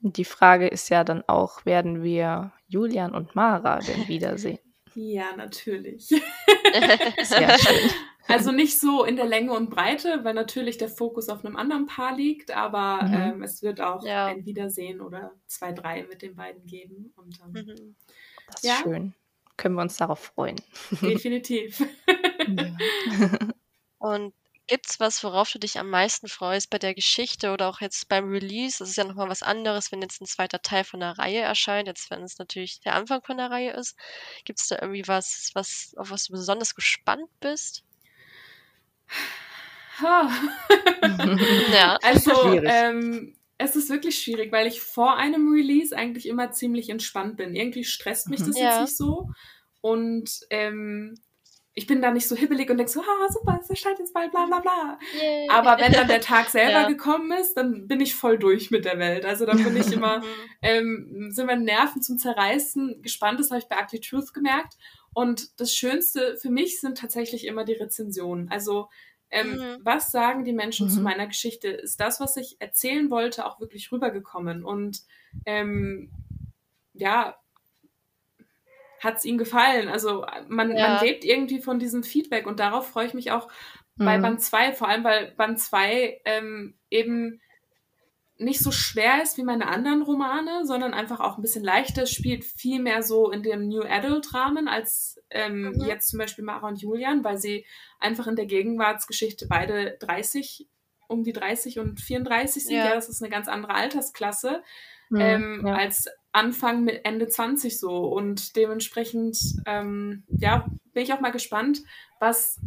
Die 0.00 0.24
Frage 0.24 0.68
ist 0.68 0.88
ja 0.90 1.04
dann 1.04 1.24
auch, 1.26 1.64
werden 1.64 2.02
wir 2.02 2.52
Julian 2.68 3.14
und 3.14 3.34
Mara 3.34 3.80
denn 3.80 4.06
wiedersehen? 4.08 4.58
Ja, 4.94 5.36
natürlich. 5.36 6.06
Sehr 6.08 7.58
schön. 7.58 7.90
Also 8.28 8.52
nicht 8.52 8.78
so 8.78 9.04
in 9.04 9.16
der 9.16 9.26
Länge 9.26 9.52
und 9.52 9.70
Breite, 9.70 10.22
weil 10.22 10.34
natürlich 10.34 10.76
der 10.76 10.90
Fokus 10.90 11.30
auf 11.30 11.44
einem 11.44 11.56
anderen 11.56 11.86
Paar 11.86 12.14
liegt, 12.14 12.50
aber 12.50 13.02
mhm. 13.02 13.14
ähm, 13.14 13.42
es 13.42 13.62
wird 13.62 13.80
auch 13.80 14.04
ja. 14.04 14.26
ein 14.26 14.44
Wiedersehen 14.44 15.00
oder 15.00 15.32
zwei, 15.46 15.72
drei 15.72 16.02
mit 16.02 16.20
den 16.20 16.36
beiden 16.36 16.66
geben. 16.66 17.12
Und, 17.16 17.38
ähm, 17.40 17.64
mhm. 17.64 17.96
Das 18.48 18.62
ist 18.62 18.64
ja. 18.64 18.76
schön. 18.82 19.14
Können 19.56 19.76
wir 19.76 19.82
uns 19.82 19.96
darauf 19.96 20.20
freuen. 20.20 20.56
Definitiv. 21.00 21.82
Und 23.98 24.34
Gibt's 24.68 25.00
was, 25.00 25.24
worauf 25.24 25.50
du 25.50 25.58
dich 25.58 25.80
am 25.80 25.90
meisten 25.90 26.28
freust 26.28 26.70
bei 26.70 26.78
der 26.78 26.94
Geschichte 26.94 27.50
oder 27.52 27.68
auch 27.68 27.80
jetzt 27.80 28.08
beim 28.08 28.28
Release? 28.28 28.76
Das 28.78 28.88
ist 28.90 28.96
ja 28.96 29.02
nochmal 29.04 29.28
was 29.28 29.42
anderes, 29.42 29.90
wenn 29.90 30.00
jetzt 30.00 30.20
ein 30.20 30.26
zweiter 30.26 30.62
Teil 30.62 30.84
von 30.84 31.00
der 31.00 31.18
Reihe 31.18 31.40
erscheint, 31.40 31.88
jetzt 31.88 32.08
wenn 32.10 32.22
es 32.22 32.38
natürlich 32.38 32.78
der 32.80 32.94
Anfang 32.94 33.22
von 33.24 33.36
der 33.38 33.50
Reihe 33.50 33.72
ist. 33.72 33.96
Gibt's 34.44 34.68
da 34.68 34.78
irgendwie 34.80 35.08
was, 35.08 35.50
was, 35.54 35.92
auf 35.96 36.10
was 36.12 36.24
du 36.26 36.32
besonders 36.34 36.74
gespannt 36.76 37.28
bist? 37.40 37.82
ja. 40.00 40.30
Also, 42.02 42.52
ähm, 42.64 43.36
es 43.58 43.74
ist 43.76 43.90
wirklich 43.90 44.20
schwierig, 44.22 44.52
weil 44.52 44.66
ich 44.66 44.80
vor 44.80 45.16
einem 45.16 45.52
Release 45.52 45.96
eigentlich 45.96 46.26
immer 46.28 46.52
ziemlich 46.52 46.90
entspannt 46.90 47.36
bin. 47.36 47.54
Irgendwie 47.54 47.84
stresst 47.84 48.28
mich 48.30 48.40
Mhm. 48.40 48.46
das 48.46 48.56
Ja. 48.56 48.64
jetzt 48.64 48.80
nicht 48.80 48.96
so. 48.96 49.30
Und 49.80 50.40
ähm, 50.50 51.14
ich 51.78 51.86
bin 51.86 52.02
da 52.02 52.10
nicht 52.10 52.26
so 52.28 52.34
hibbelig 52.36 52.68
und 52.70 52.76
denke 52.78 52.90
so, 52.92 53.00
ah, 53.00 53.32
super, 53.32 53.58
es 53.62 53.70
erscheint 53.70 53.98
jetzt 54.00 54.12
bald, 54.12 54.30
bla 54.32 54.46
bla 54.46 54.58
bla. 54.60 54.98
Yay. 55.12 55.48
Aber 55.48 55.78
wenn 55.78 55.92
dann 55.92 56.08
der 56.08 56.20
Tag 56.20 56.48
selber 56.50 56.82
Ja. 56.82 56.88
gekommen 56.88 57.30
ist, 57.32 57.54
dann 57.54 57.86
bin 57.86 58.00
ich 58.00 58.14
voll 58.14 58.36
durch 58.38 58.70
mit 58.70 58.84
der 58.84 58.98
Welt. 58.98 59.24
Also 59.24 59.46
dann 59.46 59.62
bin 59.62 59.76
ich 59.76 59.92
immer, 59.92 60.22
ähm, 60.62 61.28
sind 61.30 61.46
meine 61.46 61.62
Nerven 61.64 62.02
zum 62.02 62.18
Zerreißen 62.18 63.00
gespannt. 63.02 63.38
Das 63.40 63.50
habe 63.50 63.60
ich 63.60 63.68
bei 63.68 63.76
Ugly 63.82 64.00
Truth 64.00 64.34
gemerkt. 64.34 64.74
Und 65.12 65.58
das 65.60 65.74
Schönste 65.74 66.36
für 66.36 66.50
mich 66.50 66.80
sind 66.80 66.98
tatsächlich 66.98 67.46
immer 67.46 67.64
die 67.64 67.74
Rezensionen. 67.74 68.50
Also 68.50 68.88
ähm, 69.30 69.52
Mhm. 69.52 69.78
was 69.82 70.10
sagen 70.10 70.44
die 70.44 70.52
Menschen 70.54 70.88
zu 70.90 70.98
Mhm. 70.98 71.04
meiner 71.04 71.26
Geschichte? 71.26 71.68
Ist 71.68 72.00
das, 72.00 72.18
was 72.18 72.36
ich 72.36 72.56
erzählen 72.60 73.10
wollte, 73.10 73.46
auch 73.46 73.60
wirklich 73.60 73.92
rübergekommen? 73.92 74.64
Und 74.64 75.02
ähm, 75.44 76.10
ja, 76.94 77.36
hat 79.00 79.16
es 79.18 79.24
ihnen 79.24 79.38
gefallen? 79.38 79.88
Also 79.88 80.24
man, 80.48 80.76
Ja. 80.76 80.88
man 80.88 81.04
lebt 81.04 81.24
irgendwie 81.24 81.60
von 81.60 81.78
diesem 81.78 82.02
Feedback 82.02 82.46
und 82.46 82.60
darauf 82.60 82.88
freue 82.88 83.06
ich 83.06 83.14
mich 83.14 83.30
auch 83.30 83.48
bei 83.96 84.16
Mhm. 84.18 84.22
Band 84.22 84.42
2, 84.42 84.72
vor 84.72 84.88
allem 84.88 85.04
weil 85.04 85.32
Band 85.36 85.58
2 85.60 86.20
ähm, 86.24 86.74
eben 86.90 87.40
nicht 88.40 88.60
so 88.60 88.70
schwer 88.70 89.20
ist 89.20 89.36
wie 89.36 89.42
meine 89.42 89.66
anderen 89.66 90.02
Romane, 90.02 90.64
sondern 90.64 90.94
einfach 90.94 91.18
auch 91.18 91.36
ein 91.38 91.42
bisschen 91.42 91.64
leichter, 91.64 92.06
spielt 92.06 92.44
viel 92.44 92.80
mehr 92.80 93.02
so 93.02 93.30
in 93.32 93.42
dem 93.42 93.66
New 93.68 93.82
Adult-Rahmen 93.82 94.68
als 94.68 95.20
ähm, 95.30 95.72
Mhm. 95.72 95.84
jetzt 95.86 96.08
zum 96.10 96.20
Beispiel 96.20 96.44
Mara 96.44 96.68
und 96.68 96.80
Julian, 96.80 97.24
weil 97.24 97.36
sie 97.38 97.66
einfach 97.98 98.28
in 98.28 98.36
der 98.36 98.46
Gegenwartsgeschichte 98.46 99.46
beide 99.48 99.96
30, 99.98 100.68
um 101.08 101.24
die 101.24 101.32
30 101.32 101.80
und 101.80 102.00
34 102.00 102.64
sind. 102.64 102.76
Ja. 102.76 102.84
Ja, 102.90 102.94
das 102.94 103.08
ist 103.08 103.20
eine 103.22 103.30
ganz 103.30 103.48
andere 103.48 103.74
Altersklasse 103.74 104.62
Mhm, 105.10 105.20
ähm, 105.20 105.64
ja. 105.66 105.74
als 105.74 106.08
Anfang 106.32 106.84
mit 106.84 107.04
Ende 107.04 107.28
20 107.28 107.78
so. 107.80 108.06
Und 108.08 108.54
dementsprechend, 108.56 109.38
ähm, 109.66 110.24
ja, 110.28 110.66
bin 110.92 111.02
ich 111.02 111.12
auch 111.12 111.20
mal 111.20 111.30
gespannt, 111.32 111.80
was, 112.20 112.60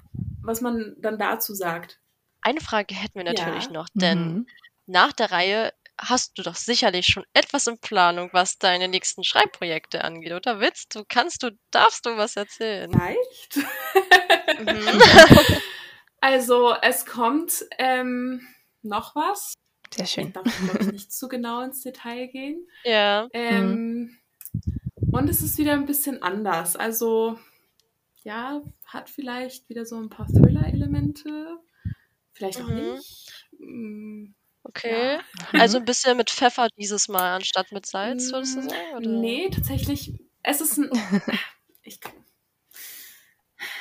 was 0.44 0.62
man 0.62 0.96
dann 1.00 1.18
dazu 1.20 1.54
sagt. 1.54 2.00
Eine 2.42 2.60
Frage 2.62 2.96
hätten 2.96 3.16
wir 3.20 3.24
natürlich 3.24 3.66
Ja. 3.66 3.72
noch, 3.72 3.88
denn 3.94 4.34
Mhm. 4.34 4.48
nach 4.88 5.14
der 5.14 5.32
Reihe 5.32 5.74
hast 6.00 6.36
du 6.40 6.42
doch 6.42 6.56
sicherlich 6.56 7.06
schon 7.06 7.24
etwas 7.34 7.68
in 7.68 7.78
Planung, 7.80 8.30
was 8.34 8.58
deine 8.58 8.88
nächsten 8.88 9.24
Schreibprojekte 9.24 10.04
angeht, 10.04 10.32
oder 10.34 10.60
willst 10.60 10.96
du, 10.96 11.04
kannst 11.08 11.44
du, 11.44 11.52
darfst 11.70 12.08
du 12.08 12.18
was 12.18 12.36
erzählen? 12.36 12.92
Leicht. 12.92 13.58
Mhm. 14.60 15.02
Also, 16.24 16.76
es 16.84 17.08
kommt 17.08 17.66
ähm, 17.80 18.48
noch 18.84 19.16
was. 19.16 19.56
Sehr 19.96 20.06
schön. 20.06 20.34
darf, 20.34 20.44
glaube 20.46 20.80
ich, 20.82 20.88
nicht 20.92 21.12
zu 21.14 21.28
genau 21.28 21.62
ins 21.62 21.82
Detail 21.82 22.28
gehen. 22.28 22.68
ja. 22.84 23.28
Ähm, 23.34 24.18
Und 25.12 25.30
es 25.30 25.42
ist 25.42 25.58
wieder 25.58 25.74
ein 25.74 25.86
bisschen 25.86 26.22
anders. 26.24 26.76
Also, 26.76 27.38
ja, 28.24 28.62
hat 28.86 29.10
vielleicht 29.10 29.68
wieder 29.70 29.86
so 29.86 29.98
ein 29.98 30.10
paar 30.10 30.28
Thriller-Elemente. 30.28 31.58
Vielleicht 32.34 32.62
auch 32.62 32.68
Mhm. 32.68 32.94
nicht. 32.96 33.48
Mm, 33.60 34.26
Okay. 34.64 35.16
Ja. 35.16 35.22
Also 35.54 35.80
ein 35.80 35.86
bisschen 35.86 36.16
mit 36.18 36.30
Pfeffer 36.30 36.68
dieses 36.78 37.08
Mal 37.08 37.36
anstatt 37.36 37.72
mit 37.72 37.86
Salz, 37.88 38.32
würdest 38.32 38.56
du 38.56 38.62
Mm, 38.62 38.70
sagen? 38.70 38.96
Oder? 38.96 39.08
Nee, 39.10 39.50
tatsächlich. 39.50 40.14
Es 40.44 40.62
ist 40.62 40.78
ein. 40.78 40.90
Ich, 41.84 42.00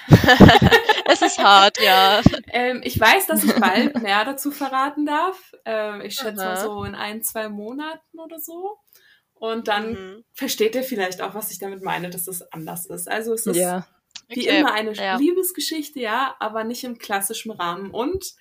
es 1.07 1.23
ist 1.23 1.39
hart, 1.39 1.81
ja. 1.81 2.21
ähm, 2.49 2.81
ich 2.85 2.99
weiß, 2.99 3.27
dass 3.27 3.45
ich 3.45 3.55
bald 3.55 4.01
mehr 4.03 4.25
dazu 4.25 4.51
verraten 4.51 5.07
darf. 5.07 5.53
Ähm, 5.65 6.01
ich 6.03 6.15
schätze 6.15 6.37
mal 6.37 6.57
so 6.57 6.85
in 6.85 6.95
ein, 6.95 7.23
zwei 7.23 7.49
Monaten 7.49 8.19
oder 8.19 8.39
so. 8.39 8.79
Und 9.35 9.69
dann 9.69 9.93
Mhm. 9.93 10.25
versteht 10.35 10.75
ihr 10.75 10.83
vielleicht 10.83 11.23
auch, 11.23 11.35
was 11.35 11.51
ich 11.51 11.59
damit 11.59 11.83
meine, 11.83 12.11
dass 12.11 12.29
es 12.29 12.43
anders 12.53 12.87
ist. 12.87 13.09
Also 13.11 13.33
es 13.33 13.47
ist 13.47 13.57
Ja. 13.57 13.87
wie 14.29 14.47
Okay, 14.49 14.59
immer 14.61 14.73
eine 14.73 14.93
ja. 14.93 15.17
Liebesgeschichte, 15.17 15.99
ja, 16.01 16.37
aber 16.41 16.65
nicht 16.65 16.85
im 16.85 16.99
klassischen 16.99 17.51
Rahmen. 17.51 17.91
Und 17.91 18.35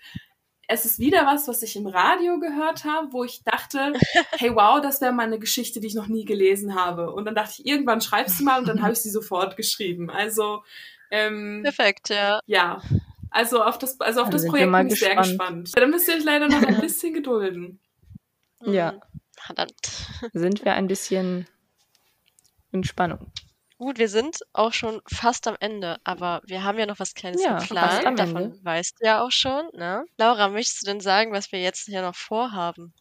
es 0.67 0.85
ist 0.85 0.99
wieder 0.99 1.25
was, 1.25 1.47
was 1.47 1.63
ich 1.63 1.75
im 1.77 1.87
Radio 1.87 2.37
gehört 2.39 2.83
habe, 2.83 3.11
wo 3.13 3.23
ich 3.23 3.43
dachte, 3.45 3.93
hey 4.37 4.53
wow, 4.53 4.81
das 4.81 4.99
wäre 5.01 5.13
mal 5.13 5.23
eine 5.25 5.39
Geschichte, 5.39 5.79
die 5.79 5.87
ich 5.87 5.95
noch 5.95 6.07
nie 6.07 6.25
gelesen 6.25 6.75
habe. 6.75 7.11
Und 7.13 7.23
dann 7.25 7.33
dachte 7.33 7.53
ich, 7.59 7.65
irgendwann 7.65 8.01
schreibst 8.01 8.39
du 8.39 8.43
mal 8.43 8.59
und 8.59 8.67
dann 8.67 8.81
habe 8.81 8.91
ich 8.91 8.99
sie 8.99 9.09
sofort 9.09 9.55
geschrieben. 9.55 10.09
Also 10.09 10.63
ähm, 11.11 11.61
Perfekt, 11.63 12.09
ja. 12.09 12.39
ja, 12.45 12.81
also 13.31 13.63
auf 13.63 13.77
das, 13.77 13.99
also 14.01 14.21
auf 14.23 14.29
das 14.29 14.45
Projekt 14.47 14.71
bin 14.71 14.87
ich 14.87 14.99
sehr 14.99 15.15
gespannt. 15.15 15.65
gespannt. 15.65 15.71
Dann 15.75 15.89
müsst 15.91 16.07
ihr 16.07 16.15
euch 16.15 16.23
leider 16.23 16.47
noch 16.47 16.61
ein 16.61 16.79
bisschen 16.81 17.13
gedulden. 17.13 17.79
Ja. 18.65 18.93
Mhm. 18.93 19.01
Verdammt. 19.37 20.07
Sind 20.33 20.65
wir 20.65 20.73
ein 20.73 20.87
bisschen 20.87 21.47
in 22.71 22.83
Spannung. 22.83 23.31
Gut, 23.77 23.97
wir 23.97 24.09
sind 24.09 24.39
auch 24.51 24.73
schon 24.73 25.01
fast 25.07 25.47
am 25.47 25.55
Ende, 25.61 25.97
aber 26.03 26.41
wir 26.45 26.65
haben 26.65 26.77
ja 26.77 26.85
noch 26.85 26.99
was 26.99 27.13
Kleines 27.13 27.41
Ja, 27.41 27.51
fast 27.59 27.69
geplant. 27.69 28.05
am 28.05 28.15
Davon 28.17 28.37
Ende. 28.43 28.59
weißt 28.65 28.97
du 28.99 29.05
ja 29.05 29.21
auch 29.23 29.31
schon, 29.31 29.69
ne? 29.73 30.03
Laura, 30.17 30.49
möchtest 30.49 30.81
du 30.81 30.87
denn 30.87 30.99
sagen, 30.99 31.31
was 31.31 31.53
wir 31.53 31.61
jetzt 31.61 31.85
hier 31.85 32.01
noch 32.01 32.15
vorhaben? 32.15 32.93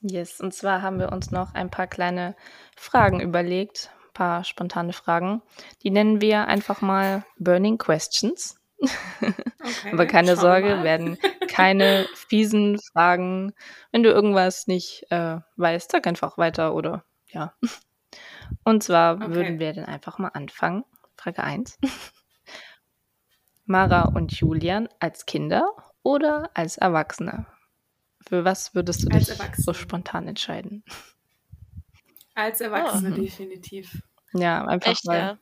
Yes, 0.00 0.40
und 0.40 0.54
zwar 0.54 0.80
haben 0.80 0.98
wir 0.98 1.12
uns 1.12 1.30
noch 1.30 1.52
ein 1.52 1.70
paar 1.70 1.86
kleine 1.86 2.34
Fragen 2.76 3.20
überlegt, 3.20 3.90
paar 4.14 4.44
spontane 4.44 4.94
Fragen. 4.94 5.42
Die 5.82 5.90
nennen 5.90 6.22
wir 6.22 6.46
einfach 6.48 6.80
mal 6.80 7.24
Burning 7.38 7.78
Questions. 7.78 8.58
Okay, 9.60 9.92
Aber 9.92 10.06
keine 10.06 10.36
Sorge, 10.36 10.76
mal. 10.76 10.84
werden 10.84 11.18
keine 11.48 12.06
fiesen 12.14 12.78
Fragen. 12.92 13.52
Wenn 13.92 14.02
du 14.02 14.10
irgendwas 14.10 14.66
nicht 14.66 15.06
äh, 15.10 15.38
weißt, 15.56 15.90
sag 15.92 16.06
einfach 16.06 16.38
weiter 16.38 16.74
oder 16.74 17.04
ja. 17.28 17.54
Und 18.64 18.82
zwar 18.82 19.16
Okay. 19.16 19.34
würden 19.34 19.58
wir 19.58 19.72
dann 19.72 19.86
einfach 19.86 20.18
mal 20.18 20.28
anfangen. 20.28 20.84
Frage 21.16 21.42
1. 21.44 21.78
Mara 23.66 24.02
und 24.04 24.32
Julian 24.32 24.88
als 25.00 25.26
Kinder 25.26 25.66
oder 26.02 26.50
als 26.54 26.76
Erwachsene? 26.76 27.46
Für 28.26 28.44
was 28.44 28.74
würdest 28.74 29.04
du 29.04 29.10
Als 29.10 29.26
dich 29.26 29.38
so 29.56 29.72
spontan 29.74 30.28
entscheiden? 30.28 30.84
Als 32.34 32.60
Erwachsene 32.60 33.14
Ah. 33.14 33.18
definitiv. 33.18 34.02
Ja, 34.32 34.64
einfach 34.66 34.90
Echt, 34.92 35.06
weil. 35.06 35.18
ja? 35.20 35.38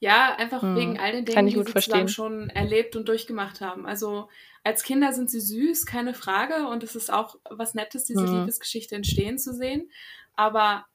Ja, 0.00 0.36
einfach 0.36 0.62
Hm, 0.62 0.76
wegen 0.76 0.98
all 1.00 1.12
den 1.12 1.24
Dingen, 1.24 1.48
ich 1.48 1.54
die 1.54 1.62
sie 1.64 1.72
verstehen. 1.72 2.08
schon 2.08 2.50
erlebt 2.50 2.94
und 2.94 3.08
durchgemacht 3.08 3.60
haben. 3.60 3.84
Also 3.86 4.28
als 4.62 4.84
Kinder 4.84 5.12
sind 5.12 5.28
sie 5.30 5.40
süß, 5.40 5.86
keine 5.86 6.14
Frage. 6.14 6.68
Und 6.68 6.84
es 6.84 6.94
ist 6.94 7.12
auch 7.12 7.36
was 7.50 7.74
Nettes, 7.74 8.04
diese 8.04 8.22
Mhm. 8.22 8.40
Liebesgeschichte 8.40 8.94
entstehen 8.94 9.38
zu 9.38 9.52
sehen. 9.54 9.90
Aber 10.36 10.86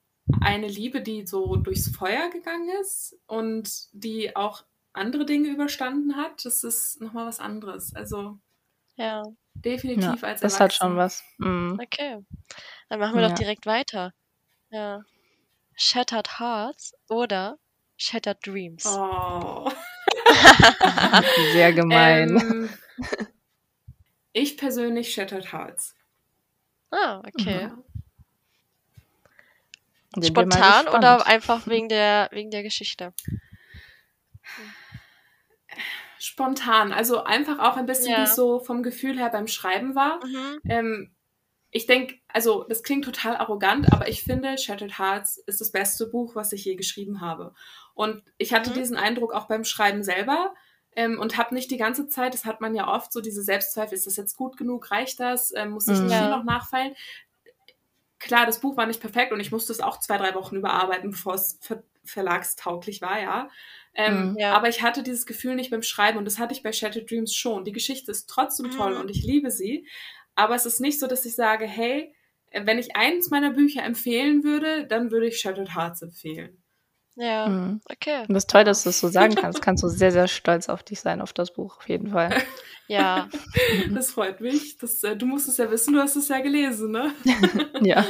eine 0.42 0.68
Liebe, 0.68 1.02
die 1.02 1.26
so 1.28 1.58
durchs 1.58 1.90
Feuer 1.94 2.30
gegangen 2.30 2.70
ist 2.82 3.18
und 3.28 3.88
die 3.92 4.36
auch 4.38 4.64
andere 4.94 5.26
Dinge 5.26 5.50
überstanden 5.50 6.16
hat, 6.16 6.46
das 6.46 6.64
ist 6.64 7.02
nochmal 7.02 7.26
was 7.26 7.40
anderes. 7.42 7.94
Also 7.96 8.38
Ja, 8.96 9.24
definitiv 9.56 10.22
Ja, 10.22 10.28
als 10.28 10.40
das 10.42 10.60
hat 10.62 10.72
schon 10.74 10.92
Erwachsene. 10.98 10.98
was. 10.98 11.24
Mhm. 11.74 11.80
okay. 11.84 12.20
Dann 12.88 13.00
machen 13.02 13.16
wir 13.16 13.24
Ja. 13.24 13.30
doch 13.30 13.36
direkt 13.36 13.66
weiter. 13.66 14.14
Ja. 14.74 15.04
Shattered 15.76 16.40
Hearts 16.40 16.96
oder 17.08 17.60
Shattered 17.96 18.40
Dreams? 18.44 18.86
Oh. 18.88 19.72
Sehr 21.54 21.74
gemein. 21.74 22.30
Ähm, 22.30 22.70
ich 24.32 24.58
persönlich 24.58 25.14
Shattered 25.14 25.54
Hearts. 25.54 25.96
Ah, 26.90 27.20
okay. 27.20 27.70
Mal 30.16 30.26
Spontan 30.26 30.88
oder 30.88 31.28
einfach 31.28 31.68
wegen 31.68 31.88
der, 31.88 32.30
wegen 32.32 32.50
der 32.50 32.64
Geschichte? 32.64 33.14
Spontan, 36.18 36.94
also 36.94 37.24
einfach 37.24 37.60
auch 37.60 37.78
ein 37.78 37.86
bisschen, 37.86 38.12
Ja. 38.12 38.20
wie 38.20 38.24
es 38.24 38.36
so 38.36 38.60
vom 38.60 38.82
Gefühl 38.82 39.20
her 39.20 39.30
beim 39.30 39.48
Schreiben 39.48 39.94
war. 39.94 40.26
Mhm. 40.26 40.60
Ähm, 40.68 41.13
ich 41.76 41.88
denke, 41.88 42.16
also 42.28 42.64
das 42.70 42.84
klingt 42.84 43.04
total 43.04 43.36
arrogant, 43.36 43.92
aber 43.92 44.08
ich 44.08 44.24
finde, 44.24 44.58
Shattered 44.58 45.00
Hearts 45.00 45.38
ist 45.48 45.60
das 45.60 45.72
beste 45.72 46.08
Buch, 46.08 46.36
was 46.36 46.54
ich 46.54 46.64
je 46.66 46.76
geschrieben 46.76 47.20
habe. 47.20 47.54
Und 47.96 48.24
ich 48.38 48.54
hatte 48.54 48.70
Mhm. 48.70 48.76
diesen 48.76 48.98
Eindruck 48.98 49.34
auch 49.34 49.48
beim 49.48 49.64
Schreiben 49.64 50.04
selber 50.04 50.54
ähm, 50.96 51.20
und 51.20 51.38
habe 51.38 51.56
nicht 51.56 51.72
die 51.72 51.78
ganze 51.78 52.08
Zeit, 52.08 52.34
das 52.36 52.46
hat 52.46 52.62
man 52.62 52.76
ja 52.76 52.88
oft, 52.94 53.12
so 53.12 53.22
diese 53.22 53.42
Selbstzweifel, 53.44 53.96
ist 53.98 54.06
das 54.08 54.16
jetzt 54.18 54.38
gut 54.38 54.56
genug, 54.58 54.92
reicht 54.92 55.20
das, 55.20 55.52
ähm, 55.56 55.72
muss 55.72 55.88
ich 55.88 56.00
Mhm. 56.00 56.10
hier 56.10 56.28
noch 56.30 56.44
nachfallen? 56.44 56.94
Klar, 58.20 58.46
das 58.46 58.60
Buch 58.60 58.78
war 58.78 58.86
nicht 58.86 59.02
perfekt 59.02 59.34
und 59.34 59.40
ich 59.42 59.52
musste 59.52 59.74
es 59.74 59.82
auch 59.82 60.00
zwei, 60.00 60.18
drei 60.18 60.34
Wochen 60.36 60.56
überarbeiten, 60.56 61.12
bevor 61.12 61.34
es 61.36 61.58
ver 61.62 61.84
verlagstauglich 62.06 63.02
war, 63.02 63.22
ja. 63.22 63.50
Ähm, 63.94 64.32
Mhm. 64.32 64.38
Ja. 64.38 64.54
Aber 64.54 64.68
ich 64.68 64.82
hatte 64.82 65.04
dieses 65.04 65.26
Gefühl 65.26 65.56
nicht 65.56 65.72
beim 65.72 65.84
Schreiben 65.84 66.18
und 66.18 66.26
das 66.26 66.38
hatte 66.38 66.54
ich 66.54 66.62
bei 66.62 66.74
Shattered 66.74 67.10
Dreams 67.10 67.34
schon. 67.34 67.64
Die 67.64 67.72
Geschichte 67.72 68.12
ist 68.12 68.30
trotzdem 68.30 68.72
toll 68.72 68.96
Mhm. 68.96 69.00
und 69.02 69.10
ich 69.10 69.24
liebe 69.24 69.52
sie. 69.52 69.88
Aber 70.36 70.56
es 70.56 70.66
ist 70.66 70.80
nicht 70.80 71.00
so, 71.00 71.08
dass 71.08 71.26
ich 71.26 71.36
sage, 71.36 71.66
hey, 71.66 72.14
wenn 72.54 72.78
ich 72.80 72.96
eins 72.96 73.30
meiner 73.30 73.52
Bücher 73.52 73.84
empfehlen 73.84 74.44
würde, 74.44 74.86
dann 74.88 75.12
würde 75.12 75.28
ich 75.28 75.40
Shattered 75.40 75.76
Hearts 75.76 76.02
empfehlen. 76.02 76.62
Ja, 77.16 77.48
Mhm. 77.48 77.82
okay. 77.92 78.24
Du 78.28 78.34
bist 78.34 78.50
toll, 78.50 78.64
dass 78.64 78.84
du 78.84 78.90
es 78.90 79.00
so 79.00 79.08
sagen 79.08 79.36
kannst. 79.36 79.62
Kannst 79.62 79.84
du 79.84 79.88
sehr, 79.88 80.12
sehr 80.12 80.28
stolz 80.28 80.68
auf 80.70 80.82
dich 80.84 81.00
sein, 81.00 81.22
auf 81.22 81.34
das 81.34 81.54
Buch, 81.54 81.78
auf 81.78 81.88
jeden 81.90 82.10
Fall. 82.12 82.30
Ja, 82.88 83.30
Das 83.94 84.12
freut 84.12 84.42
mich. 84.42 84.78
Das, 84.78 85.02
äh, 85.04 85.16
du 85.16 85.26
musst 85.26 85.48
es 85.48 85.56
ja 85.58 85.72
wissen, 85.72 85.94
du 85.94 86.02
hast 86.02 86.18
es 86.18 86.28
ja 86.28 86.42
gelesen, 86.42 86.92
ne? 86.92 87.14
Ja. 87.82 88.06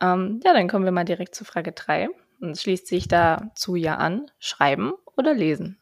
Ähm, 0.00 0.40
ja, 0.42 0.52
dann 0.54 0.68
kommen 0.68 0.84
wir 0.86 0.90
mal 0.92 1.04
direkt 1.04 1.34
zu 1.34 1.44
Frage 1.44 1.72
3. 1.72 2.08
Und 2.40 2.50
es 2.52 2.62
schließt 2.62 2.86
sich 2.86 3.08
dazu 3.08 3.76
ja 3.76 3.96
an. 3.96 4.30
Schreiben 4.38 4.94
oder 5.16 5.34
lesen? 5.34 5.78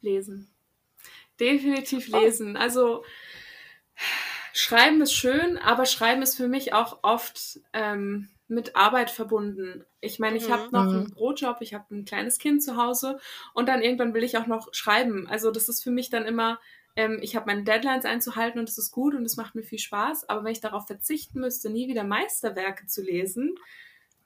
Lesen. 0.00 0.50
Definitiv 1.38 2.08
Oh. 2.12 2.18
lesen. 2.20 2.56
Also 2.56 3.04
Schreiben 4.52 5.00
ist 5.02 5.12
schön, 5.14 5.58
aber 5.58 5.86
Schreiben 5.86 6.22
ist 6.22 6.36
für 6.36 6.48
mich 6.48 6.72
auch 6.72 6.98
oft 7.02 7.60
ähm, 7.72 8.28
mit 8.48 8.76
Arbeit 8.76 9.10
verbunden. 9.10 9.84
Ich 10.00 10.18
meine, 10.18 10.36
ich 10.36 10.48
Mhm. 10.48 10.52
habe 10.52 10.68
noch 10.72 10.84
Mhm. 10.86 10.94
einen 10.98 11.10
Brotjob, 11.10 11.58
ich 11.60 11.74
habe 11.74 11.84
ein 11.94 12.04
kleines 12.04 12.38
Kind 12.38 12.62
zu 12.62 12.76
Hause 12.76 13.18
und 13.54 13.68
dann 13.68 13.82
irgendwann 13.82 14.14
will 14.14 14.24
ich 14.24 14.38
auch 14.38 14.46
noch 14.46 14.68
schreiben. 14.72 15.26
Also 15.28 15.50
das 15.50 15.68
ist 15.68 15.82
für 15.82 15.90
mich 15.90 16.08
dann 16.10 16.24
immer, 16.24 16.58
ähm, 16.96 17.18
ich 17.22 17.36
habe 17.36 17.46
meine 17.46 17.62
Deadlines 17.64 18.04
einzuhalten 18.04 18.58
und 18.58 18.68
das 18.68 18.78
ist 18.78 18.90
gut 18.90 19.14
und 19.14 19.24
es 19.24 19.36
macht 19.36 19.54
mir 19.54 19.62
viel 19.62 19.78
Spaß. 19.78 20.28
Aber 20.28 20.44
wenn 20.44 20.52
ich 20.52 20.60
darauf 20.60 20.86
verzichten 20.86 21.40
müsste, 21.40 21.70
nie 21.70 21.86
wieder 21.88 22.04
Meisterwerke 22.04 22.86
zu 22.86 23.02
lesen, 23.02 23.54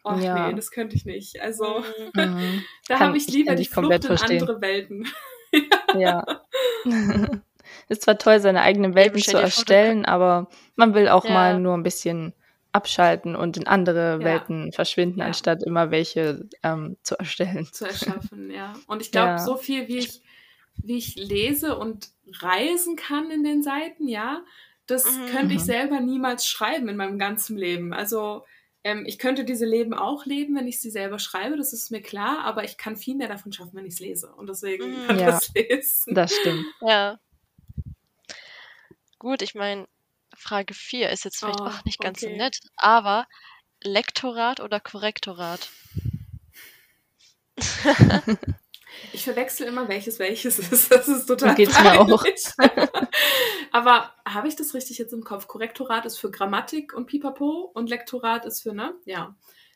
oh 0.04 0.14
Ja. 0.14 0.48
nee, 0.48 0.54
das 0.54 0.70
könnte 0.70 0.94
ich 0.96 1.04
nicht. 1.04 1.40
Also 1.42 1.80
Mhm. 1.80 1.84
Mhm. 2.14 2.64
da 2.88 3.00
habe 3.00 3.16
ich 3.16 3.28
ich 3.28 3.34
lieber 3.34 3.50
kann 3.50 3.56
die 3.56 3.66
Flucht 3.66 3.92
in 3.92 4.02
verstehen. 4.02 4.40
andere 4.40 4.60
Welten. 4.60 5.08
Ja. 5.94 6.24
Ist 7.92 8.02
zwar 8.02 8.16
toll, 8.18 8.40
seine 8.40 8.62
eigenen 8.62 8.94
Welten 8.94 9.20
zu 9.20 9.36
erstellen, 9.38 10.04
aber 10.06 10.48
man 10.76 10.94
will 10.94 11.08
auch 11.08 11.26
Ja. 11.26 11.30
mal 11.32 11.60
nur 11.60 11.74
ein 11.74 11.82
bisschen 11.82 12.32
abschalten 12.72 13.36
und 13.36 13.58
in 13.58 13.66
andere 13.66 14.18
Ja. 14.18 14.24
Welten 14.24 14.72
verschwinden, 14.72 15.20
Ja. 15.20 15.26
anstatt 15.26 15.62
immer 15.62 15.90
welche 15.90 16.48
ähm, 16.62 16.96
zu 17.02 17.18
erstellen. 17.18 17.68
zu 17.70 17.84
erschaffen, 18.30 18.50
ja. 18.50 18.72
Und 18.86 19.02
ich 19.02 19.10
glaube, 19.12 19.32
Ja. 19.32 19.38
so 19.38 19.56
viel, 19.56 19.88
wie 19.88 19.98
ich, 19.98 20.22
wie 20.76 20.96
ich 20.96 21.16
lese 21.16 21.76
und 21.76 22.08
reisen 22.40 22.96
kann 22.96 23.30
in 23.30 23.44
den 23.44 23.62
Seiten, 23.62 24.08
ja, 24.08 24.42
das 24.86 25.04
Mhm. 25.04 25.26
könnte 25.30 25.54
ich 25.54 25.60
Mhm. 25.60 25.64
selber 25.66 26.00
niemals 26.00 26.46
schreiben 26.46 26.88
in 26.88 26.96
meinem 26.96 27.18
ganzen 27.18 27.58
Leben. 27.58 27.92
Also 27.92 28.44
ähm, 28.84 29.04
ich 29.06 29.18
könnte 29.18 29.44
diese 29.44 29.64
Leben 29.66 29.92
auch 29.94 30.24
leben, 30.26 30.56
wenn 30.56 30.66
ich 30.66 30.80
sie 30.80 30.90
selber 30.90 31.18
schreibe, 31.20 31.56
das 31.56 31.72
ist 31.72 31.90
mir 31.92 32.00
klar, 32.02 32.38
aber 32.44 32.64
ich 32.64 32.78
kann 32.78 32.96
viel 32.96 33.14
mehr 33.14 33.28
davon 33.28 33.52
schaffen, 33.52 33.74
wenn 33.74 33.84
ich 33.86 33.92
es 33.94 34.00
lese. 34.00 34.32
Und 34.34 34.48
deswegen 34.48 34.90
Mhm. 35.02 35.06
kann 35.06 35.18
Ja. 35.20 35.26
das 35.26 35.50
lesen. 35.54 36.14
Das 36.14 36.34
stimmt. 36.34 36.64
Ja. 36.80 37.18
Gut, 39.22 39.40
ich 39.40 39.54
meine, 39.54 39.86
Frage 40.34 40.74
4 40.74 41.10
ist 41.10 41.24
jetzt 41.24 41.38
vielleicht 41.38 41.60
Oh, 41.60 41.66
auch 41.66 41.84
nicht 41.84 42.00
ganz 42.00 42.22
so 42.22 42.26
okay. 42.26 42.36
nett, 42.36 42.58
aber 42.74 43.28
Lektorat 43.80 44.58
oder 44.58 44.80
Korrektorat? 44.80 45.70
Ich 49.12 49.24
verwechsel 49.24 49.66
immer, 49.68 49.88
welches 49.88 50.18
welches 50.18 50.58
ist. 50.58 50.90
Das 50.90 51.08
ist 51.08 51.26
total 51.26 51.50
So 51.50 51.54
geht's 51.54 51.78
mir 51.78 51.98
auch. 52.00 52.24
Aber 53.72 54.12
habe 54.28 54.48
ich 54.48 54.56
das 54.56 54.74
richtig 54.74 54.98
jetzt 54.98 55.12
im 55.12 55.24
Kopf? 55.24 55.46
Korrektorat 55.48 56.04
ist 56.04 56.18
für 56.18 56.30
Grammatik 56.30 56.92
und 56.92 57.06
Pipapo 57.06 57.70
und 57.74 57.88
Lektorat 57.88 58.44
ist 58.44 58.62
für, 58.62 58.74
ne? 58.74 58.94
Ja. 59.06 59.34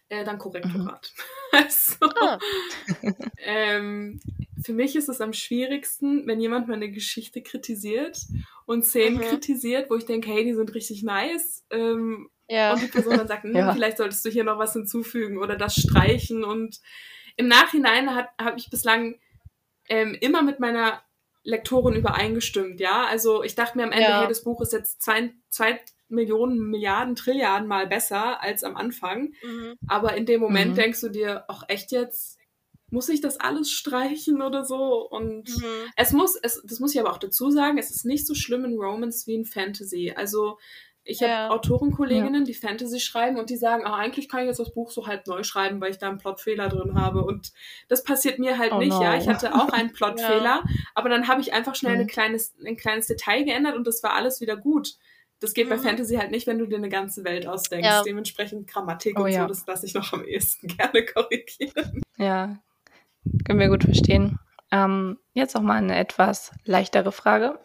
Äh, 0.08 0.24
dann 0.24 0.38
Korrektorat. 0.38 1.12
Also, 1.52 1.94
Ah, 2.20 2.38
ähm, 3.38 4.20
für 4.62 4.72
mich 4.72 4.96
ist 4.96 5.08
es 5.08 5.20
am 5.20 5.32
schwierigsten, 5.32 6.26
wenn 6.26 6.40
jemand 6.40 6.68
meine 6.68 6.90
Geschichte 6.90 7.40
kritisiert 7.40 8.18
und 8.66 8.84
Szenen 8.84 9.18
Mhm. 9.18 9.22
kritisiert, 9.22 9.88
wo 9.88 9.94
ich 9.94 10.04
denke, 10.04 10.28
hey, 10.28 10.44
die 10.44 10.54
sind 10.54 10.74
richtig 10.74 11.02
nice. 11.02 11.64
Ähm, 11.70 12.28
ja. 12.48 12.74
und 12.74 12.82
die 12.82 12.88
Person 12.88 13.16
dann 13.16 13.28
sagt, 13.28 13.44
hm, 13.44 13.54
Ja. 13.56 13.72
vielleicht 13.72 13.96
solltest 13.96 14.24
du 14.24 14.28
hier 14.30 14.44
noch 14.44 14.58
was 14.58 14.72
hinzufügen 14.74 15.38
oder 15.38 15.56
das 15.56 15.76
streichen. 15.76 16.44
Und 16.44 16.80
im 17.36 17.48
Nachhinein 17.48 18.14
habe 18.14 18.58
ich 18.58 18.68
bislang 18.68 19.18
ähm, 19.88 20.14
immer 20.20 20.42
mit 20.42 20.58
meiner 20.60 21.02
Lektorin 21.44 21.94
übereingestimmt, 21.94 22.80
ja. 22.80 23.04
Also 23.06 23.44
ich 23.44 23.54
dachte 23.54 23.78
mir 23.78 23.84
am 23.84 23.92
Ende, 23.92 24.10
Ja. 24.10 24.20
hey, 24.20 24.28
das 24.28 24.42
Buch 24.42 24.60
ist 24.60 24.72
jetzt 24.72 25.00
zwei, 25.00 25.32
zwei 25.48 25.80
Millionen, 26.08 26.58
Milliarden, 26.70 27.16
Trilliarden 27.16 27.66
Mal 27.68 27.86
besser 27.86 28.40
als 28.42 28.62
am 28.64 28.76
Anfang. 28.76 29.32
Mhm. 29.42 29.74
Aber 29.88 30.14
in 30.16 30.26
dem 30.26 30.40
Moment 30.40 30.72
Mhm. 30.72 30.76
denkst 30.76 31.00
du 31.00 31.08
dir, 31.08 31.44
ach 31.48 31.64
echt 31.68 31.90
jetzt, 31.92 32.38
muss 32.90 33.08
ich 33.08 33.20
das 33.20 33.40
alles 33.40 33.70
streichen 33.72 34.40
oder 34.42 34.64
so? 34.64 35.08
Und 35.08 35.48
Mhm. 35.48 35.90
es 35.96 36.12
muss, 36.12 36.36
es, 36.40 36.62
das 36.64 36.78
muss 36.80 36.94
ich 36.94 37.00
aber 37.00 37.10
auch 37.12 37.18
dazu 37.18 37.50
sagen, 37.50 37.78
es 37.78 37.90
ist 37.90 38.04
nicht 38.04 38.26
so 38.26 38.34
schlimm 38.34 38.64
in 38.64 38.78
Romance 38.78 39.26
wie 39.26 39.34
in 39.34 39.44
Fantasy. 39.44 40.12
Also 40.14 40.58
ich 41.08 41.20
habe 41.22 41.30
Ja. 41.30 41.50
Autorenkolleginnen, 41.50 42.44
die 42.44 42.54
Fantasy 42.54 42.98
schreiben 42.98 43.38
und 43.38 43.48
die 43.50 43.56
sagen, 43.56 43.84
ah, 43.84 43.94
eigentlich 43.96 44.28
kann 44.28 44.40
ich 44.40 44.46
jetzt 44.46 44.58
das 44.58 44.72
Buch 44.74 44.90
so 44.90 45.06
halb 45.06 45.26
neu 45.28 45.42
schreiben, 45.44 45.80
weil 45.80 45.90
ich 45.92 45.98
da 45.98 46.08
einen 46.08 46.18
Plotfehler 46.18 46.68
drin 46.68 46.94
habe. 46.94 47.24
Und 47.24 47.52
das 47.88 48.02
passiert 48.02 48.38
mir 48.40 48.58
halt 48.58 48.72
Oh 48.72 48.78
nicht, 48.78 48.90
no. 48.90 49.02
ja. 49.02 49.16
Ich 49.16 49.28
hatte 49.28 49.54
auch 49.54 49.68
einen 49.68 49.92
Plotfehler, 49.92 50.64
aber 50.94 51.08
dann 51.08 51.28
habe 51.28 51.40
ich 51.40 51.52
einfach 51.52 51.74
schnell 51.76 51.94
Mhm. 51.94 52.00
eine 52.00 52.06
kleines, 52.08 52.54
ein 52.64 52.76
kleines 52.76 53.06
Detail 53.06 53.44
geändert 53.44 53.76
und 53.76 53.86
das 53.86 54.02
war 54.02 54.14
alles 54.14 54.40
wieder 54.40 54.56
gut. 54.56 54.94
Das 55.40 55.52
geht 55.52 55.68
bei 55.68 55.76
Mhm. 55.76 55.82
Fantasy 55.82 56.16
halt 56.16 56.30
nicht, 56.30 56.46
wenn 56.46 56.58
du 56.58 56.66
dir 56.66 56.78
eine 56.78 56.88
ganze 56.88 57.22
Welt 57.24 57.46
ausdenkst. 57.46 57.84
Ja. 57.86 58.02
Dementsprechend 58.02 58.66
Grammatik 58.68 59.18
Oh 59.18 59.24
und 59.24 59.30
ja. 59.30 59.42
so, 59.42 59.48
das 59.48 59.66
lasse 59.66 59.86
ich 59.86 59.94
noch 59.94 60.12
am 60.12 60.24
ehesten 60.24 60.66
gerne 60.76 61.04
korrigieren. 61.04 62.00
Ja, 62.16 62.56
können 63.44 63.58
wir 63.60 63.68
gut 63.68 63.84
verstehen. 63.84 64.38
Ähm, 64.70 65.18
jetzt 65.34 65.54
auch 65.56 65.60
mal 65.62 65.74
eine 65.76 65.96
etwas 65.98 66.52
leichtere 66.64 67.12
Frage. 67.12 67.58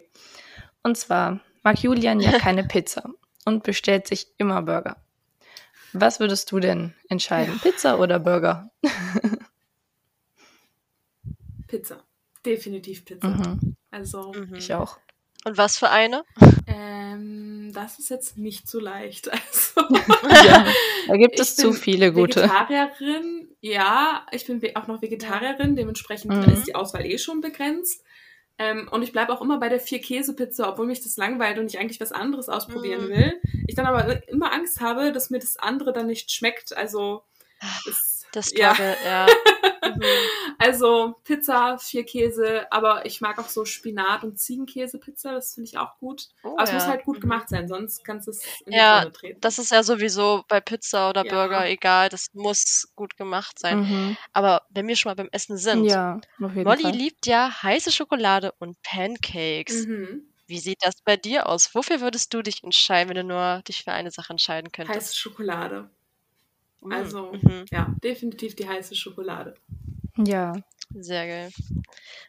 Und 0.82 0.96
zwar 0.98 1.40
mag 1.62 1.82
Julian 1.82 2.20
ja 2.20 2.32
keine 2.38 2.64
Pizza 2.64 3.08
und 3.44 3.62
bestellt 3.62 4.06
sich 4.06 4.28
immer 4.38 4.60
Burger. 4.62 4.96
Was 5.94 6.20
würdest 6.20 6.50
du 6.52 6.60
denn 6.60 6.94
entscheiden? 7.08 7.58
Pizza 7.60 7.98
oder 7.98 8.18
Burger? 8.18 8.70
Pizza. 11.66 12.02
Definitiv 12.44 13.04
Pizza. 13.04 13.28
Mhm, 13.28 13.76
Also, 13.90 14.32
Mhm. 14.32 14.54
ich 14.54 14.72
auch. 14.74 14.98
Und 15.44 15.58
was 15.58 15.76
für 15.78 15.90
eine? 15.90 16.24
ähm, 16.66 17.70
das 17.74 17.98
ist 17.98 18.10
jetzt 18.10 18.36
nicht 18.38 18.68
so 18.68 18.78
leicht. 18.80 19.28
Also, 19.30 19.88
Ja, 20.44 20.66
da 21.08 21.16
gibt 21.16 21.40
es 21.40 21.56
zu 21.56 21.72
viele 21.72 22.12
gute. 22.12 22.42
Vegetarierin, 22.42 23.48
ja, 23.60 24.26
ich 24.30 24.46
bin 24.46 24.60
auch 24.76 24.86
noch 24.86 25.02
Vegetarierin, 25.02 25.74
dementsprechend 25.76 26.32
Mhm. 26.32 26.52
ist 26.52 26.66
die 26.66 26.74
Auswahl 26.74 27.04
eh 27.06 27.18
schon 27.18 27.40
begrenzt. 27.40 28.02
Ähm, 28.58 28.86
und 28.90 29.02
ich 29.02 29.12
bleibe 29.12 29.32
auch 29.32 29.40
immer 29.40 29.58
bei 29.58 29.68
der 29.68 29.80
Vier-Käse-Pizza, 29.80 30.68
obwohl 30.68 30.86
mich 30.86 31.02
das 31.02 31.16
langweilt 31.16 31.58
und 31.58 31.66
ich 31.66 31.78
eigentlich 31.78 32.00
was 32.00 32.12
anderes 32.12 32.48
ausprobieren 32.48 33.06
Mhm. 33.06 33.10
will. 33.10 33.40
Ich 33.66 33.74
dann 33.74 33.86
aber 33.86 34.28
immer 34.28 34.52
Angst 34.52 34.80
habe, 34.80 35.10
dass 35.12 35.30
mir 35.30 35.38
das 35.40 35.56
andere 35.56 35.92
dann 35.92 36.06
nicht 36.06 36.30
schmeckt. 36.30 36.76
Also, 36.76 37.24
Das 38.32 38.52
ja. 38.54 38.74
Struggle, 38.74 38.96
ja. 39.04 39.26
Mhm. 39.84 40.02
Also 40.58 41.16
Pizza, 41.24 41.78
vier 41.78 42.04
Käse, 42.04 42.70
aber 42.70 43.04
ich 43.06 43.20
mag 43.20 43.38
auch 43.38 43.48
so 43.48 43.64
Spinat- 43.64 44.22
und 44.22 44.38
Ziegenkäse-Pizza, 44.38 45.32
das 45.32 45.54
finde 45.54 45.68
ich 45.68 45.78
auch 45.78 45.98
gut. 45.98 46.28
Oh, 46.44 46.52
aber 46.54 46.62
es 46.64 46.72
muss 46.72 46.82
ja. 46.84 46.88
halt 46.90 47.04
gut 47.04 47.16
Mhm. 47.16 47.20
gemacht 47.22 47.48
sein, 47.48 47.68
sonst 47.68 48.04
kannst 48.04 48.26
du 48.28 48.30
es 48.30 48.44
in 48.64 48.72
die 48.72 48.76
Ja, 48.78 49.00
Tonne 49.00 49.12
treten. 49.12 49.40
Das 49.40 49.58
ist 49.58 49.70
ja 49.72 49.82
sowieso 49.82 50.44
bei 50.48 50.60
Pizza 50.60 51.10
oder 51.10 51.24
Ja. 51.26 51.32
Burger 51.32 51.66
egal, 51.68 52.08
das 52.08 52.26
muss 52.32 52.92
gut 52.94 53.16
gemacht 53.16 53.58
sein. 53.58 53.80
Mhm. 53.80 54.16
Aber 54.32 54.62
wenn 54.70 54.86
wir 54.86 54.96
schon 54.96 55.10
mal 55.10 55.14
beim 55.16 55.28
Essen 55.32 55.56
sind, 55.56 55.84
Ja, 55.84 56.20
Molly 56.38 56.82
Fall. 56.82 56.92
liebt 56.92 57.26
ja 57.26 57.50
heiße 57.62 57.90
Schokolade 57.92 58.52
und 58.58 58.80
Pancakes. 58.82 59.86
Mhm. 59.86 60.28
Wie 60.46 60.58
sieht 60.58 60.78
das 60.82 60.94
bei 61.04 61.16
dir 61.16 61.48
aus? 61.48 61.74
Wofür 61.74 62.00
würdest 62.00 62.34
du 62.34 62.42
dich 62.42 62.62
entscheiden, 62.62 63.08
wenn 63.10 63.16
du 63.26 63.34
nur 63.34 63.62
dich 63.66 63.82
für 63.84 63.92
eine 63.92 64.10
Sache 64.10 64.30
entscheiden 64.32 64.70
könntest? 64.70 64.96
Heiße 64.98 65.16
Schokolade. 65.16 65.90
Mm, 66.82 66.92
Also, 66.92 67.32
mhm. 67.32 67.64
ja, 67.70 67.94
definitiv 68.02 68.54
die 68.56 68.68
heiße 68.68 68.94
Schokolade. 68.94 69.54
Ja, 70.18 70.52
Sehr 70.94 71.26
geil. 71.26 71.50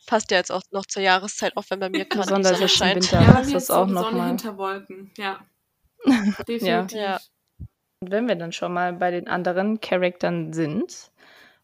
Passt 0.05 0.31
ja 0.31 0.37
jetzt 0.37 0.51
auch 0.51 0.61
noch 0.71 0.85
zur 0.85 1.01
Jahreszeit, 1.01 1.57
auch 1.57 1.65
wenn 1.69 1.79
bei 1.81 1.89
mir 1.89 2.05
gerade 2.05 2.29
Sonne 2.29 2.49
im 2.57 2.67
scheint. 2.69 2.95
Winter. 2.95 3.21
Ja, 3.21 3.33
bei 3.33 3.41
ist 3.41 3.47
mir 3.47 3.53
das 3.53 3.63
ist 3.63 3.67
so 3.67 3.73
auch 3.73 3.87
die 3.87 3.93
noch 3.93 4.03
Sonne 4.05 4.17
mal- 4.17 4.27
hinter 4.29 4.57
Wolken. 4.57 5.11
Ja, 5.17 5.39
definitiv. 6.47 6.97
Ja. 6.97 7.19
Und 7.99 8.11
wenn 8.11 8.27
wir 8.27 8.35
dann 8.35 8.51
schon 8.51 8.73
mal 8.73 8.93
bei 8.93 9.11
den 9.11 9.27
anderen 9.27 9.81
Charaktern 9.81 10.53
sind, 10.53 11.11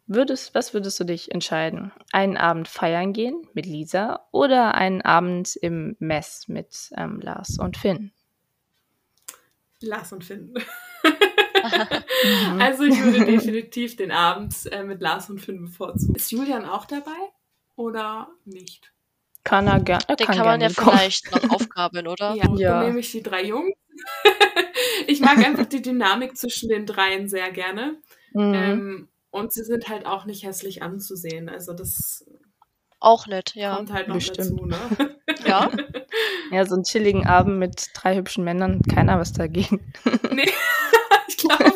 würdest, 0.08 0.56
was 0.56 0.74
würdest 0.74 1.00
du 1.00 1.04
dich 1.06 1.32
entscheiden? 1.32 1.92
Einen 2.12 2.36
Abend 2.38 2.68
feiern 2.68 3.14
gehen 3.14 3.48
mit 3.54 3.66
Lisa 3.66 4.26
oder 4.32 4.74
einen 4.76 5.02
Abend 5.02 5.56
im 5.58 5.96
Mess 6.00 6.48
mit 6.48 6.92
ähm, 6.98 7.20
Lars 7.22 7.60
und 7.60 7.78
Finn? 7.78 8.12
Lars 9.82 10.12
und 10.12 10.24
Finn. 10.26 10.54
Mhm. 11.64 12.62
Also 12.62 12.84
ich 12.84 13.02
würde 13.02 13.26
definitiv 13.26 13.96
den 13.96 14.12
Abend 14.12 14.56
äh, 14.72 14.84
mit 14.84 15.02
Lars 15.02 15.30
und 15.30 15.40
Finn 15.40 15.62
bevorzugen. 15.62 16.16
Ist 16.16 16.32
Julian 16.32 16.66
auch 16.66 16.86
dabei 16.86 17.12
oder 17.76 18.30
nicht? 18.46 18.92
Kann 19.44 19.68
er, 19.68 19.80
ger 19.80 20.00
er 20.08 20.16
Den 20.16 20.28
kann, 20.28 20.36
kann 20.38 20.46
man 20.46 20.62
ja 20.62 20.68
gerne 20.68 20.76
kommen. 20.76 20.98
vielleicht 20.98 21.32
noch 21.32 21.50
aufgabeln, 21.56 22.08
oder? 22.08 22.36
Ja, 22.36 22.46
Ja. 22.56 22.70
dann 22.80 22.88
nehme 22.88 23.00
ich 23.00 23.12
die 23.12 23.24
drei 23.24 23.44
Jungs. 23.46 23.74
ich 25.08 25.20
mag 25.22 25.38
einfach 25.40 25.66
die 25.66 25.82
Dynamik 25.82 26.38
zwischen 26.38 26.70
den 26.70 26.86
dreien 26.86 27.28
sehr 27.30 27.52
gerne. 27.52 27.98
Mhm. 28.34 28.54
Ähm, 28.54 29.08
und 29.32 29.54
sie 29.54 29.64
sind 29.64 29.88
halt 29.90 30.06
auch 30.06 30.26
nicht 30.26 30.44
hässlich 30.46 30.82
anzusehen. 30.84 31.50
Also 31.50 31.74
das 31.74 32.26
Auch 33.00 33.28
nett, 33.28 33.54
ja. 33.56 33.76
kommt 33.76 33.94
halt 33.94 34.08
noch 34.08 34.16
bestimmt. 34.16 34.38
dazu, 34.60 34.66
ne? 34.66 35.16
Ja, 35.46 35.70
Ja, 36.52 36.66
so 36.66 36.76
einen 36.76 36.84
chilligen 36.84 37.26
Abend 37.28 37.60
mit 37.60 37.88
drei 37.94 38.18
hübschen 38.18 38.44
Männern, 38.44 38.82
keiner 38.94 39.20
was 39.20 39.32
dagegen. 39.32 39.94
nee, 40.32 40.52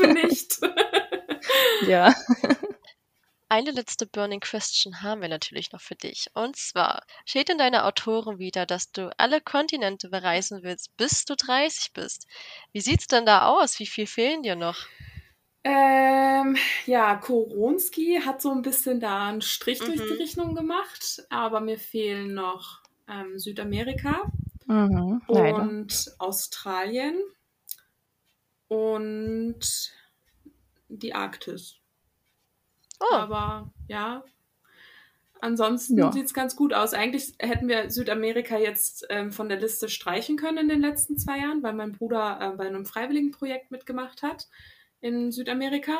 nicht. 0.08 0.60
Ja. 1.80 2.14
eine 3.49 3.72
letzte 3.72 4.06
Burning 4.08 4.39
Question 4.41 5.01
haben 5.01 5.22
wir 5.22 5.30
natürlich 5.30 5.72
noch 5.72 5.80
für 5.82 5.95
dich. 5.95 6.28
Und 6.34 6.56
zwar 6.58 7.04
steht 7.26 7.49
in 7.49 7.58
deiner 7.58 7.86
Autoren 7.86 8.38
wieder, 8.39 8.66
dass 8.66 8.91
du 8.91 9.12
alle 9.18 9.39
Kontinente 9.41 10.10
bereisen 10.10 10.64
willst, 10.64 10.95
bis 10.97 11.24
du 11.26 11.36
30 11.36 11.93
bist. 11.93 12.28
Wie 12.74 12.82
sieht's 12.82 13.08
denn 13.08 13.26
da 13.26 13.47
aus? 13.47 13.80
Wie 13.80 13.86
viel 13.88 14.08
fehlen 14.08 14.43
dir 14.43 14.56
noch? 14.56 14.88
Ähm, 15.66 16.58
ja, 16.86 17.16
Koronski 17.16 18.22
hat 18.26 18.41
so 18.41 18.51
ein 18.51 18.62
bisschen 18.64 18.99
da 18.99 19.30
einen 19.30 19.41
Strich 19.41 19.80
durch 19.80 20.01
die 20.01 20.14
Mhm. 20.14 20.18
Rechnung 20.18 20.56
gemacht, 20.56 21.24
aber 21.30 21.62
mir 21.62 21.80
fehlen 21.80 22.34
noch 22.34 22.82
ähm, 23.08 23.39
Südamerika 23.39 24.24
Mhm, 24.66 25.22
und 25.28 26.12
Australien 26.20 27.16
und 28.74 29.91
die 30.89 31.13
Arktis. 31.13 31.78
Oh, 32.99 33.13
Aber 33.13 33.71
ja, 33.88 34.24
ansonsten 35.41 35.97
Ja. 35.97 36.11
sieht's 36.11 36.34
ganz 36.34 36.55
gut 36.55 36.74
aus. 36.74 36.93
Eigentlich 36.93 37.34
hätten 37.39 37.67
wir 37.67 37.89
Südamerika 37.91 38.57
jetzt 38.57 39.05
ähm, 39.09 39.32
von 39.32 39.49
der 39.49 39.59
Liste 39.59 39.89
streichen 39.89 40.38
können 40.38 40.57
in 40.57 40.69
den 40.69 40.82
letzten 40.82 41.17
zwei 41.17 41.39
Jahren, 41.39 41.61
weil 41.63 41.74
mein 41.74 41.91
Bruder 41.91 42.39
äh, 42.41 42.55
bei 42.55 42.65
einem 42.65 42.86
Freiwilligenprojekt 42.86 43.71
mitgemacht 43.71 44.24
hat 44.24 44.47
in 45.01 45.32
Südamerika. 45.32 45.97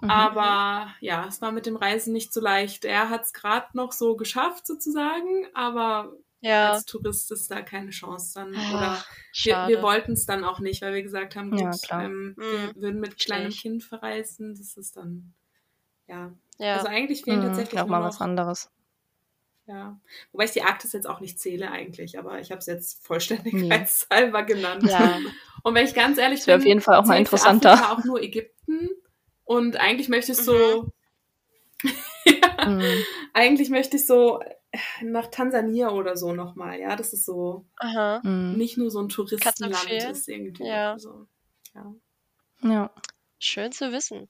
Mhm. 0.00 0.10
Aber 0.10 0.92
ja, 1.00 1.26
es 1.28 1.40
war 1.42 1.52
mit 1.52 1.66
dem 1.66 1.76
Reisen 1.76 2.12
nicht 2.12 2.32
so 2.32 2.40
leicht. 2.40 2.84
Er 2.84 3.10
hat 3.10 3.22
es 3.24 3.32
gerade 3.32 3.68
noch 3.74 3.92
so 3.92 4.16
geschafft, 4.16 4.66
sozusagen, 4.66 5.46
aber 5.54 6.12
ja. 6.42 6.72
als 6.72 6.84
Tourist 6.84 7.32
ist 7.32 7.50
da 7.50 7.62
keine 7.62 7.90
Chance 7.90 8.34
dann. 8.34 8.50
Oder 8.50 8.58
Ach, 8.98 9.10
wir, 9.10 9.16
schade. 9.32 9.72
wir 9.72 9.82
wollten 9.82 10.12
es 10.12 10.26
dann 10.26 10.44
auch 10.44 10.60
nicht, 10.60 10.82
weil 10.82 10.92
wir 10.94 11.02
gesagt 11.02 11.34
haben, 11.36 11.56
Ja, 11.56 11.70
gut, 11.70 11.82
klar. 11.82 12.04
ähm, 12.04 12.34
Mhm, 12.36 12.42
wir 12.74 12.76
würden 12.76 13.00
mit 13.00 13.18
kleinem. 13.18 13.50
Kind 13.50 13.82
verreisen. 13.82 14.54
Das 14.54 14.76
ist 14.76 14.96
dann, 14.96 15.32
ja. 16.06 16.32
ja. 16.58 16.74
Also 16.76 16.88
eigentlich 16.88 17.22
fehlen 17.22 17.40
Mhm, 17.40 17.46
tatsächlich 17.46 17.80
auch 17.80 17.86
mal 17.86 18.02
was 18.02 18.20
anderes. 18.20 18.70
ja. 19.66 19.98
Wobei 20.32 20.44
ich 20.44 20.50
die 20.50 20.62
Arktis 20.62 20.92
jetzt 20.92 21.06
auch 21.08 21.20
nicht 21.20 21.38
zähle 21.40 21.70
eigentlich, 21.70 22.18
aber 22.18 22.40
ich 22.40 22.50
habe 22.50 22.58
es 22.58 22.66
jetzt 22.66 22.98
Nee. 23.00 23.06
vollständigkeitshalber 23.06 24.42
genannt. 24.42 24.84
ja. 24.84 25.18
Und 25.64 25.74
wenn 25.76 25.86
ich 25.86 25.94
ganz 25.94 26.18
ehrlich 26.18 26.40
Das 26.40 26.48
wäre 26.48 26.58
bin, 26.58 26.64
auf 26.64 26.68
jeden 26.68 26.80
Fall 26.80 26.96
auch 26.96 27.06
mal 27.06 27.16
interessanter. 27.18 27.72
Afrika 27.74 27.92
auch 27.92 28.04
nur 28.04 28.20
Ägypten. 28.20 28.90
Und 29.44 29.76
eigentlich 29.76 30.08
möchte 30.08 30.32
ich 30.32 30.38
so, 30.38 30.90
ja, 32.24 32.68
Mhm. 32.68 33.04
eigentlich 33.32 33.70
möchte 33.70 33.96
ich 33.96 34.06
so 34.06 34.40
nach 35.02 35.26
Tansania 35.28 35.90
oder 35.90 36.16
so 36.16 36.32
nochmal, 36.32 36.78
ja, 36.80 36.96
das 36.96 37.12
ist 37.12 37.24
so 37.26 37.66
Aha. 37.78 38.20
Mhm. 38.22 38.56
nicht 38.56 38.78
nur 38.78 38.90
so 38.90 39.00
ein 39.00 39.08
Touristenland 39.08 39.90
ist 39.90 40.28
irgendwie 40.28 40.64
Ja. 40.64 40.98
so. 40.98 41.26
Ja. 41.74 41.94
Ja, 42.62 42.90
Schön 43.38 43.72
zu 43.72 43.90
wissen. 43.92 44.28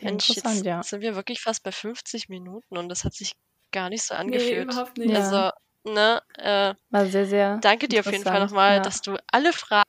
Mensch, 0.00 0.28
jetzt 0.28 0.64
ja. 0.64 0.82
sind 0.82 1.00
wir 1.00 1.16
wirklich 1.16 1.40
fast 1.40 1.62
bei 1.64 1.72
50 1.72 2.28
Minuten 2.28 2.76
und 2.78 2.88
das 2.88 3.02
hat 3.04 3.12
sich 3.14 3.32
gar 3.72 3.88
nicht 3.88 4.02
so 4.04 4.14
Nee, 4.14 4.20
angefühlt. 4.20 4.70
überhaupt 4.70 4.98
nicht. 4.98 5.10
Ja. 5.10 5.16
Also, 5.18 5.50
ne, 5.92 6.22
äh, 6.38 6.74
War 6.90 7.06
sehr, 7.06 7.26
sehr 7.26 7.58
danke 7.58 7.88
dir 7.88 8.00
auf 8.00 8.06
jeden 8.12 8.22
Fall 8.22 8.38
nochmal, 8.40 8.76
Ja. 8.76 8.82
dass 8.82 9.00
du 9.02 9.16
alle 9.32 9.52
Fragen 9.52 9.88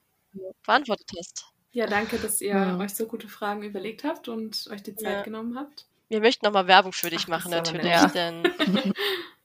beantwortet 0.66 1.12
hast. 1.20 1.46
Ja, 1.72 1.86
danke, 1.86 2.18
dass 2.18 2.42
ihr 2.42 2.56
Mhm. 2.56 2.80
euch 2.82 2.96
so 2.96 3.06
gute 3.06 3.28
Fragen 3.28 3.62
überlegt 3.62 4.04
habt 4.04 4.28
und 4.28 4.68
euch 4.72 4.82
die 4.82 4.96
Zeit 4.96 5.18
Ja. 5.18 5.22
genommen 5.24 5.58
habt. 5.58 5.86
Wir 6.10 6.22
möchten 6.22 6.46
nochmal 6.46 6.68
Werbung 6.68 6.94
für 6.94 7.10
dich 7.12 7.26
Ach, 7.26 7.28
machen, 7.28 7.52
natürlich, 7.52 8.12
denn 8.14 8.44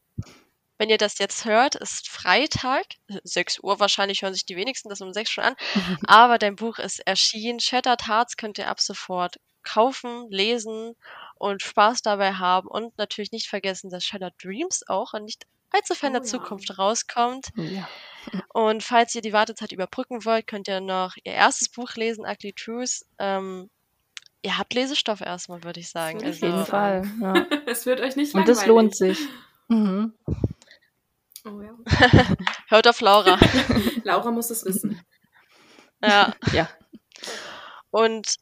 wenn 0.83 0.91
ihr 0.91 0.99
das 0.99 1.19
jetzt 1.19 1.45
hört, 1.45 1.77
ist 1.77 2.09
Freitag, 2.09 2.83
6 3.23 3.61
Uhr 3.61 3.79
wahrscheinlich 3.79 4.23
hören 4.23 4.35
sich 4.35 4.45
die 4.47 4.57
wenigsten 4.57 4.89
das 4.89 5.01
um 5.01 5.13
6 5.13 5.31
schon 5.31 5.45
an, 5.45 5.55
aber 6.09 6.39
dein 6.39 6.57
Buch 6.57 6.81
ist 6.81 6.99
erschienen. 7.07 7.61
Shattered 7.61 8.09
Hearts 8.09 8.37
könnt 8.37 8.59
ihr 8.59 8.67
ab 8.69 8.81
sofort 8.81 9.37
kaufen, 9.63 10.27
lesen 10.29 10.97
und 11.37 11.63
Spaß 11.63 12.03
dabei 12.03 12.33
haben 12.35 12.67
und 12.67 12.99
natürlich 12.99 13.31
nicht 13.31 13.47
vergessen, 13.49 13.91
dass 13.91 14.05
Shattered 14.05 14.35
Dreams 14.43 14.83
auch 14.89 15.15
in 15.15 15.25
nicht 15.25 15.47
allzu 15.71 15.95
ferner 15.95 16.19
Oh 16.19 16.23
ja. 16.25 16.29
Zukunft 16.29 16.77
rauskommt. 16.79 17.51
ja. 17.55 17.89
Und 18.53 18.83
falls 18.85 19.15
ihr 19.17 19.23
die 19.23 19.33
Wartezeit 19.33 19.71
überbrücken 19.73 20.25
wollt, 20.25 20.47
könnt 20.49 20.67
ihr 20.69 20.81
noch 20.81 21.15
ihr 21.25 21.33
erstes 21.33 21.69
Buch 21.69 21.95
lesen, 21.95 22.25
Ugly 22.27 22.53
Truth. 22.55 23.03
Ähm, 23.19 23.69
ihr 24.43 24.59
habt 24.59 24.75
Lesestoff 24.75 25.21
erstmal, 25.23 25.63
würde 25.65 25.81
ich 25.81 25.91
sagen. 25.91 26.19
Auf 26.19 26.35
jeden 26.41 26.53
Also, 26.55 26.65
Fall. 26.67 27.11
Ja. 27.21 27.35
es 27.67 27.87
wird 27.87 28.01
euch 28.01 28.15
nicht 28.17 28.35
Und 28.35 28.49
das 28.49 28.59
langweilig. 28.67 28.69
lohnt 28.69 28.97
sich. 28.97 29.19
Mhm. 29.69 30.13
Oh, 31.45 31.61
ja. 31.61 31.77
hört 32.69 32.87
auf 32.87 33.01
Laura. 33.01 33.39
Laura 34.05 34.31
muss 34.31 34.51
es 34.51 34.65
wissen. 34.65 35.01
ja. 36.03 36.35
Ja. 36.53 36.69
Und 37.91 38.37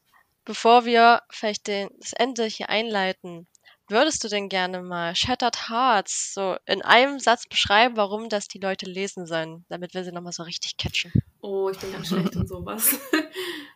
bevor 0.45 0.85
wir 0.85 1.21
vielleicht 1.29 1.67
den, 1.67 1.89
das 1.99 2.13
Ende 2.13 2.45
hier 2.45 2.69
einleiten, 2.69 3.47
würdest 3.87 4.23
du 4.23 4.27
denn 4.27 4.49
gerne 4.49 4.81
mal 4.81 5.15
Shattered 5.15 5.69
Hearts 5.69 6.33
so 6.33 6.55
in 6.65 6.81
einem 6.81 7.19
Satz 7.19 7.47
beschreiben, 7.47 7.97
warum 7.97 8.29
das 8.29 8.47
die 8.47 8.59
Leute 8.59 8.85
lesen 8.85 9.25
sollen, 9.25 9.65
damit 9.67 9.93
wir 9.93 10.03
sie 10.03 10.11
nochmal 10.11 10.31
so 10.31 10.43
richtig 10.43 10.77
catchen? 10.77 11.11
Oh, 11.41 11.69
ich 11.69 11.77
bin 11.79 11.91
ganz 11.91 12.07
schlecht 12.07 12.35
in 12.35 12.47
sowas. 12.47 12.97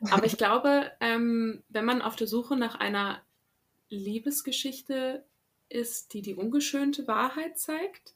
Aber 0.09 0.26
ich 0.26 0.38
glaube, 0.38 0.91
ähm, 1.01 1.63
wenn 1.69 1.86
man 1.86 2.01
auf 2.01 2.15
der 2.15 2.28
Suche 2.28 2.55
nach 2.55 2.76
einer 2.76 3.21
Liebesgeschichte 3.89 5.26
ist, 5.67 6.13
die 6.13 6.21
die 6.21 6.36
ungeschönte 6.36 7.07
Wahrheit 7.07 7.59
zeigt 7.59 8.14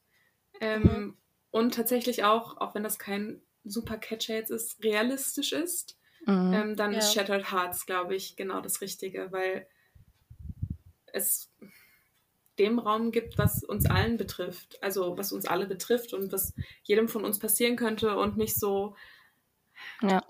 ähm, 0.60 0.84
Mhm. 0.84 1.18
und 1.52 1.74
tatsächlich 1.74 2.24
auch, 2.24 2.58
auch 2.58 2.76
wenn 2.76 2.84
das 2.84 3.00
kein 3.00 3.42
super 3.64 3.98
Catcher 3.98 4.36
jetzt 4.36 4.52
ist, 4.52 4.84
realistisch 4.84 5.52
ist, 5.52 5.98
Mhm. 6.26 6.54
ähm, 6.54 6.76
dann 6.76 6.94
ist 6.94 7.14
Ja. 7.14 7.22
Shattered 7.22 7.52
Hearts, 7.52 7.86
glaube 7.86 8.16
ich, 8.16 8.36
genau 8.36 8.62
das 8.62 8.82
Richtige, 8.82 9.32
weil 9.32 9.68
es 11.12 11.52
dem 12.60 12.78
Raum 12.78 13.12
gibt, 13.12 13.38
was 13.38 13.64
uns 13.64 13.86
allen 13.86 14.18
betrifft, 14.18 14.82
also 14.84 15.18
was 15.18 15.32
uns 15.32 15.46
alle 15.46 15.66
betrifft 15.66 16.14
und 16.14 16.32
was 16.32 16.54
jedem 16.84 17.08
von 17.08 17.24
uns 17.24 17.40
passieren 17.40 17.78
könnte 17.78 18.18
und 18.18 18.36
nicht 18.38 18.56
so 18.60 18.96
Ja. 20.02 20.22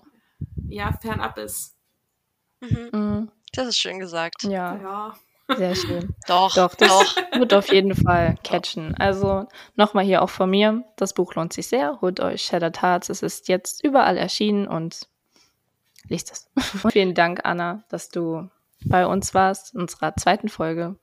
ja 0.68 0.92
fernab 0.92 1.38
ist. 1.38 1.76
Mhm. 2.60 2.90
Mhm. 2.92 3.32
Das 3.52 3.66
ist 3.66 3.78
schön 3.78 3.98
gesagt. 3.98 4.44
Ja, 4.44 4.76
Ja, 4.80 5.18
sehr 5.56 5.74
schön. 5.74 6.14
Doch, 6.26 6.54
Doch, 6.54 6.74
das 6.74 6.88
doch. 6.88 7.16
wird 7.38 7.54
auf 7.54 7.72
jeden 7.72 7.94
Fall 7.94 8.36
catchen. 8.42 8.94
Also 8.96 9.46
nochmal 9.76 10.04
hier 10.04 10.22
auch 10.22 10.30
von 10.30 10.50
mir, 10.50 10.84
das 10.96 11.14
Buch 11.14 11.34
lohnt 11.34 11.52
sich 11.52 11.68
sehr. 11.68 11.98
Holt 12.00 12.20
euch 12.20 12.42
Shattered 12.42 12.82
Hearts, 12.82 13.08
es 13.08 13.22
ist 13.22 13.48
jetzt 13.48 13.84
überall 13.84 14.16
erschienen 14.16 14.66
und 14.66 15.08
liest 16.08 16.32
es. 16.32 16.50
Vielen 16.92 17.14
Dank, 17.14 17.40
Anna, 17.44 17.84
dass 17.88 18.08
du 18.08 18.48
bei 18.84 19.06
uns 19.06 19.34
warst, 19.34 19.74
in 19.74 19.80
unserer 19.82 20.14
zweiten 20.16 20.48
Folge. 20.48 20.96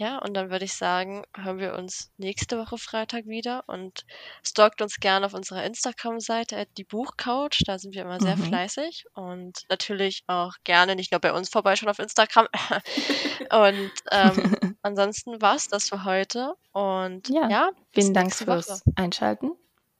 Ja, 0.00 0.18
und 0.18 0.34
dann 0.34 0.48
würde 0.50 0.64
ich 0.64 0.74
sagen, 0.74 1.24
hören 1.36 1.58
wir 1.58 1.74
uns 1.74 2.12
nächste 2.18 2.56
Woche 2.56 2.78
Freitag 2.78 3.26
wieder 3.26 3.64
und 3.66 4.06
stalkt 4.46 4.80
uns 4.80 5.00
gerne 5.00 5.26
auf 5.26 5.34
unserer 5.34 5.64
Instagram-Seite 5.64 6.56
at 6.56 6.68
die 6.78 6.84
Buchcouch. 6.84 7.62
Da 7.66 7.80
sind 7.80 7.96
wir 7.96 8.02
immer 8.02 8.20
sehr 8.20 8.36
Mhm. 8.36 8.44
fleißig 8.44 9.06
und 9.14 9.64
natürlich 9.68 10.22
auch 10.28 10.54
gerne 10.62 10.94
nicht 10.94 11.10
nur 11.10 11.20
bei 11.20 11.32
uns 11.32 11.48
vorbeischauen 11.48 11.90
auf 11.90 11.98
Instagram. 11.98 12.46
und 13.50 13.90
ähm, 14.12 14.56
ansonsten 14.82 15.42
war's 15.42 15.66
das 15.66 15.88
für 15.88 16.04
heute. 16.04 16.54
Und 16.72 17.28
Ja, 17.28 17.48
ja, 17.48 17.70
Vielen 17.92 18.14
Dank 18.14 18.32
fürs 18.32 18.68
Woche. 18.68 18.80
Einschalten. 18.94 19.50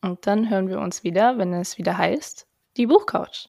Und 0.01 0.29
dann 0.29 0.49
hören 0.49 0.69
wir 0.69 0.79
uns 0.79 1.03
wieder, 1.03 1.39
wenn 1.39 1.53
es 1.53 1.77
wieder 1.77 1.99
heißt, 1.99 2.47
die 2.77 2.87
Buchcouch. 2.87 3.47